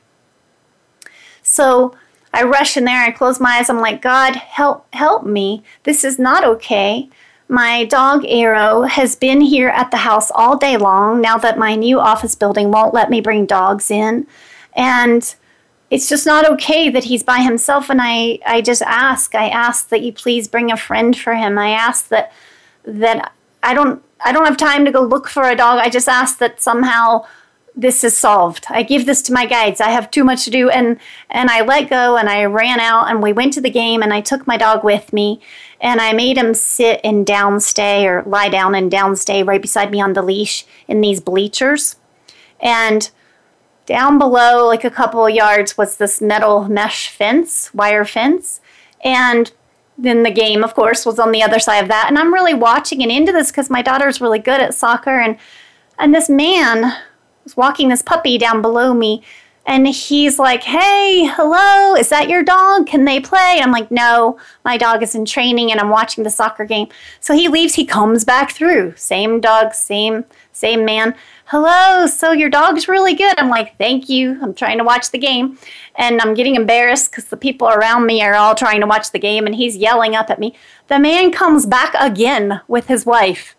So 1.42 1.96
I 2.32 2.44
rush 2.44 2.76
in 2.76 2.84
there, 2.84 3.02
I 3.02 3.10
close 3.10 3.40
my 3.40 3.56
eyes, 3.56 3.68
I'm 3.68 3.80
like, 3.80 4.00
God, 4.00 4.36
help, 4.36 4.86
help 4.94 5.26
me. 5.26 5.64
This 5.82 6.04
is 6.04 6.20
not 6.20 6.44
okay. 6.44 7.08
My 7.48 7.84
dog 7.84 8.24
Arrow 8.26 8.82
has 8.82 9.14
been 9.14 9.40
here 9.40 9.68
at 9.68 9.90
the 9.90 9.98
house 9.98 10.30
all 10.34 10.56
day 10.56 10.76
long 10.76 11.20
now 11.20 11.38
that 11.38 11.58
my 11.58 11.76
new 11.76 12.00
office 12.00 12.34
building 12.34 12.70
won't 12.70 12.94
let 12.94 13.08
me 13.08 13.20
bring 13.20 13.46
dogs 13.46 13.90
in. 13.90 14.26
And 14.74 15.34
it's 15.90 16.08
just 16.08 16.26
not 16.26 16.48
okay 16.50 16.90
that 16.90 17.04
he's 17.04 17.22
by 17.22 17.38
himself. 17.38 17.88
And 17.88 18.00
I, 18.02 18.40
I 18.44 18.60
just 18.60 18.82
ask, 18.82 19.34
I 19.34 19.48
ask 19.48 19.88
that 19.90 20.02
you 20.02 20.12
please 20.12 20.48
bring 20.48 20.72
a 20.72 20.76
friend 20.76 21.16
for 21.16 21.34
him. 21.34 21.56
I 21.56 21.70
ask 21.70 22.08
that, 22.08 22.32
that 22.84 23.32
I 23.62 23.74
don't, 23.74 24.02
I 24.24 24.32
don't 24.32 24.44
have 24.44 24.56
time 24.56 24.84
to 24.84 24.90
go 24.90 25.02
look 25.02 25.28
for 25.28 25.44
a 25.44 25.54
dog. 25.54 25.78
I 25.78 25.88
just 25.88 26.08
ask 26.08 26.38
that 26.38 26.60
somehow 26.60 27.26
this 27.76 28.02
is 28.02 28.16
solved. 28.16 28.64
I 28.70 28.82
give 28.82 29.04
this 29.04 29.20
to 29.22 29.34
my 29.34 29.44
guides. 29.44 29.82
I 29.82 29.90
have 29.90 30.10
too 30.10 30.24
much 30.24 30.44
to 30.44 30.50
do 30.50 30.70
and 30.70 30.98
and 31.28 31.50
I 31.50 31.60
let 31.60 31.90
go 31.90 32.16
and 32.16 32.28
I 32.28 32.46
ran 32.46 32.80
out 32.80 33.10
and 33.10 33.22
we 33.22 33.34
went 33.34 33.52
to 33.54 33.60
the 33.60 33.70
game 33.70 34.02
and 34.02 34.14
I 34.14 34.22
took 34.22 34.46
my 34.46 34.56
dog 34.56 34.82
with 34.82 35.12
me 35.12 35.42
and 35.78 36.00
I 36.00 36.14
made 36.14 36.38
him 36.38 36.54
sit 36.54 37.00
and 37.04 37.26
downstay 37.26 38.04
or 38.06 38.22
lie 38.28 38.48
down 38.48 38.74
and 38.74 38.90
downstay 38.90 39.46
right 39.46 39.60
beside 39.60 39.90
me 39.90 40.00
on 40.00 40.14
the 40.14 40.22
leash 40.22 40.64
in 40.88 41.02
these 41.02 41.20
bleachers. 41.20 41.96
And 42.60 43.10
down 43.84 44.18
below 44.18 44.66
like 44.66 44.84
a 44.84 44.90
couple 44.90 45.26
of 45.26 45.34
yards 45.34 45.76
was 45.76 45.98
this 45.98 46.22
metal 46.22 46.64
mesh 46.68 47.10
fence, 47.10 47.74
wire 47.74 48.06
fence. 48.06 48.60
And 49.04 49.52
then 49.98 50.22
the 50.22 50.30
game 50.30 50.64
of 50.64 50.74
course 50.74 51.04
was 51.04 51.18
on 51.18 51.30
the 51.30 51.42
other 51.42 51.58
side 51.58 51.80
of 51.80 51.88
that 51.88 52.06
and 52.08 52.18
I'm 52.18 52.32
really 52.32 52.54
watching 52.54 53.02
and 53.02 53.12
into 53.12 53.32
this 53.32 53.52
cuz 53.52 53.68
my 53.68 53.82
daughter's 53.82 54.20
really 54.20 54.38
good 54.38 54.62
at 54.62 54.74
soccer 54.74 55.20
and 55.20 55.36
and 55.98 56.14
this 56.14 56.28
man 56.28 56.94
was 57.46 57.56
walking 57.56 57.88
this 57.88 58.02
puppy 58.02 58.38
down 58.38 58.60
below 58.60 58.92
me 58.92 59.22
and 59.66 59.86
he's 59.86 60.38
like, 60.38 60.64
Hey, 60.64 61.26
hello, 61.26 61.94
is 61.94 62.08
that 62.08 62.28
your 62.28 62.42
dog? 62.42 62.86
Can 62.86 63.04
they 63.04 63.20
play? 63.20 63.54
And 63.56 63.62
I'm 63.62 63.72
like, 63.72 63.90
No, 63.90 64.38
my 64.64 64.76
dog 64.76 65.02
is 65.02 65.14
in 65.14 65.24
training 65.24 65.70
and 65.70 65.80
I'm 65.80 65.90
watching 65.90 66.24
the 66.24 66.30
soccer 66.30 66.64
game. 66.64 66.88
So 67.20 67.34
he 67.34 67.48
leaves, 67.48 67.74
he 67.74 67.84
comes 67.84 68.24
back 68.24 68.50
through. 68.50 68.94
Same 68.96 69.40
dog, 69.40 69.74
same, 69.74 70.24
same 70.52 70.84
man. 70.84 71.14
Hello, 71.46 72.08
so 72.08 72.32
your 72.32 72.50
dog's 72.50 72.88
really 72.88 73.14
good. 73.14 73.38
I'm 73.38 73.48
like, 73.48 73.78
Thank 73.78 74.08
you. 74.08 74.38
I'm 74.42 74.54
trying 74.54 74.78
to 74.78 74.84
watch 74.84 75.10
the 75.12 75.18
game. 75.18 75.58
And 75.94 76.20
I'm 76.20 76.34
getting 76.34 76.56
embarrassed 76.56 77.10
because 77.12 77.26
the 77.26 77.36
people 77.36 77.68
around 77.68 78.06
me 78.06 78.22
are 78.22 78.34
all 78.34 78.56
trying 78.56 78.80
to 78.80 78.86
watch 78.88 79.12
the 79.12 79.20
game 79.20 79.46
and 79.46 79.54
he's 79.54 79.76
yelling 79.76 80.16
up 80.16 80.30
at 80.30 80.40
me. 80.40 80.54
The 80.88 80.98
man 80.98 81.30
comes 81.30 81.66
back 81.66 81.94
again 81.98 82.60
with 82.66 82.86
his 82.88 83.06
wife. 83.06 83.55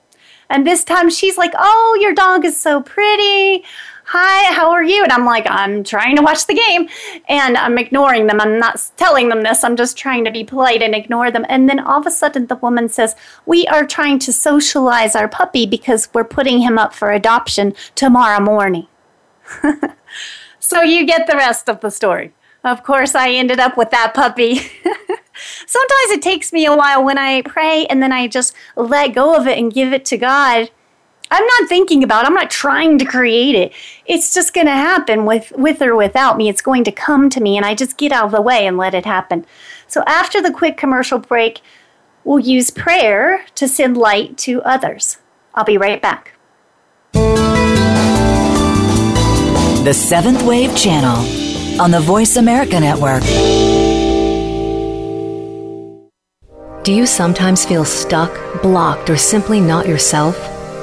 And 0.50 0.66
this 0.66 0.84
time 0.84 1.10
she's 1.10 1.38
like, 1.38 1.54
Oh, 1.58 1.98
your 2.02 2.14
dog 2.14 2.46
is 2.46 2.60
so 2.60 2.82
pretty. 2.82 3.64
Hi, 4.12 4.54
how 4.54 4.72
are 4.72 4.86
you? 4.86 5.04
And 5.04 5.12
I'm 5.12 5.26
like, 5.26 5.46
I'm 5.50 5.84
trying 5.84 6.16
to 6.16 6.22
watch 6.22 6.48
the 6.48 6.54
game. 6.54 6.88
And 7.28 7.58
I'm 7.58 7.78
ignoring 7.78 8.28
them. 8.28 8.40
I'm 8.40 8.58
not 8.58 8.82
telling 8.96 9.28
them 9.28 9.44
this. 9.44 9.66
I'm 9.66 9.76
just 9.76 9.98
trying 9.98 10.24
to 10.24 10.32
be 10.32 10.46
polite 10.46 10.82
and 10.82 10.96
ignore 10.96 11.30
them. 11.30 11.46
And 11.50 11.68
then 11.68 11.82
all 11.82 12.00
of 12.00 12.08
a 12.08 12.12
sudden, 12.12 12.48
the 12.48 12.56
woman 12.56 12.88
says, 12.88 13.18
We 13.46 13.68
are 13.68 13.86
trying 13.86 14.20
to 14.20 14.32
socialize 14.32 15.14
our 15.14 15.28
puppy 15.28 15.66
because 15.66 16.08
we're 16.14 16.24
putting 16.24 16.60
him 16.60 16.78
up 16.78 16.94
for 16.94 17.12
adoption 17.12 17.74
tomorrow 17.96 18.40
morning. 18.40 18.88
so 20.60 20.82
you 20.84 21.06
get 21.06 21.28
the 21.28 21.36
rest 21.36 21.68
of 21.68 21.82
the 21.82 21.90
story. 21.90 22.34
Of 22.64 22.84
course, 22.84 23.14
I 23.14 23.32
ended 23.32 23.60
up 23.60 23.78
with 23.78 23.92
that 23.92 24.14
puppy. 24.14 24.62
Sometimes 25.68 26.12
it 26.12 26.22
takes 26.22 26.54
me 26.54 26.66
a 26.66 26.74
while 26.74 27.04
when 27.04 27.18
I 27.18 27.42
pray 27.42 27.86
and 27.88 28.02
then 28.02 28.14
I 28.14 28.30
just 28.30 28.56
let 28.78 29.14
go 29.14 29.36
of 29.36 29.48
it 29.48 29.58
and 29.58 29.72
give 29.72 29.92
it 29.92 30.06
to 30.06 30.18
God. 30.18 30.72
I'm 31.30 31.46
not 31.46 31.68
thinking 31.68 32.06
about 32.06 32.24
it. 32.24 32.28
I'm 32.28 32.34
not 32.34 32.50
trying 32.50 32.98
to 33.00 33.06
create 33.06 33.54
it. 33.54 33.74
It's 34.06 34.34
just 34.34 34.54
going 34.54 34.68
to 34.68 34.72
happen 34.72 35.26
with 35.26 35.52
with 35.58 35.82
or 35.82 35.94
without 35.94 36.38
me. 36.38 36.48
It's 36.48 36.62
going 36.62 36.86
to 36.86 36.92
come 36.94 37.30
to 37.32 37.42
me 37.42 37.58
and 37.58 37.66
I 37.66 37.76
just 37.76 37.98
get 37.98 38.14
out 38.14 38.28
of 38.28 38.32
the 38.32 38.42
way 38.42 38.66
and 38.66 38.78
let 38.78 38.94
it 38.94 39.06
happen. 39.06 39.46
So 39.88 40.04
after 40.08 40.42
the 40.42 40.54
quick 40.54 40.78
commercial 40.78 41.20
break, 41.20 41.60
we'll 42.24 42.40
use 42.40 42.70
prayer 42.70 43.46
to 43.56 43.68
send 43.68 43.98
light 43.98 44.38
to 44.38 44.62
others. 44.64 45.18
I'll 45.54 45.66
be 45.66 45.78
right 45.78 46.02
back. 46.02 46.32
The 49.84 49.94
Seventh 49.94 50.44
Wave 50.44 50.78
Channel 50.78 51.82
on 51.82 51.92
the 51.92 52.00
Voice 52.00 52.38
America 52.38 52.80
Network. 52.80 53.24
Do 56.88 56.94
you 56.94 57.06
sometimes 57.06 57.66
feel 57.66 57.84
stuck, 57.84 58.62
blocked, 58.62 59.10
or 59.10 59.18
simply 59.18 59.60
not 59.60 59.90
yourself? 59.90 60.38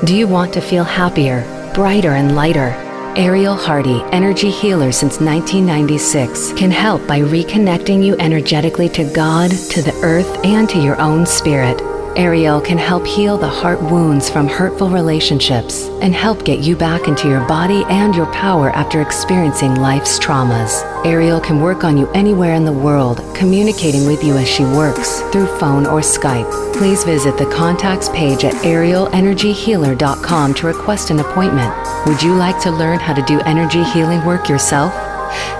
Do 0.04 0.14
you 0.14 0.28
want 0.28 0.52
to 0.52 0.60
feel 0.60 0.84
happier, 0.84 1.40
brighter, 1.72 2.10
and 2.10 2.36
lighter? 2.36 2.74
Ariel 3.16 3.56
Hardy, 3.56 4.02
energy 4.12 4.50
healer 4.50 4.92
since 4.92 5.18
1996, 5.18 6.52
can 6.58 6.70
help 6.70 7.06
by 7.06 7.20
reconnecting 7.20 8.04
you 8.04 8.16
energetically 8.18 8.90
to 8.90 9.10
God, 9.14 9.50
to 9.50 9.80
the 9.80 9.98
earth, 10.02 10.44
and 10.44 10.68
to 10.68 10.78
your 10.78 11.00
own 11.00 11.24
spirit. 11.24 11.80
Ariel 12.16 12.60
can 12.60 12.78
help 12.78 13.04
heal 13.04 13.36
the 13.36 13.48
heart 13.48 13.82
wounds 13.82 14.30
from 14.30 14.46
hurtful 14.46 14.88
relationships 14.88 15.88
and 16.00 16.14
help 16.14 16.44
get 16.44 16.60
you 16.60 16.76
back 16.76 17.08
into 17.08 17.28
your 17.28 17.44
body 17.48 17.84
and 17.88 18.14
your 18.14 18.32
power 18.32 18.70
after 18.70 19.00
experiencing 19.02 19.74
life's 19.74 20.18
traumas. 20.18 20.84
Ariel 21.04 21.40
can 21.40 21.60
work 21.60 21.82
on 21.82 21.96
you 21.96 22.08
anywhere 22.12 22.54
in 22.54 22.64
the 22.64 22.72
world, 22.72 23.20
communicating 23.34 24.06
with 24.06 24.22
you 24.22 24.36
as 24.36 24.48
she 24.48 24.62
works 24.62 25.22
through 25.32 25.46
phone 25.58 25.86
or 25.86 26.00
Skype. 26.00 26.48
Please 26.74 27.02
visit 27.02 27.36
the 27.36 27.50
contacts 27.50 28.08
page 28.10 28.44
at 28.44 28.54
arielenergyhealer.com 28.62 30.54
to 30.54 30.66
request 30.66 31.10
an 31.10 31.18
appointment. 31.18 31.74
Would 32.06 32.22
you 32.22 32.34
like 32.34 32.60
to 32.62 32.70
learn 32.70 33.00
how 33.00 33.14
to 33.14 33.22
do 33.22 33.40
energy 33.40 33.82
healing 33.82 34.24
work 34.24 34.48
yourself? 34.48 34.92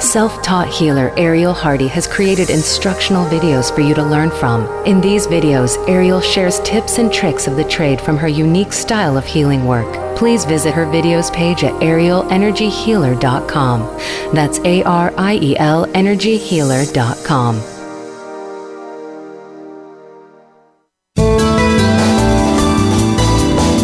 Self 0.00 0.42
taught 0.42 0.68
healer 0.68 1.12
Ariel 1.16 1.52
Hardy 1.52 1.88
has 1.88 2.06
created 2.06 2.50
instructional 2.50 3.26
videos 3.26 3.74
for 3.74 3.80
you 3.80 3.94
to 3.94 4.02
learn 4.02 4.30
from. 4.30 4.66
In 4.86 5.00
these 5.00 5.26
videos, 5.26 5.76
Ariel 5.88 6.20
shares 6.20 6.60
tips 6.60 6.98
and 6.98 7.12
tricks 7.12 7.46
of 7.46 7.56
the 7.56 7.64
trade 7.64 8.00
from 8.00 8.16
her 8.16 8.28
unique 8.28 8.72
style 8.72 9.16
of 9.16 9.24
healing 9.24 9.66
work. 9.66 10.16
Please 10.16 10.44
visit 10.44 10.74
her 10.74 10.86
videos 10.86 11.32
page 11.32 11.64
at 11.64 11.72
arielenergyhealer.com. 11.74 14.34
That's 14.34 14.58
A 14.60 14.82
R 14.84 15.12
I 15.16 15.38
E 15.42 15.56
L 15.58 15.86
energyhealer.com. 15.86 17.56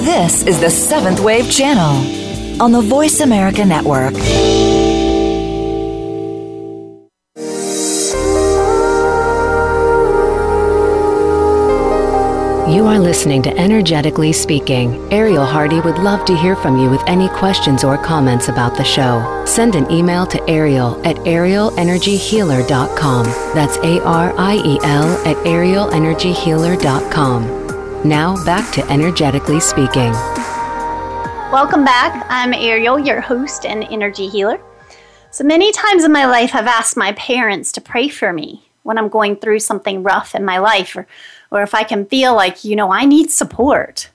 This 0.04 0.46
is 0.46 0.60
the 0.60 0.70
Seventh 0.70 1.20
Wave 1.20 1.50
Channel 1.50 2.62
on 2.62 2.72
the 2.72 2.82
Voice 2.82 3.20
America 3.20 3.64
Network. 3.64 4.12
You 12.70 12.86
are 12.86 12.98
listening 13.00 13.42
to 13.42 13.50
Energetically 13.58 14.32
Speaking. 14.32 15.12
Ariel 15.12 15.44
Hardy 15.44 15.80
would 15.80 15.98
love 15.98 16.24
to 16.26 16.36
hear 16.36 16.54
from 16.54 16.78
you 16.78 16.88
with 16.88 17.02
any 17.08 17.28
questions 17.30 17.82
or 17.82 17.98
comments 17.98 18.46
about 18.46 18.76
the 18.76 18.84
show. 18.84 19.44
Send 19.44 19.74
an 19.74 19.90
email 19.90 20.24
to 20.28 20.40
Ariel 20.48 21.04
at 21.04 21.16
arielenergyhealer.com. 21.16 23.24
That's 23.56 23.76
A 23.78 24.00
R 24.04 24.32
I 24.38 24.62
E 24.64 24.78
L 24.84 25.26
at 25.26 25.36
arielenergyhealer.com. 25.38 28.08
Now 28.08 28.44
back 28.44 28.72
to 28.74 28.88
Energetically 28.88 29.58
Speaking. 29.58 30.12
Welcome 31.50 31.84
back. 31.84 32.24
I'm 32.28 32.54
Ariel, 32.54 33.00
your 33.00 33.20
host 33.20 33.66
and 33.66 33.82
energy 33.90 34.28
healer. 34.28 34.60
So 35.32 35.42
many 35.42 35.72
times 35.72 36.04
in 36.04 36.12
my 36.12 36.26
life, 36.26 36.54
I've 36.54 36.68
asked 36.68 36.96
my 36.96 37.10
parents 37.14 37.72
to 37.72 37.80
pray 37.80 38.08
for 38.08 38.32
me 38.32 38.62
when 38.84 38.96
I'm 38.96 39.08
going 39.08 39.34
through 39.36 39.58
something 39.58 40.04
rough 40.04 40.36
in 40.36 40.44
my 40.44 40.58
life 40.58 40.96
or 40.96 41.08
or 41.50 41.62
if 41.62 41.74
I 41.74 41.82
can 41.82 42.06
feel 42.06 42.34
like, 42.34 42.64
you 42.64 42.76
know, 42.76 42.92
I 42.92 43.04
need 43.04 43.30
support, 43.30 44.10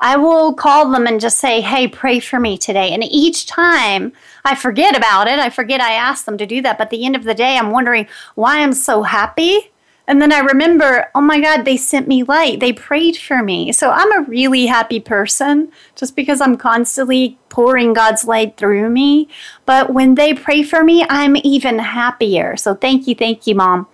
I 0.00 0.16
will 0.16 0.54
call 0.54 0.90
them 0.90 1.06
and 1.06 1.20
just 1.20 1.38
say, 1.38 1.60
hey, 1.60 1.88
pray 1.88 2.20
for 2.20 2.38
me 2.38 2.58
today. 2.58 2.92
And 2.92 3.04
each 3.04 3.46
time 3.46 4.12
I 4.44 4.54
forget 4.54 4.96
about 4.96 5.28
it, 5.28 5.38
I 5.38 5.50
forget 5.50 5.80
I 5.80 5.92
asked 5.92 6.26
them 6.26 6.36
to 6.38 6.46
do 6.46 6.60
that. 6.62 6.78
But 6.78 6.88
at 6.88 6.90
the 6.90 7.06
end 7.06 7.16
of 7.16 7.24
the 7.24 7.34
day, 7.34 7.56
I'm 7.56 7.70
wondering 7.70 8.06
why 8.34 8.60
I'm 8.60 8.72
so 8.72 9.02
happy. 9.02 9.70
And 10.06 10.20
then 10.20 10.32
I 10.32 10.40
remember, 10.40 11.06
oh 11.14 11.22
my 11.22 11.40
God, 11.40 11.64
they 11.64 11.78
sent 11.78 12.06
me 12.06 12.24
light. 12.24 12.60
They 12.60 12.74
prayed 12.74 13.16
for 13.16 13.42
me. 13.42 13.72
So 13.72 13.90
I'm 13.90 14.12
a 14.12 14.28
really 14.28 14.66
happy 14.66 15.00
person 15.00 15.72
just 15.94 16.14
because 16.14 16.42
I'm 16.42 16.58
constantly 16.58 17.38
pouring 17.48 17.94
God's 17.94 18.26
light 18.26 18.58
through 18.58 18.90
me. 18.90 19.30
But 19.64 19.94
when 19.94 20.16
they 20.16 20.34
pray 20.34 20.62
for 20.62 20.84
me, 20.84 21.06
I'm 21.08 21.36
even 21.38 21.78
happier. 21.78 22.58
So 22.58 22.74
thank 22.74 23.06
you, 23.06 23.14
thank 23.14 23.46
you, 23.46 23.54
Mom. 23.54 23.86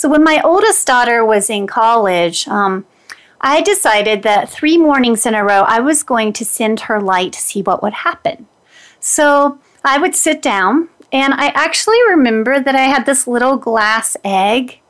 So 0.00 0.08
when 0.08 0.24
my 0.24 0.40
oldest 0.42 0.86
daughter 0.86 1.26
was 1.26 1.50
in 1.50 1.66
college, 1.66 2.48
um, 2.48 2.86
I 3.38 3.60
decided 3.60 4.22
that 4.22 4.48
three 4.48 4.78
mornings 4.78 5.26
in 5.26 5.34
a 5.34 5.44
row 5.44 5.60
I 5.66 5.80
was 5.80 6.02
going 6.02 6.32
to 6.32 6.42
send 6.42 6.80
her 6.80 6.98
light 7.02 7.34
to 7.34 7.38
see 7.38 7.60
what 7.60 7.82
would 7.82 7.92
happen. 7.92 8.46
So 8.98 9.58
I 9.84 9.98
would 9.98 10.14
sit 10.14 10.40
down, 10.40 10.88
and 11.12 11.34
I 11.34 11.48
actually 11.48 11.98
remember 12.08 12.58
that 12.60 12.74
I 12.74 12.84
had 12.84 13.04
this 13.04 13.26
little 13.26 13.58
glass 13.58 14.16
egg, 14.24 14.80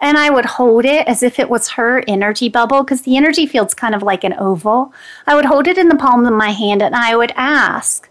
and 0.00 0.16
I 0.16 0.30
would 0.30 0.46
hold 0.46 0.84
it 0.84 1.08
as 1.08 1.24
if 1.24 1.40
it 1.40 1.50
was 1.50 1.70
her 1.70 2.04
energy 2.06 2.48
bubble 2.48 2.84
because 2.84 3.02
the 3.02 3.16
energy 3.16 3.46
field's 3.46 3.74
kind 3.74 3.96
of 3.96 4.04
like 4.04 4.22
an 4.22 4.34
oval. 4.38 4.92
I 5.26 5.34
would 5.34 5.46
hold 5.46 5.66
it 5.66 5.76
in 5.76 5.88
the 5.88 5.96
palm 5.96 6.24
of 6.24 6.34
my 6.34 6.50
hand, 6.50 6.82
and 6.82 6.94
I 6.94 7.16
would 7.16 7.32
ask, 7.34 8.08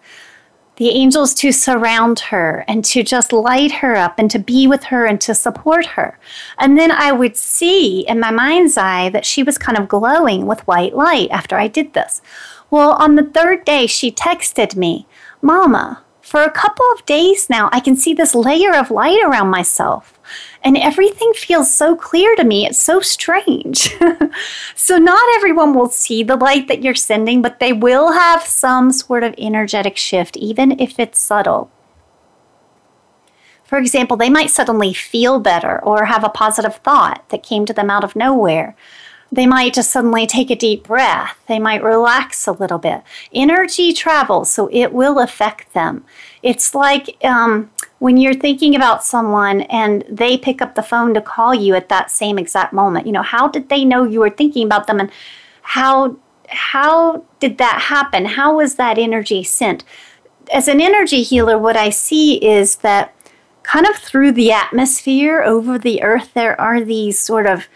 the 0.78 0.90
angels 0.90 1.34
to 1.36 1.52
surround 1.52 2.20
her 2.20 2.64
and 2.68 2.84
to 2.86 3.04
just 3.04 3.34
light 3.34 3.72
her 3.72 3.96
up 3.96 4.18
and 4.18 4.32
to 4.32 4.40
be 4.40 4.68
with 4.68 4.86
her 4.86 5.06
and 5.06 5.20
to 5.22 5.36
support 5.36 5.86
her. 5.86 6.18
And 6.58 6.78
then 6.78 6.92
I 6.92 7.12
would 7.12 7.38
see 7.38 8.02
in 8.08 8.20
my 8.20 8.32
mind's 8.32 8.78
eye 8.78 9.10
that 9.10 9.26
she 9.26 9.44
was 9.44 9.58
kind 9.58 9.78
of 9.78 9.88
glowing 9.88 10.48
with 10.48 10.66
white 10.68 10.96
light 10.96 11.30
after 11.32 11.56
I 11.56 11.68
did 11.68 11.94
this. 11.94 12.22
Well, 12.70 12.92
on 12.94 13.16
the 13.16 13.24
third 13.24 13.66
day, 13.66 13.86
she 13.86 14.12
texted 14.12 14.76
me, 14.76 15.06
Mama, 15.42 16.04
for 16.22 16.44
a 16.44 16.52
couple 16.52 16.86
of 16.94 17.06
days 17.06 17.50
now, 17.50 17.70
I 17.74 17.82
can 17.82 17.98
see 17.98 18.14
this 18.14 18.34
layer 18.34 18.74
of 18.74 18.90
light 18.90 19.22
around 19.22 19.50
myself. 19.50 20.18
And 20.64 20.78
everything 20.78 21.34
feels 21.34 21.74
so 21.74 21.96
clear 21.96 22.36
to 22.36 22.44
me. 22.44 22.68
It's 22.68 22.82
so 22.82 23.00
strange. 23.00 23.96
so, 24.76 24.98
not 24.98 25.24
everyone 25.36 25.74
will 25.74 25.90
see 25.90 26.22
the 26.22 26.36
light 26.36 26.68
that 26.68 26.84
you're 26.84 26.94
sending, 26.94 27.42
but 27.42 27.60
they 27.60 27.74
will 27.74 28.12
have 28.12 28.44
some 28.44 28.92
sort 28.92 29.24
of 29.24 29.34
energetic 29.40 29.98
shift, 29.98 30.38
even 30.38 30.80
if 30.80 31.00
it's 31.00 31.20
subtle. 31.20 31.72
For 33.64 33.78
example, 33.78 34.18
they 34.18 34.30
might 34.30 34.50
suddenly 34.50 34.94
feel 34.94 35.40
better 35.40 35.82
or 35.84 36.06
have 36.06 36.26
a 36.26 36.30
positive 36.30 36.76
thought 36.76 37.24
that 37.30 37.42
came 37.42 37.66
to 37.66 37.74
them 37.74 37.90
out 37.90 38.04
of 38.04 38.16
nowhere. 38.18 38.76
They 39.34 39.48
might 39.48 39.74
just 39.74 39.92
suddenly 39.92 40.28
take 40.28 40.50
a 40.50 40.56
deep 40.56 40.84
breath. 40.84 41.38
They 41.48 41.58
might 41.58 41.84
relax 41.84 42.48
a 42.48 42.52
little 42.52 42.80
bit. 42.80 43.02
Energy 43.34 43.94
travels, 43.94 44.52
so 44.52 44.70
it 44.74 44.92
will 44.92 45.20
affect 45.20 45.74
them. 45.74 46.04
It's 46.44 46.76
like 46.76 47.16
um, 47.24 47.72
when 48.00 48.18
you're 48.18 48.34
thinking 48.34 48.76
about 48.76 49.06
someone 49.06 49.62
and 49.62 50.04
they 50.10 50.38
pick 50.38 50.62
up 50.62 50.76
the 50.76 50.84
phone 50.84 51.14
to 51.14 51.22
call 51.22 51.56
you 51.56 51.76
at 51.76 51.88
that 51.88 52.12
same 52.12 52.38
exact 52.38 52.74
moment. 52.74 53.06
You 53.06 53.14
know, 53.14 53.22
how 53.22 53.48
did 53.48 53.70
they 53.70 53.86
know 53.86 54.04
you 54.04 54.20
were 54.20 54.30
thinking 54.30 54.66
about 54.66 54.88
them, 54.88 55.00
and 55.00 55.12
how 55.62 56.18
how 56.48 57.24
did 57.40 57.58
that 57.60 57.84
happen? 57.84 58.26
How 58.26 58.58
was 58.58 58.76
that 58.76 58.98
energy 58.98 59.44
sent? 59.44 59.86
As 60.52 60.68
an 60.68 60.82
energy 60.82 61.24
healer, 61.24 61.58
what 61.58 61.78
I 61.78 61.90
see 61.90 62.36
is 62.46 62.78
that 62.78 63.16
kind 63.64 63.86
of 63.86 63.96
through 63.96 64.34
the 64.34 64.52
atmosphere 64.52 65.42
over 65.42 65.78
the 65.78 66.02
earth, 66.04 66.34
there 66.34 66.60
are 66.60 66.82
these 66.82 67.18
sort 67.18 67.48
of 67.48 67.68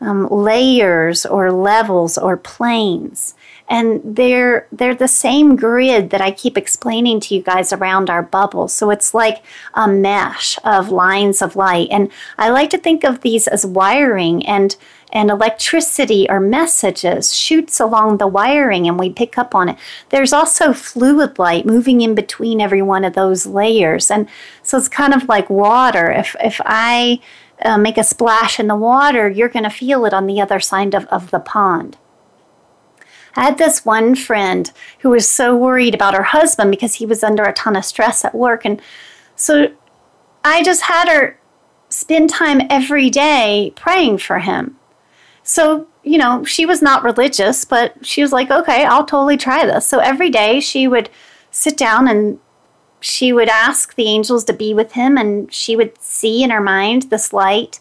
um, 0.00 0.28
layers 0.28 1.26
or 1.26 1.52
levels 1.52 2.16
or 2.16 2.36
planes 2.36 3.34
and 3.70 4.02
they're 4.04 4.66
they're 4.72 4.96
the 4.96 5.08
same 5.08 5.54
grid 5.54 6.10
that 6.10 6.20
I 6.20 6.32
keep 6.32 6.58
explaining 6.58 7.20
to 7.20 7.34
you 7.36 7.40
guys 7.40 7.72
around 7.72 8.10
our 8.10 8.22
bubble. 8.22 8.66
So 8.66 8.90
it's 8.90 9.14
like 9.14 9.44
a 9.74 9.86
mesh 9.86 10.58
of 10.64 10.90
lines 10.90 11.40
of 11.40 11.54
light, 11.54 11.88
and 11.90 12.10
I 12.36 12.50
like 12.50 12.70
to 12.70 12.78
think 12.78 13.04
of 13.04 13.20
these 13.20 13.46
as 13.46 13.64
wiring 13.64 14.44
and 14.44 14.76
and 15.12 15.30
electricity 15.30 16.26
or 16.28 16.40
messages 16.40 17.34
shoots 17.34 17.80
along 17.80 18.18
the 18.18 18.28
wiring 18.28 18.86
and 18.86 18.98
we 18.98 19.10
pick 19.10 19.36
up 19.38 19.56
on 19.56 19.68
it. 19.68 19.76
There's 20.10 20.32
also 20.32 20.72
fluid 20.72 21.36
light 21.36 21.66
moving 21.66 22.00
in 22.00 22.14
between 22.14 22.60
every 22.60 22.82
one 22.82 23.04
of 23.04 23.14
those 23.14 23.44
layers. 23.44 24.08
And 24.08 24.28
so 24.62 24.78
it's 24.78 24.86
kind 24.86 25.12
of 25.12 25.28
like 25.28 25.50
water. 25.50 26.12
If, 26.12 26.36
if 26.40 26.60
I 26.64 27.18
uh, 27.62 27.78
make 27.78 27.98
a 27.98 28.04
splash 28.04 28.58
in 28.58 28.66
the 28.66 28.76
water, 28.76 29.28
you're 29.28 29.48
going 29.48 29.64
to 29.64 29.70
feel 29.70 30.04
it 30.04 30.14
on 30.14 30.26
the 30.26 30.40
other 30.40 30.60
side 30.60 30.94
of, 30.94 31.06
of 31.06 31.30
the 31.30 31.40
pond. 31.40 31.96
I 33.36 33.44
had 33.44 33.58
this 33.58 33.84
one 33.84 34.14
friend 34.14 34.70
who 35.00 35.10
was 35.10 35.28
so 35.28 35.56
worried 35.56 35.94
about 35.94 36.14
her 36.14 36.22
husband 36.22 36.70
because 36.70 36.94
he 36.94 37.06
was 37.06 37.22
under 37.22 37.44
a 37.44 37.52
ton 37.52 37.76
of 37.76 37.84
stress 37.84 38.24
at 38.24 38.34
work. 38.34 38.64
And 38.64 38.82
so 39.36 39.72
I 40.44 40.62
just 40.62 40.82
had 40.82 41.08
her 41.08 41.38
spend 41.88 42.30
time 42.30 42.62
every 42.70 43.10
day 43.10 43.72
praying 43.76 44.18
for 44.18 44.38
him. 44.38 44.76
So, 45.42 45.86
you 46.02 46.18
know, 46.18 46.44
she 46.44 46.66
was 46.66 46.82
not 46.82 47.04
religious, 47.04 47.64
but 47.64 48.04
she 48.04 48.22
was 48.22 48.32
like, 48.32 48.50
okay, 48.50 48.84
I'll 48.84 49.04
totally 49.04 49.36
try 49.36 49.64
this. 49.64 49.86
So 49.86 49.98
every 49.98 50.30
day 50.30 50.60
she 50.60 50.88
would 50.88 51.10
sit 51.50 51.76
down 51.76 52.08
and 52.08 52.38
she 53.00 53.32
would 53.32 53.48
ask 53.48 53.94
the 53.94 54.06
angels 54.06 54.44
to 54.44 54.52
be 54.52 54.74
with 54.74 54.92
him, 54.92 55.16
and 55.16 55.52
she 55.52 55.76
would 55.76 56.00
see 56.00 56.42
in 56.42 56.50
her 56.50 56.60
mind 56.60 57.04
this 57.04 57.32
light 57.32 57.80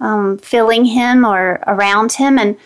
um, 0.00 0.38
filling 0.38 0.84
him 0.84 1.24
or 1.24 1.60
around 1.66 2.12
him. 2.12 2.38
And 2.38 2.56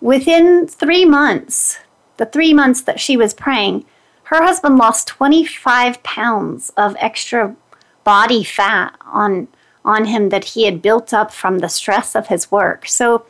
within 0.00 0.66
three 0.66 1.04
months, 1.04 1.78
the 2.16 2.26
three 2.26 2.52
months 2.52 2.80
that 2.82 3.00
she 3.00 3.16
was 3.16 3.34
praying, 3.34 3.84
her 4.24 4.42
husband 4.42 4.76
lost 4.76 5.06
25 5.08 6.02
pounds 6.02 6.70
of 6.76 6.96
extra 6.98 7.54
body 8.04 8.44
fat 8.44 8.96
on 9.06 9.48
on 9.84 10.06
him 10.06 10.30
that 10.30 10.44
he 10.44 10.64
had 10.64 10.80
built 10.80 11.12
up 11.12 11.30
from 11.30 11.58
the 11.58 11.68
stress 11.68 12.14
of 12.14 12.28
his 12.28 12.50
work. 12.50 12.88
So 12.88 13.26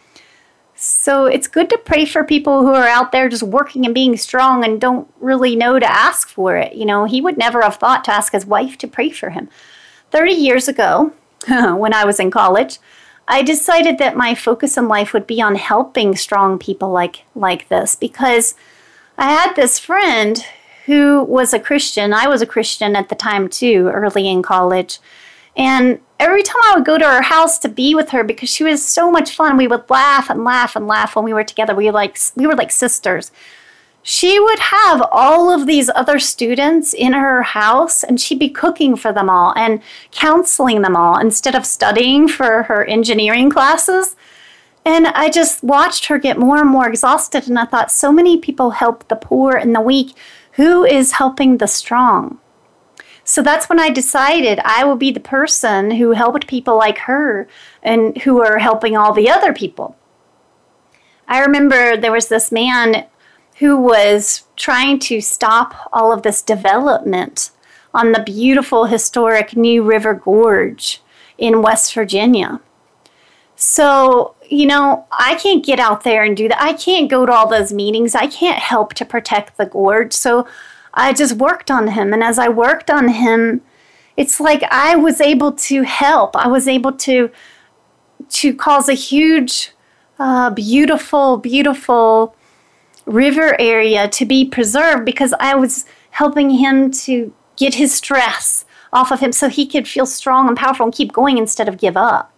so 0.85 1.25
it's 1.25 1.49
good 1.49 1.71
to 1.71 1.79
pray 1.79 2.05
for 2.05 2.25
people 2.25 2.61
who 2.61 2.75
are 2.75 2.87
out 2.87 3.11
there 3.11 3.29
just 3.29 3.43
working 3.43 3.87
and 3.87 3.95
being 3.95 4.17
strong 4.17 4.65
and 4.65 4.81
don't 4.81 5.09
really 5.19 5.57
know 5.57 5.79
to 5.79 5.91
ask 5.91 6.29
for 6.29 6.57
it. 6.57 6.75
You 6.75 6.85
know, 6.85 7.07
he 7.07 7.23
would 7.23 7.39
never 7.39 7.63
have 7.63 7.77
thought 7.77 8.05
to 8.05 8.13
ask 8.13 8.33
his 8.33 8.45
wife 8.45 8.77
to 8.79 8.87
pray 8.87 9.11
for 9.11 9.31
him. 9.31 9.49
30 10.11 10.33
years 10.33 10.69
ago, 10.69 11.13
when 11.49 11.95
I 11.95 12.05
was 12.05 12.21
in 12.21 12.31
college, 12.31 12.79
I 13.27 13.43
decided 13.43 13.97
that 13.99 14.17
my 14.17 14.35
focus 14.35 14.77
in 14.77 14.87
life 14.87 15.15
would 15.15 15.27
be 15.27 15.41
on 15.41 15.55
helping 15.55 16.17
strong 16.17 16.59
people 16.59 16.91
like 16.91 17.25
like 17.35 17.69
this 17.69 17.97
because 17.97 18.55
I 19.17 19.31
had 19.33 19.55
this 19.55 19.79
friend 19.79 20.45
who 20.85 21.25
was 21.25 21.55
a 21.55 21.59
Christian. 21.59 22.13
I 22.13 22.29
was 22.29 22.43
a 22.43 22.47
Christian 22.47 22.95
at 22.95 23.09
the 23.09 23.15
time 23.15 23.49
too, 23.49 23.91
early 23.91 24.29
in 24.29 24.43
college. 24.43 24.99
And 25.57 26.01
every 26.25 26.43
time 26.43 26.63
I 26.65 26.75
would 26.77 26.85
go 26.87 26.99
to 26.99 27.05
her 27.05 27.23
house 27.23 27.59
to 27.61 27.69
be 27.69 27.95
with 27.95 28.11
her 28.11 28.25
because 28.25 28.49
she 28.49 28.65
was 28.65 28.85
so 28.85 29.11
much 29.11 29.35
fun, 29.37 29.57
we 29.57 29.69
would 29.69 29.89
laugh 29.91 30.31
and 30.31 30.45
laugh 30.45 30.75
and 30.77 30.87
laugh 30.87 31.15
when 31.15 31.25
we 31.25 31.35
were 31.35 31.45
together. 31.45 31.75
We 31.75 31.91
like 31.91 32.19
we 32.37 32.47
were 32.47 32.57
like 32.57 32.73
sisters. 32.73 33.31
she 34.07 34.39
would 34.39 34.59
have 34.59 35.03
all 35.11 35.51
of 35.51 35.67
these 35.67 35.89
other 35.95 36.19
students 36.19 36.93
in 36.93 37.15
her 37.15 37.43
house 37.43 38.05
and 38.05 38.21
she'd 38.21 38.39
be 38.39 38.51
cooking 38.51 38.97
for 38.97 39.15
them 39.15 39.31
all 39.31 39.55
and 39.57 39.81
counseling 40.11 40.83
them 40.83 40.95
all 40.95 41.19
instead 41.19 41.55
of 41.55 41.65
studying 41.65 42.29
for 42.29 42.65
her 42.65 42.85
engineering 42.85 43.49
classes. 43.49 44.15
And 44.85 45.07
I 45.07 45.31
just 45.31 45.65
watched 45.65 46.07
her 46.07 46.19
get 46.19 46.39
more 46.39 46.59
and 46.59 46.69
more 46.69 46.87
exhausted. 46.87 47.49
And 47.49 47.59
I 47.59 47.65
thought, 47.65 47.91
so 47.91 48.13
many 48.13 48.37
people 48.39 48.73
help 48.73 49.09
the 49.09 49.17
poor 49.17 49.57
and 49.57 49.75
the 49.75 49.81
weak. 49.81 50.15
Who 50.53 50.85
is 50.85 51.13
helping 51.13 51.57
the 51.57 51.67
strong? 51.67 52.39
So 53.25 53.43
that's 53.43 53.69
when 53.69 53.81
I 53.81 53.91
decided 53.91 54.61
I 54.65 54.85
would 54.85 54.99
be 54.99 55.11
the 55.11 55.21
person 55.21 55.93
who 55.93 56.13
helped 56.13 56.47
people 56.47 56.77
like 56.77 56.99
her 56.99 57.49
and 57.83 58.17
who 58.19 58.43
are 58.43 58.59
helping 58.59 58.97
all 58.97 59.13
the 59.13 59.31
other 59.31 59.53
people. 59.53 59.97
I 61.27 61.41
remember 61.41 61.97
there 61.97 62.13
was 62.13 62.29
this 62.29 62.53
man 62.53 63.07
who 63.57 63.79
was 63.79 64.45
trying 64.57 64.99
to 64.99 65.21
stop 65.21 65.89
all 65.93 66.13
of 66.13 66.23
this 66.23 66.43
development 66.43 67.51
on 67.95 68.13
the 68.13 68.23
beautiful 68.23 68.87
historic 68.87 69.57
New 69.57 69.83
River 69.83 70.13
Gorge 70.13 71.01
in 71.39 71.63
West 71.63 71.95
Virginia. 71.95 72.61
So, 73.57 74.35
you 74.51 74.67
know, 74.67 75.07
I 75.13 75.37
can't 75.37 75.65
get 75.65 75.79
out 75.79 76.03
there 76.03 76.25
and 76.25 76.37
do 76.37 76.49
that. 76.49 76.61
I 76.61 76.73
can't 76.73 77.09
go 77.09 77.25
to 77.25 77.33
all 77.33 77.49
those 77.49 77.73
meetings. 77.73 78.15
I 78.15 78.27
can't 78.27 78.59
help 78.59 78.95
to 78.95 79.05
protect 79.05 79.57
the 79.57 79.67
gorge. 79.67 80.13
So 80.13 80.47
I 80.95 81.13
just 81.13 81.35
worked 81.35 81.71
on 81.71 81.89
him. 81.89 82.13
And 82.13 82.23
as 82.23 82.39
I 82.39 82.49
worked 82.49 82.91
on 82.91 83.09
him, 83.09 83.61
it's 84.17 84.41
like 84.41 84.63
I 84.71 84.97
was 84.97 85.21
able 85.21 85.53
to 85.53 85.83
help. 85.83 86.37
I 86.37 86.49
was 86.49 86.67
able 86.69 86.93
to 86.93 87.31
to 88.29 88.55
cause 88.55 88.89
a 88.89 88.95
huge, 88.95 89.73
uh, 90.19 90.49
beautiful, 90.51 91.37
beautiful 91.37 92.35
river 93.05 93.61
area 93.61 94.09
to 94.09 94.25
be 94.25 94.47
preserved 94.47 95.05
because 95.05 95.35
I 95.39 95.55
was 95.55 95.85
helping 96.11 96.51
him 96.51 96.91
to 96.91 97.35
get 97.57 97.75
his 97.75 97.93
stress 97.93 98.65
off 98.93 99.11
of 99.11 99.21
him 99.21 99.33
so 99.33 99.49
he 99.49 99.67
could 99.67 99.87
feel 99.87 100.07
strong 100.07 100.49
and 100.49 100.57
powerful 100.57 100.85
and 100.85 100.95
keep 100.95 101.13
going 101.13 101.37
instead 101.37 101.69
of 101.69 101.77
give 101.77 101.97
up. 101.97 102.33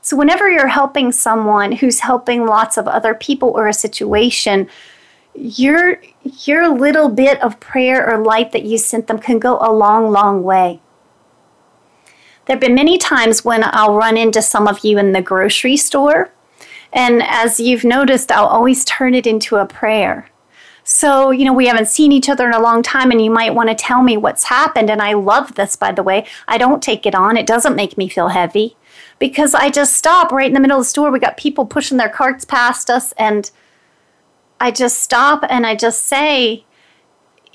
So, 0.00 0.16
whenever 0.16 0.50
you're 0.50 0.66
helping 0.66 1.12
someone 1.12 1.72
who's 1.72 2.00
helping 2.00 2.46
lots 2.46 2.76
of 2.76 2.88
other 2.88 3.14
people 3.14 3.50
or 3.50 3.68
a 3.68 3.72
situation, 3.72 4.68
your, 5.34 6.00
your 6.44 6.68
little 6.68 7.08
bit 7.08 7.42
of 7.42 7.60
prayer 7.60 8.08
or 8.08 8.22
light 8.22 8.52
that 8.52 8.64
you 8.64 8.78
sent 8.78 9.06
them 9.06 9.18
can 9.18 9.38
go 9.38 9.58
a 9.60 9.72
long, 9.72 10.10
long 10.10 10.42
way. 10.42 10.80
There 12.46 12.56
have 12.56 12.60
been 12.60 12.74
many 12.74 12.98
times 12.98 13.44
when 13.44 13.62
I'll 13.64 13.94
run 13.94 14.16
into 14.16 14.42
some 14.42 14.66
of 14.66 14.84
you 14.84 14.98
in 14.98 15.12
the 15.12 15.22
grocery 15.22 15.76
store 15.76 16.32
and 16.92 17.22
as 17.22 17.58
you've 17.58 17.84
noticed, 17.84 18.30
I'll 18.30 18.46
always 18.46 18.84
turn 18.84 19.14
it 19.14 19.26
into 19.26 19.56
a 19.56 19.66
prayer. 19.66 20.28
So, 20.84 21.30
you 21.30 21.44
know, 21.44 21.52
we 21.52 21.66
haven't 21.66 21.86
seen 21.86 22.12
each 22.12 22.28
other 22.28 22.46
in 22.46 22.54
a 22.54 22.60
long 22.60 22.82
time, 22.82 23.10
and 23.10 23.22
you 23.22 23.30
might 23.30 23.54
want 23.54 23.68
to 23.68 23.74
tell 23.74 24.02
me 24.02 24.16
what's 24.16 24.44
happened. 24.44 24.90
And 24.90 25.00
I 25.00 25.14
love 25.14 25.54
this, 25.54 25.76
by 25.76 25.92
the 25.92 26.02
way. 26.02 26.26
I 26.48 26.58
don't 26.58 26.82
take 26.82 27.06
it 27.06 27.14
on, 27.14 27.36
it 27.36 27.46
doesn't 27.46 27.76
make 27.76 27.96
me 27.96 28.08
feel 28.08 28.28
heavy 28.28 28.76
because 29.18 29.54
I 29.54 29.70
just 29.70 29.96
stop 29.96 30.32
right 30.32 30.48
in 30.48 30.54
the 30.54 30.60
middle 30.60 30.78
of 30.78 30.84
the 30.84 30.88
store. 30.88 31.10
We 31.10 31.20
got 31.20 31.36
people 31.36 31.64
pushing 31.64 31.98
their 31.98 32.08
carts 32.08 32.44
past 32.44 32.90
us, 32.90 33.12
and 33.12 33.50
I 34.62 34.70
just 34.70 35.00
stop 35.00 35.44
and 35.50 35.66
I 35.66 35.74
just 35.74 36.06
say, 36.06 36.64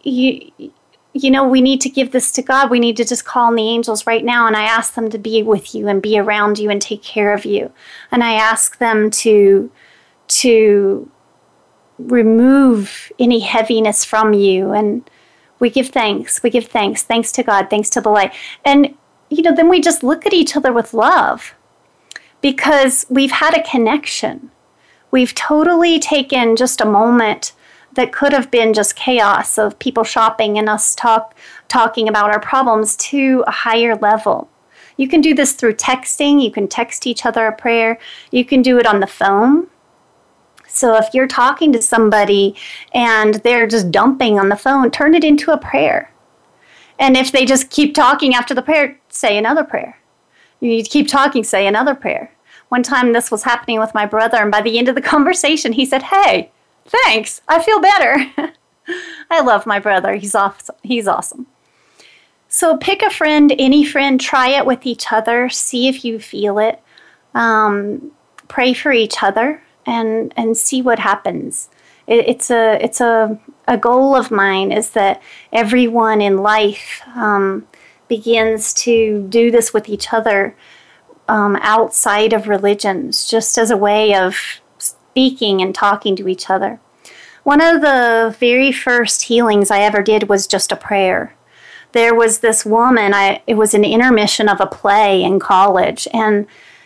you, 0.03 0.51
you 1.13 1.31
know, 1.31 1.47
we 1.47 1.61
need 1.61 1.79
to 1.81 1.89
give 1.89 2.11
this 2.11 2.33
to 2.33 2.41
God. 2.41 2.69
We 2.69 2.81
need 2.81 2.97
to 2.97 3.05
just 3.05 3.23
call 3.23 3.45
on 3.45 3.55
the 3.55 3.63
angels 3.63 4.05
right 4.05 4.25
now. 4.25 4.45
And 4.45 4.57
I 4.57 4.63
ask 4.63 4.93
them 4.93 5.09
to 5.11 5.17
be 5.17 5.41
with 5.41 5.73
you 5.73 5.87
and 5.87 6.01
be 6.01 6.19
around 6.19 6.59
you 6.59 6.69
and 6.69 6.81
take 6.81 7.01
care 7.01 7.33
of 7.33 7.45
you. 7.45 7.71
And 8.11 8.25
I 8.25 8.33
ask 8.33 8.77
them 8.79 9.09
to, 9.11 9.71
to 10.27 11.09
remove 11.97 13.09
any 13.17 13.39
heaviness 13.39 14.03
from 14.03 14.33
you. 14.33 14.73
And 14.73 15.09
we 15.59 15.69
give 15.69 15.87
thanks. 15.87 16.43
We 16.43 16.49
give 16.49 16.67
thanks. 16.67 17.03
Thanks 17.03 17.31
to 17.31 17.41
God. 17.41 17.69
Thanks 17.69 17.89
to 17.91 18.01
the 18.01 18.09
light. 18.09 18.33
And, 18.65 18.95
you 19.29 19.43
know, 19.43 19.55
then 19.55 19.69
we 19.69 19.79
just 19.79 20.03
look 20.03 20.25
at 20.25 20.33
each 20.33 20.57
other 20.57 20.73
with 20.73 20.93
love 20.93 21.55
because 22.41 23.05
we've 23.09 23.31
had 23.31 23.57
a 23.57 23.63
connection. 23.63 24.51
We've 25.11 25.33
totally 25.33 25.99
taken 25.99 26.55
just 26.55 26.81
a 26.81 26.85
moment 26.85 27.53
that 27.93 28.11
could 28.11 28.31
have 28.31 28.51
been 28.51 28.73
just 28.73 28.95
chaos 28.95 29.57
of 29.57 29.79
people 29.79 30.03
shopping 30.03 30.57
and 30.57 30.69
us 30.69 30.93
talk 30.93 31.35
talking 31.67 32.07
about 32.07 32.29
our 32.29 32.39
problems 32.39 32.95
to 32.97 33.43
a 33.47 33.51
higher 33.51 33.95
level. 33.95 34.49
You 34.97 35.07
can 35.07 35.21
do 35.21 35.33
this 35.33 35.53
through 35.53 35.75
texting, 35.75 36.41
you 36.41 36.51
can 36.51 36.67
text 36.67 37.07
each 37.07 37.25
other 37.25 37.47
a 37.47 37.55
prayer, 37.55 37.99
you 38.31 38.45
can 38.45 38.61
do 38.61 38.77
it 38.79 38.85
on 38.85 38.99
the 38.99 39.07
phone. 39.07 39.67
So 40.67 40.95
if 40.95 41.13
you're 41.13 41.27
talking 41.27 41.71
to 41.73 41.81
somebody 41.81 42.55
and 42.93 43.35
they're 43.35 43.67
just 43.67 43.89
dumping 43.89 44.39
on 44.39 44.49
the 44.49 44.55
phone, 44.55 44.91
turn 44.91 45.15
it 45.15 45.23
into 45.23 45.51
a 45.51 45.57
prayer. 45.57 46.11
And 46.99 47.15
if 47.15 47.31
they 47.31 47.45
just 47.45 47.69
keep 47.69 47.95
talking 47.95 48.33
after 48.35 48.53
the 48.53 48.61
prayer, 48.61 48.99
say 49.09 49.37
another 49.37 49.63
prayer. 49.63 49.97
You 50.59 50.83
keep 50.83 51.07
talking, 51.07 51.43
say 51.43 51.67
another 51.67 51.95
prayer. 51.95 52.31
One 52.69 52.83
time 52.83 53.13
this 53.13 53.31
was 53.31 53.43
happening 53.43 53.79
with 53.79 53.93
my 53.93 54.05
brother, 54.05 54.37
and 54.37 54.51
by 54.51 54.61
the 54.61 54.77
end 54.77 54.89
of 54.89 54.95
the 54.95 55.01
conversation, 55.13 55.73
he 55.73 55.85
said, 55.85 56.03
Hey, 56.03 56.51
Thanks. 56.87 57.41
I 57.47 57.61
feel 57.61 57.79
better. 57.79 58.31
I 59.29 59.41
love 59.41 59.65
my 59.65 59.79
brother. 59.79 60.15
He's 60.15 60.35
awesome. 60.35 60.75
He's 60.83 61.07
awesome. 61.07 61.47
So 62.47 62.77
pick 62.77 63.01
a 63.01 63.09
friend, 63.09 63.53
any 63.59 63.83
friend, 63.83 64.19
try 64.19 64.49
it 64.49 64.65
with 64.65 64.85
each 64.85 65.11
other, 65.11 65.49
see 65.49 65.89
if 65.89 66.05
you 66.05 66.17
feel 66.19 66.59
it. 66.59 66.81
Um, 67.33 68.11
pray 68.47 68.73
for 68.73 68.93
each 68.93 69.21
other 69.21 69.61
and 69.85 70.33
and 70.37 70.55
see 70.57 70.81
what 70.81 70.99
happens. 70.99 71.69
It, 72.07 72.25
it's 72.27 72.49
a 72.49 72.81
it's 72.81 73.01
a 73.01 73.37
a 73.67 73.77
goal 73.77 74.15
of 74.15 74.31
mine 74.31 74.71
is 74.71 74.91
that 74.91 75.21
everyone 75.51 76.21
in 76.21 76.37
life 76.37 77.01
um, 77.15 77.67
begins 78.07 78.73
to 78.75 79.27
do 79.27 79.51
this 79.51 79.73
with 79.73 79.89
each 79.89 80.13
other 80.13 80.55
um, 81.27 81.57
outside 81.61 82.33
of 82.33 82.47
religions, 82.47 83.29
just 83.29 83.57
as 83.57 83.71
a 83.71 83.77
way 83.77 84.15
of 84.15 84.35
speaking 84.77 85.61
and 85.61 85.73
talking 85.73 86.15
to 86.15 86.27
each 86.27 86.49
other. 86.49 86.79
One 87.43 87.61
of 87.61 87.81
the 87.81 88.35
very 88.39 88.71
first 88.71 89.23
healings 89.23 89.71
I 89.71 89.79
ever 89.79 90.01
did 90.01 90.27
was 90.27 90.47
just 90.47 90.71
a 90.71 90.75
prayer. 90.75 91.33
There 91.93 92.13
was 92.13 92.39
this 92.39 92.65
woman, 92.65 93.13
I, 93.13 93.41
it 93.47 93.55
was 93.55 93.73
an 93.73 93.85
intermission 93.85 94.49
of 94.49 94.59
a 94.59 94.67
play 94.67 95.23
in 95.23 95.39
college, 95.39 96.07
and 96.13 96.45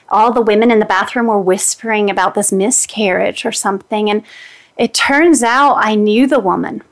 all 0.10 0.32
the 0.32 0.42
women 0.42 0.70
in 0.70 0.78
the 0.78 0.86
bathroom 0.86 1.28
were 1.28 1.42
whispering 1.42 2.10
about 2.10 2.36
this 2.36 2.52
miscarriage 2.52 3.44
or 3.46 3.52
something. 3.52 4.10
And 4.10 4.24
it 4.78 4.94
turns 4.94 5.42
out 5.42 5.76
I 5.78 5.96
knew 5.96 6.28
the 6.28 6.39
woman. 6.39 6.84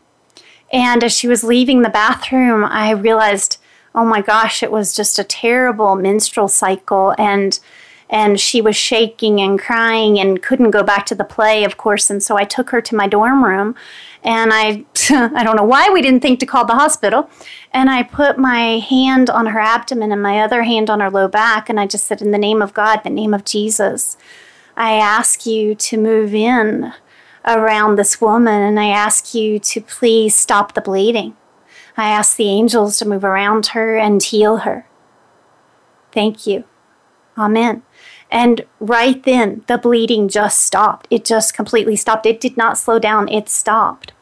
And 0.74 1.04
as 1.04 1.16
she 1.16 1.28
was 1.28 1.44
leaving 1.44 1.82
the 1.82 1.90
bathroom, 1.90 2.64
I 2.64 2.92
realized, 2.92 3.59
oh 3.96 4.06
my 4.06 4.22
gosh, 4.22 4.64
it 4.64 4.72
was 4.72 4.96
just 4.96 5.20
a 5.20 5.24
terrible 5.24 5.96
menstrual 5.96 6.48
cycle. 6.48 7.16
And 7.18 7.60
and 8.10 8.40
she 8.40 8.60
was 8.60 8.76
shaking 8.76 9.40
and 9.40 9.60
crying 9.60 10.20
and 10.20 10.42
couldn't 10.42 10.72
go 10.72 10.82
back 10.82 11.06
to 11.06 11.16
the 11.16 11.24
play, 11.24 11.64
of 11.64 11.78
course. 11.78 12.10
And 12.10 12.24
so 12.24 12.38
I 12.38 12.44
took 12.44 12.72
her 12.72 12.82
to 12.82 12.96
my 12.96 13.08
dorm 13.08 13.44
room, 13.46 13.76
and 14.24 14.52
I 14.52 14.86
I 15.10 15.44
don't 15.44 15.56
know 15.56 15.64
why 15.64 15.90
we 15.90 16.02
didn't 16.02 16.22
think 16.22 16.40
to 16.40 16.46
call 16.46 16.66
the 16.66 16.74
hospital, 16.74 17.30
and 17.72 17.90
I 17.90 18.04
put 18.04 18.38
my 18.38 18.80
hand 18.80 19.30
on 19.30 19.48
her 19.48 19.60
abdomen 19.60 20.12
and 20.12 20.24
my 20.24 20.40
other 20.40 20.64
hand 20.64 20.90
on 20.90 21.00
her 21.00 21.10
low 21.10 21.28
back, 21.28 21.70
and 21.70 21.80
I 21.80 21.86
just 21.86 22.06
said, 22.06 22.22
in 22.22 22.32
the 22.32 22.38
name 22.38 22.62
of 22.62 22.74
God, 22.74 23.02
the 23.04 23.10
name 23.10 23.34
of 23.34 23.46
Jesus, 23.46 24.18
I 24.76 24.94
ask 24.94 25.46
you 25.46 25.76
to 25.76 25.98
move 25.98 26.34
in 26.34 26.94
around 27.46 27.96
this 27.96 28.20
woman, 28.20 28.62
and 28.62 28.80
I 28.80 28.90
ask 28.90 29.34
you 29.36 29.60
to 29.60 29.82
please 29.82 30.36
stop 30.36 30.74
the 30.74 30.82
bleeding. 30.82 31.36
I 32.00 32.10
ask 32.10 32.38
the 32.38 32.50
angels 32.50 32.98
to 32.98 33.08
move 33.08 33.26
around 33.26 33.68
her 33.68 33.98
and 33.98 34.24
heal 34.24 34.58
her. 34.58 34.88
Thank 36.14 36.48
you. 36.48 36.64
Amen. 37.38 37.84
And 38.32 38.66
right 38.80 39.22
then, 39.22 39.64
the 39.68 39.78
bleeding 39.78 40.30
just 40.30 40.62
stopped. 40.62 41.08
It 41.10 41.26
just 41.26 41.54
completely 41.54 41.96
stopped. 41.96 42.26
It 42.26 42.40
did 42.40 42.56
not 42.56 42.78
slow 42.78 43.00
down, 43.00 43.28
it 43.28 43.50
stopped. 43.50 44.14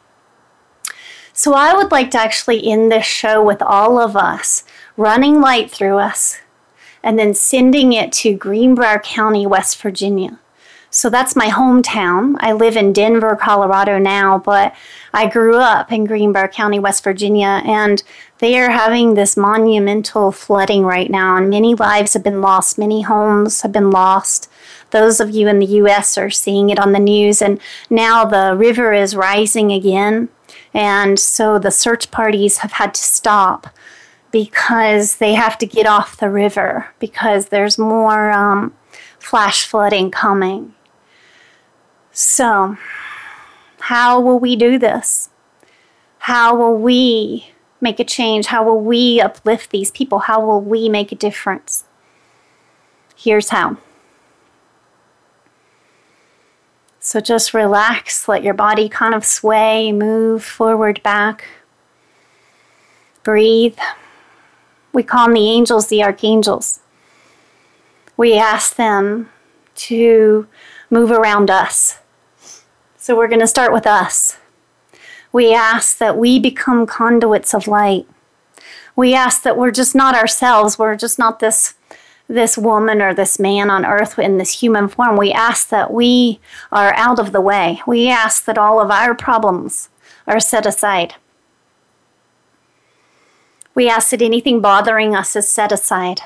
So, 1.32 1.54
I 1.54 1.72
would 1.72 1.92
like 1.92 2.10
to 2.12 2.18
actually 2.18 2.66
end 2.66 2.90
this 2.90 3.06
show 3.06 3.44
with 3.44 3.62
all 3.62 4.00
of 4.00 4.16
us 4.16 4.64
running 4.96 5.40
light 5.40 5.70
through 5.70 5.98
us 5.98 6.38
and 7.02 7.16
then 7.16 7.32
sending 7.32 7.92
it 7.92 8.12
to 8.14 8.34
Greenbrier 8.34 8.98
County, 8.98 9.46
West 9.46 9.80
Virginia. 9.80 10.40
So 10.98 11.08
that's 11.08 11.36
my 11.36 11.46
hometown. 11.46 12.34
I 12.40 12.50
live 12.50 12.76
in 12.76 12.92
Denver, 12.92 13.36
Colorado 13.36 14.00
now, 14.00 14.36
but 14.36 14.74
I 15.14 15.28
grew 15.28 15.54
up 15.54 15.92
in 15.92 16.06
Greenbrier 16.06 16.48
County, 16.48 16.80
West 16.80 17.04
Virginia, 17.04 17.62
and 17.64 18.02
they 18.38 18.58
are 18.58 18.70
having 18.70 19.14
this 19.14 19.36
monumental 19.36 20.32
flooding 20.32 20.82
right 20.82 21.08
now, 21.08 21.36
and 21.36 21.48
many 21.48 21.76
lives 21.76 22.14
have 22.14 22.24
been 22.24 22.40
lost, 22.40 22.78
many 22.78 23.02
homes 23.02 23.60
have 23.60 23.70
been 23.70 23.92
lost. 23.92 24.50
Those 24.90 25.20
of 25.20 25.30
you 25.30 25.46
in 25.46 25.60
the 25.60 25.66
U.S. 25.66 26.18
are 26.18 26.30
seeing 26.30 26.68
it 26.68 26.80
on 26.80 26.90
the 26.90 26.98
news, 26.98 27.40
and 27.40 27.60
now 27.88 28.24
the 28.24 28.56
river 28.56 28.92
is 28.92 29.14
rising 29.14 29.70
again, 29.70 30.30
and 30.74 31.16
so 31.16 31.60
the 31.60 31.70
search 31.70 32.10
parties 32.10 32.58
have 32.58 32.72
had 32.72 32.92
to 32.94 33.02
stop 33.02 33.68
because 34.32 35.18
they 35.18 35.34
have 35.34 35.58
to 35.58 35.66
get 35.66 35.86
off 35.86 36.16
the 36.16 36.28
river 36.28 36.88
because 36.98 37.50
there's 37.50 37.78
more 37.78 38.32
um, 38.32 38.74
flash 39.20 39.64
flooding 39.64 40.10
coming. 40.10 40.74
So, 42.20 42.76
how 43.78 44.18
will 44.18 44.40
we 44.40 44.56
do 44.56 44.76
this? 44.76 45.30
How 46.18 46.52
will 46.52 46.76
we 46.76 47.52
make 47.80 48.00
a 48.00 48.04
change? 48.04 48.46
How 48.46 48.64
will 48.64 48.80
we 48.80 49.20
uplift 49.20 49.70
these 49.70 49.92
people? 49.92 50.18
How 50.18 50.44
will 50.44 50.60
we 50.60 50.88
make 50.88 51.12
a 51.12 51.14
difference? 51.14 51.84
Here's 53.14 53.50
how. 53.50 53.76
So 56.98 57.20
just 57.20 57.54
relax, 57.54 58.26
let 58.26 58.42
your 58.42 58.52
body 58.52 58.88
kind 58.88 59.14
of 59.14 59.24
sway, 59.24 59.92
move 59.92 60.42
forward, 60.42 61.00
back. 61.04 61.44
Breathe. 63.22 63.78
We 64.92 65.04
call 65.04 65.26
on 65.26 65.34
the 65.34 65.48
angels 65.48 65.86
the 65.86 66.02
archangels. 66.02 66.80
We 68.16 68.36
ask 68.36 68.74
them 68.74 69.30
to 69.76 70.48
move 70.90 71.12
around 71.12 71.48
us. 71.48 72.00
So 73.08 73.16
we're 73.16 73.28
going 73.28 73.40
to 73.40 73.46
start 73.46 73.72
with 73.72 73.86
us. 73.86 74.36
We 75.32 75.54
ask 75.54 75.96
that 75.96 76.18
we 76.18 76.38
become 76.38 76.84
conduits 76.84 77.54
of 77.54 77.66
light. 77.66 78.06
We 78.96 79.14
ask 79.14 79.42
that 79.44 79.56
we're 79.56 79.70
just 79.70 79.94
not 79.94 80.14
ourselves, 80.14 80.78
we're 80.78 80.94
just 80.94 81.18
not 81.18 81.40
this 81.40 81.72
this 82.28 82.58
woman 82.58 83.00
or 83.00 83.14
this 83.14 83.38
man 83.38 83.70
on 83.70 83.86
earth 83.86 84.18
in 84.18 84.36
this 84.36 84.60
human 84.60 84.88
form. 84.88 85.16
We 85.16 85.32
ask 85.32 85.70
that 85.70 85.90
we 85.90 86.38
are 86.70 86.92
out 86.96 87.18
of 87.18 87.32
the 87.32 87.40
way. 87.40 87.80
We 87.86 88.10
ask 88.10 88.44
that 88.44 88.58
all 88.58 88.78
of 88.78 88.90
our 88.90 89.14
problems 89.14 89.88
are 90.26 90.38
set 90.38 90.66
aside. 90.66 91.14
We 93.74 93.88
ask 93.88 94.10
that 94.10 94.20
anything 94.20 94.60
bothering 94.60 95.16
us 95.16 95.34
is 95.34 95.48
set 95.48 95.72
aside. 95.72 96.24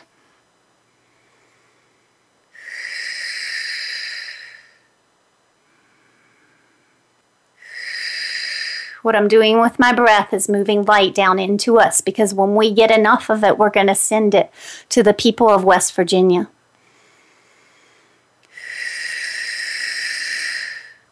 What 9.03 9.17
I'm 9.17 9.27
doing 9.27 9.61
with 9.61 9.81
my 9.81 9.93
breath 9.93 10.33
is 10.33 10.49
moving 10.49 10.85
light 10.85 11.13
down 11.13 11.41
into 11.41 11.79
us 11.79 12.01
because 12.01 12.33
when 12.33 12.55
we 12.55 12.73
get 12.73 12.93
enough 12.93 13.29
of 13.29 13.43
it, 13.43 13.59
we're 13.59 13.69
going 13.69 13.89
to 13.89 13.97
send 13.97 14.33
it 14.33 14.51
to 14.91 15.03
the 15.03 15.13
people 15.13 15.51
of 15.51 15.65
West 15.65 15.93
Virginia. 15.95 16.49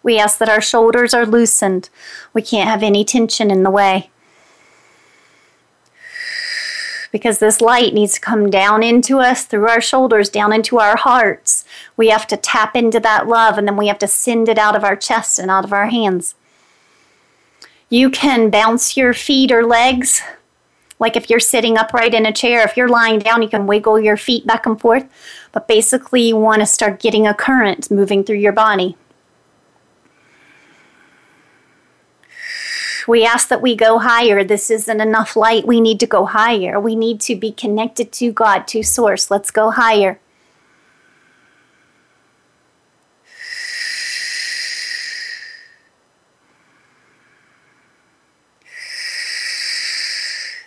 We 0.05 0.18
ask 0.18 0.38
that 0.38 0.49
our 0.49 0.61
shoulders 0.61 1.12
are 1.12 1.26
loosened. 1.26 1.91
We 2.32 2.43
can't 2.43 2.68
have 2.68 2.84
any 2.84 3.05
tension 3.05 3.51
in 3.51 3.64
the 3.64 3.70
way. 3.70 4.11
Because 7.11 7.41
this 7.41 7.61
light 7.61 7.93
needs 7.93 8.14
to 8.14 8.20
come 8.20 8.51
down 8.51 8.84
into 8.84 9.18
us 9.18 9.45
through 9.45 9.66
our 9.66 9.80
shoulders, 9.80 10.28
down 10.28 10.53
into 10.53 10.78
our 10.78 10.97
hearts. 10.97 11.64
We 11.97 12.09
have 12.11 12.28
to 12.28 12.36
tap 12.36 12.76
into 12.76 13.01
that 13.01 13.26
love 13.26 13.59
and 13.59 13.66
then 13.66 13.76
we 13.76 13.88
have 13.88 13.99
to 13.99 14.07
send 14.07 14.49
it 14.49 14.59
out 14.59 14.76
of 14.76 14.84
our 14.84 14.95
chest 14.95 15.41
and 15.41 15.51
out 15.51 15.64
of 15.64 15.72
our 15.72 15.88
hands. 15.88 16.36
You 17.93 18.09
can 18.09 18.51
bounce 18.51 18.97
your 18.97 19.12
feet 19.12 19.51
or 19.51 19.66
legs. 19.66 20.22
Like 21.01 21.16
if 21.16 21.28
you're 21.28 21.41
sitting 21.41 21.76
upright 21.76 22.14
in 22.14 22.24
a 22.24 22.32
chair, 22.32 22.62
if 22.62 22.76
you're 22.76 22.88
lying 22.88 23.18
down, 23.18 23.43
you 23.43 23.49
can 23.49 23.66
wiggle 23.66 23.99
your 23.99 24.16
feet 24.16 24.47
back 24.47 24.64
and 24.64 24.80
forth. 24.80 25.07
But 25.51 25.66
basically, 25.66 26.28
you 26.28 26.36
want 26.36 26.61
to 26.61 26.66
start 26.66 27.01
getting 27.01 27.26
a 27.26 27.34
current 27.34 27.91
moving 27.91 28.22
through 28.22 28.36
your 28.36 28.53
body. 28.53 28.97
We 33.09 33.24
ask 33.24 33.49
that 33.49 33.61
we 33.61 33.74
go 33.74 33.99
higher. 33.99 34.45
This 34.45 34.70
isn't 34.70 35.01
enough 35.01 35.34
light. 35.34 35.66
We 35.66 35.80
need 35.80 35.99
to 35.99 36.07
go 36.07 36.26
higher. 36.26 36.78
We 36.78 36.95
need 36.95 37.20
to 37.22 37.34
be 37.34 37.51
connected 37.51 38.12
to 38.12 38.30
God, 38.30 38.68
to 38.68 38.84
Source. 38.84 39.32
Let's 39.32 39.51
go 39.51 39.70
higher. 39.70 40.20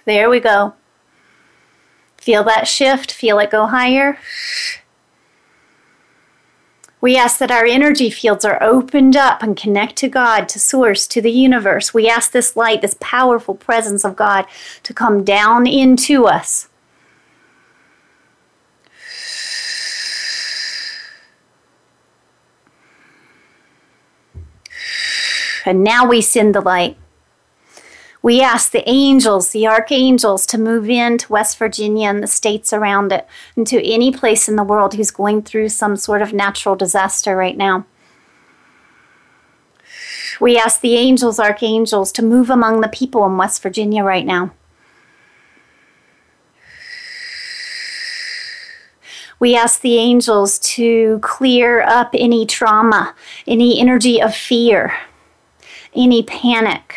There 0.05 0.29
we 0.29 0.39
go. 0.39 0.73
Feel 2.17 2.43
that 2.45 2.67
shift, 2.67 3.11
feel 3.11 3.39
it 3.39 3.51
go 3.51 3.67
higher. 3.67 4.17
We 7.03 7.17
ask 7.17 7.37
that 7.39 7.51
our 7.51 7.65
energy 7.65 8.09
fields 8.09 8.45
are 8.45 8.63
opened 8.63 9.17
up 9.17 9.43
and 9.43 9.57
connect 9.57 9.97
to 9.97 10.07
God, 10.07 10.47
to 10.47 10.57
Source, 10.57 11.05
to 11.07 11.21
the 11.21 11.31
universe. 11.31 11.93
We 11.93 12.07
ask 12.07 12.31
this 12.31 12.55
light, 12.55 12.81
this 12.81 12.95
powerful 13.01 13.55
presence 13.55 14.05
of 14.05 14.15
God, 14.15 14.45
to 14.83 14.93
come 14.93 15.25
down 15.25 15.67
into 15.67 16.25
us. 16.25 16.69
And 25.65 25.83
now 25.83 26.07
we 26.07 26.21
send 26.21 26.55
the 26.55 26.61
light. 26.61 26.95
We 28.23 28.39
ask 28.39 28.71
the 28.71 28.89
angels, 28.89 29.49
the 29.49 29.67
archangels, 29.67 30.45
to 30.45 30.57
move 30.57 30.89
into 30.89 31.29
West 31.29 31.57
Virginia 31.57 32.07
and 32.07 32.23
the 32.23 32.27
states 32.27 32.71
around 32.71 33.11
it, 33.11 33.27
and 33.57 33.67
to 33.67 33.85
any 33.85 34.13
place 34.13 34.47
in 34.47 34.55
the 34.55 34.63
world 34.63 34.93
who's 34.93 35.11
going 35.11 35.41
through 35.41 35.67
some 35.69 35.97
sort 35.97 36.21
of 36.21 36.31
natural 36.31 36.77
disaster 36.77 37.35
right 37.35 37.57
now. 37.57 37.85
We 40.39 40.57
ask 40.57 40.79
the 40.79 40.95
angels, 40.95 41.37
archangels, 41.37 42.13
to 42.13 42.23
move 42.23 42.49
among 42.49 42.79
the 42.79 42.87
people 42.87 43.25
in 43.25 43.35
West 43.35 43.61
Virginia 43.61 44.05
right 44.05 44.25
now. 44.25 44.51
We 49.37 49.53
ask 49.53 49.81
the 49.81 49.97
angels 49.97 50.59
to 50.59 51.19
clear 51.21 51.81
up 51.81 52.11
any 52.13 52.45
trauma, 52.45 53.15
any 53.45 53.81
energy 53.81 54.21
of 54.21 54.33
fear, 54.33 54.93
any 55.93 56.23
panic 56.23 56.95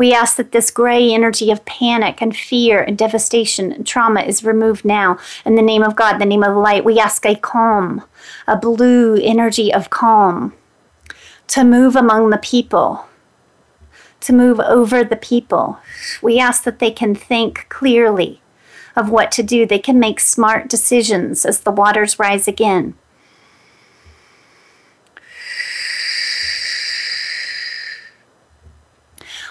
we 0.00 0.14
ask 0.14 0.36
that 0.36 0.52
this 0.52 0.70
gray 0.70 1.12
energy 1.12 1.50
of 1.50 1.62
panic 1.66 2.22
and 2.22 2.34
fear 2.34 2.80
and 2.82 2.96
devastation 2.96 3.70
and 3.70 3.86
trauma 3.86 4.22
is 4.22 4.42
removed 4.42 4.82
now. 4.82 5.18
In 5.44 5.56
the 5.56 5.62
name 5.62 5.82
of 5.82 5.94
God, 5.94 6.16
the 6.16 6.24
name 6.24 6.42
of 6.42 6.56
light, 6.56 6.86
we 6.86 6.98
ask 6.98 7.26
a 7.26 7.34
calm, 7.34 8.02
a 8.46 8.56
blue 8.56 9.16
energy 9.16 9.70
of 9.70 9.90
calm 9.90 10.54
to 11.48 11.64
move 11.64 11.96
among 11.96 12.30
the 12.30 12.38
people, 12.38 13.08
to 14.20 14.32
move 14.32 14.58
over 14.60 15.04
the 15.04 15.16
people. 15.16 15.78
We 16.22 16.40
ask 16.40 16.62
that 16.62 16.78
they 16.78 16.92
can 16.92 17.14
think 17.14 17.66
clearly 17.68 18.40
of 18.96 19.10
what 19.10 19.30
to 19.32 19.42
do. 19.42 19.66
They 19.66 19.78
can 19.78 20.00
make 20.00 20.18
smart 20.18 20.70
decisions 20.70 21.44
as 21.44 21.60
the 21.60 21.70
waters 21.70 22.18
rise 22.18 22.48
again. 22.48 22.94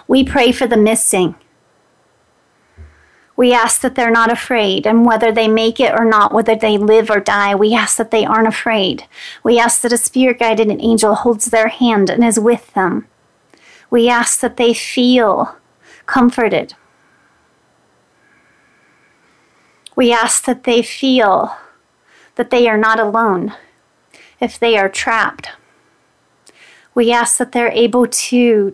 We 0.10 0.24
pray 0.24 0.52
for 0.52 0.66
the 0.66 0.76
missing. 0.76 1.36
We 3.36 3.54
ask 3.54 3.82
that 3.82 3.94
they're 3.94 4.10
not 4.10 4.32
afraid, 4.32 4.88
and 4.88 5.06
whether 5.06 5.32
they 5.32 5.48
make 5.48 5.80
it 5.80 5.94
or 5.94 6.04
not, 6.04 6.34
whether 6.34 6.56
they 6.56 6.80
live 6.80 7.12
or 7.12 7.20
die, 7.20 7.54
we 7.54 7.76
ask 7.76 7.98
that 7.98 8.10
they 8.10 8.26
aren't 8.26 8.48
afraid. 8.48 9.06
We 9.44 9.60
ask 9.60 9.82
that 9.82 9.94
a 9.94 9.98
spirit 9.98 10.40
guide 10.40 10.60
and 10.60 10.72
an 10.72 10.82
angel 10.82 11.14
holds 11.14 11.46
their 11.46 11.68
hand 11.68 12.10
and 12.10 12.24
is 12.26 12.40
with 12.40 12.74
them. 12.74 13.08
We 13.92 14.10
ask 14.10 14.40
that 14.40 14.58
they 14.58 14.74
feel 14.74 15.56
comforted. 16.08 16.74
We 19.96 20.12
ask 20.12 20.44
that 20.46 20.64
they 20.64 20.82
feel 20.82 21.56
that 22.34 22.50
they 22.50 22.68
are 22.68 22.80
not 22.80 23.00
alone 23.00 23.54
if 24.40 24.58
they 24.58 24.76
are 24.76 24.90
trapped. 24.90 25.50
We 26.96 27.12
ask 27.12 27.38
that 27.38 27.52
they're 27.52 27.72
able 27.72 28.08
to 28.08 28.74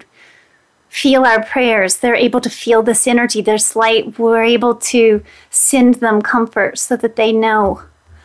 feel 0.95 1.25
our 1.25 1.43
prayers. 1.43 1.97
They're 1.97 2.15
able 2.15 2.39
to 2.39 2.49
feel 2.49 2.81
this 2.81 3.05
energy, 3.05 3.41
this 3.41 3.75
light. 3.75 4.17
We're 4.17 4.45
able 4.45 4.75
to 4.75 5.21
send 5.49 5.95
them 5.95 6.21
comfort 6.21 6.79
so 6.79 6.95
that 6.95 7.17
they 7.17 7.33
know 7.33 7.81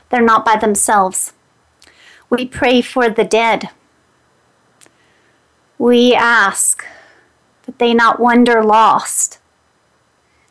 they're 0.09 0.23
not 0.23 0.45
by 0.45 0.57
themselves. 0.57 1.33
We 2.31 2.47
pray 2.47 2.81
for 2.81 3.11
the 3.11 3.25
dead. 3.25 3.71
We 5.79 6.15
ask 6.15 6.87
that 7.65 7.81
they 7.81 7.93
not 7.93 8.21
wander 8.21 8.63
lost 8.63 9.41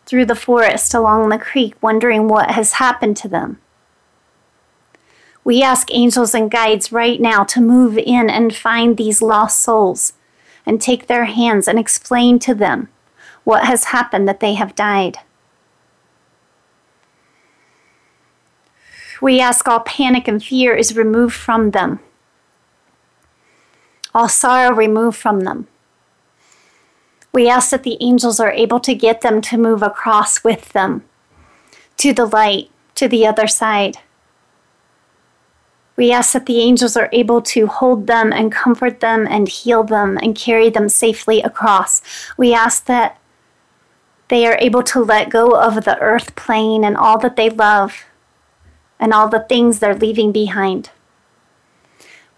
through 0.05 0.25
the 0.25 0.35
forest 0.35 0.93
along 0.93 1.29
the 1.29 1.37
creek, 1.37 1.75
wondering 1.81 2.27
what 2.27 2.51
has 2.51 2.73
happened 2.73 3.15
to 3.17 3.29
them. 3.29 3.61
We 5.45 5.63
ask 5.63 5.87
angels 5.93 6.35
and 6.35 6.51
guides 6.51 6.91
right 6.91 7.21
now 7.21 7.45
to 7.45 7.61
move 7.61 7.97
in 7.97 8.29
and 8.29 8.53
find 8.53 8.97
these 8.97 9.21
lost 9.21 9.61
souls 9.61 10.11
and 10.69 10.79
take 10.79 11.07
their 11.07 11.25
hands 11.25 11.67
and 11.67 11.79
explain 11.79 12.37
to 12.37 12.53
them 12.53 12.89
what 13.43 13.65
has 13.65 13.85
happened 13.85 14.27
that 14.27 14.39
they 14.39 14.53
have 14.53 14.75
died. 14.75 15.17
We 19.19 19.41
ask 19.41 19.67
all 19.67 19.79
panic 19.79 20.27
and 20.27 20.41
fear 20.41 20.75
is 20.75 20.95
removed 20.95 21.33
from 21.33 21.71
them, 21.71 21.99
all 24.13 24.29
sorrow 24.29 24.71
removed 24.71 25.17
from 25.17 25.39
them. 25.41 25.67
We 27.33 27.49
ask 27.49 27.71
that 27.71 27.81
the 27.81 27.97
angels 27.99 28.39
are 28.39 28.51
able 28.51 28.79
to 28.81 28.93
get 28.93 29.21
them 29.21 29.41
to 29.41 29.57
move 29.57 29.81
across 29.81 30.43
with 30.43 30.69
them 30.73 31.03
to 31.97 32.13
the 32.13 32.25
light, 32.25 32.69
to 32.93 33.07
the 33.07 33.25
other 33.25 33.47
side. 33.47 33.97
We 35.99 36.13
ask 36.13 36.31
that 36.31 36.45
the 36.45 36.61
angels 36.61 36.95
are 36.95 37.09
able 37.11 37.41
to 37.41 37.67
hold 37.67 38.07
them 38.07 38.31
and 38.31 38.53
comfort 38.53 39.01
them 39.01 39.27
and 39.29 39.49
heal 39.49 39.83
them 39.83 40.17
and 40.23 40.33
carry 40.33 40.69
them 40.69 40.87
safely 40.87 41.41
across. 41.41 42.01
We 42.37 42.53
ask 42.53 42.85
that 42.85 43.19
they 44.29 44.47
are 44.47 44.57
able 44.61 44.81
to 44.83 45.03
let 45.03 45.29
go 45.29 45.59
of 45.59 45.83
the 45.83 45.99
earth 45.99 46.37
plane 46.37 46.85
and 46.85 46.95
all 46.95 47.19
that 47.19 47.35
they 47.35 47.49
love 47.49 48.05
and 48.97 49.13
all 49.13 49.27
the 49.27 49.45
things 49.49 49.79
they're 49.79 49.93
leaving 49.93 50.31
behind. 50.31 50.89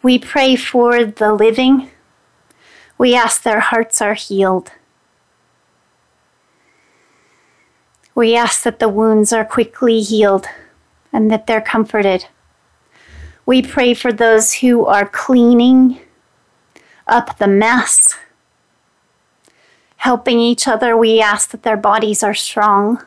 We 0.01 0.18
pray 0.18 0.55
for 0.55 1.05
the 1.05 1.32
living. 1.32 1.91
We 2.97 3.14
ask 3.14 3.43
their 3.43 3.59
hearts 3.59 4.01
are 4.01 4.16
healed. 4.16 4.72
We 8.16 8.36
ask 8.36 8.64
that 8.64 8.80
the 8.80 8.89
wounds 8.89 9.32
are 9.32 9.45
quickly 9.45 10.01
healed 10.01 10.47
and 11.14 11.30
that 11.30 11.45
they're 11.45 11.62
comforted. 11.62 12.26
We 13.46 13.62
pray 13.62 13.94
for 13.94 14.14
those 14.14 14.54
who 14.56 14.86
are 14.86 15.06
cleaning 15.06 16.00
up 17.08 17.38
the 17.38 17.48
mess, 17.48 18.16
helping 19.98 20.39
each 20.39 20.68
other. 20.68 20.96
We 20.96 21.22
ask 21.22 21.50
that 21.50 21.64
their 21.64 21.78
bodies 21.78 22.24
are 22.24 22.34
strong 22.34 23.04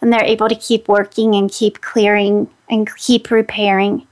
and 0.00 0.12
they're 0.12 0.24
able 0.24 0.48
to 0.48 0.54
keep 0.54 0.88
working 0.88 1.34
and 1.34 1.50
keep 1.50 1.80
clearing 1.80 2.48
and 2.70 2.94
keep 2.96 3.30
repairing. 3.30 4.06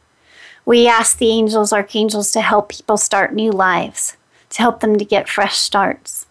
We 0.64 0.88
ask 0.88 1.18
the 1.18 1.30
angels, 1.30 1.72
archangels, 1.72 2.32
to 2.32 2.40
help 2.40 2.70
people 2.70 2.96
start 2.96 3.32
new 3.32 3.52
lives, 3.52 4.16
to 4.50 4.58
help 4.58 4.80
them 4.80 4.98
to 4.98 5.04
get 5.04 5.28
fresh 5.28 5.56
starts. 5.56 6.26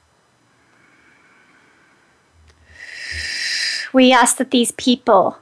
We 3.93 4.11
ask 4.11 4.35
that 4.37 4.51
these 4.51 4.73
people 4.73 5.37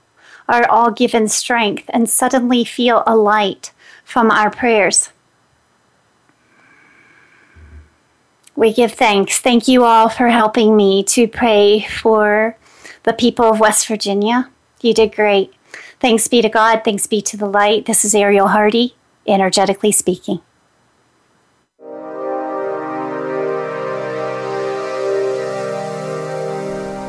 are 0.47 0.69
all 0.69 0.91
given 0.91 1.27
strength 1.27 1.85
and 1.89 2.09
suddenly 2.09 2.63
feel 2.63 3.03
a 3.07 3.15
light 3.15 3.71
from 4.03 4.29
our 4.29 4.49
prayers. 4.49 5.09
We 8.55 8.71
give 8.71 8.93
thanks. 8.93 9.39
Thank 9.39 9.67
you 9.67 9.83
all 9.83 10.09
for 10.09 10.29
helping 10.29 10.77
me 10.77 11.03
to 11.05 11.27
pray 11.27 11.87
for 11.89 12.55
the 13.03 13.13
people 13.13 13.45
of 13.45 13.59
West 13.59 13.87
Virginia. 13.87 14.49
You 14.81 14.93
did 14.93 15.15
great. 15.15 15.53
Thanks 15.99 16.27
be 16.27 16.41
to 16.41 16.49
God. 16.49 16.81
Thanks 16.83 17.07
be 17.07 17.21
to 17.21 17.37
the 17.37 17.47
light. 17.47 17.85
This 17.85 18.05
is 18.05 18.13
Ariel 18.13 18.49
Hardy, 18.49 18.95
energetically 19.25 19.91
speaking. 19.91 20.41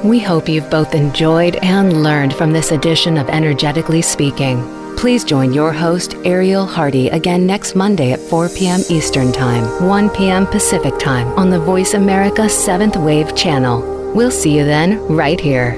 We 0.05 0.21
hope 0.21 0.51
you've 0.51 0.69
both 0.69 0.95
enjoyed 0.95 1.57
and 1.57 2.03
learned 2.03 2.35
from 2.35 2.53
this 2.53 2.73
edition 2.73 3.17
of 3.17 3.31
Energetically 3.31 4.03
Speaking. 4.03 4.63
Please 4.99 5.25
join 5.25 5.51
your 5.55 5.73
host, 5.73 6.17
Ariel 6.27 6.67
Hardy, 6.67 7.09
again 7.09 7.47
next 7.47 7.75
Monday 7.75 8.13
at 8.13 8.21
4 8.21 8.51
p.m. 8.51 8.83
Eastern 8.91 9.33
Time, 9.33 9.65
1 9.89 10.11
p.m. 10.11 10.47
Pacific 10.47 10.99
Time 10.99 11.29
on 11.39 11.49
the 11.49 11.59
Voice 11.59 11.95
America 11.95 12.43
7th 12.43 13.03
Wave 13.03 13.35
channel. 13.35 13.81
We'll 14.15 14.31
see 14.31 14.55
you 14.55 14.65
then, 14.65 15.01
right 15.09 15.41
here. 15.41 15.73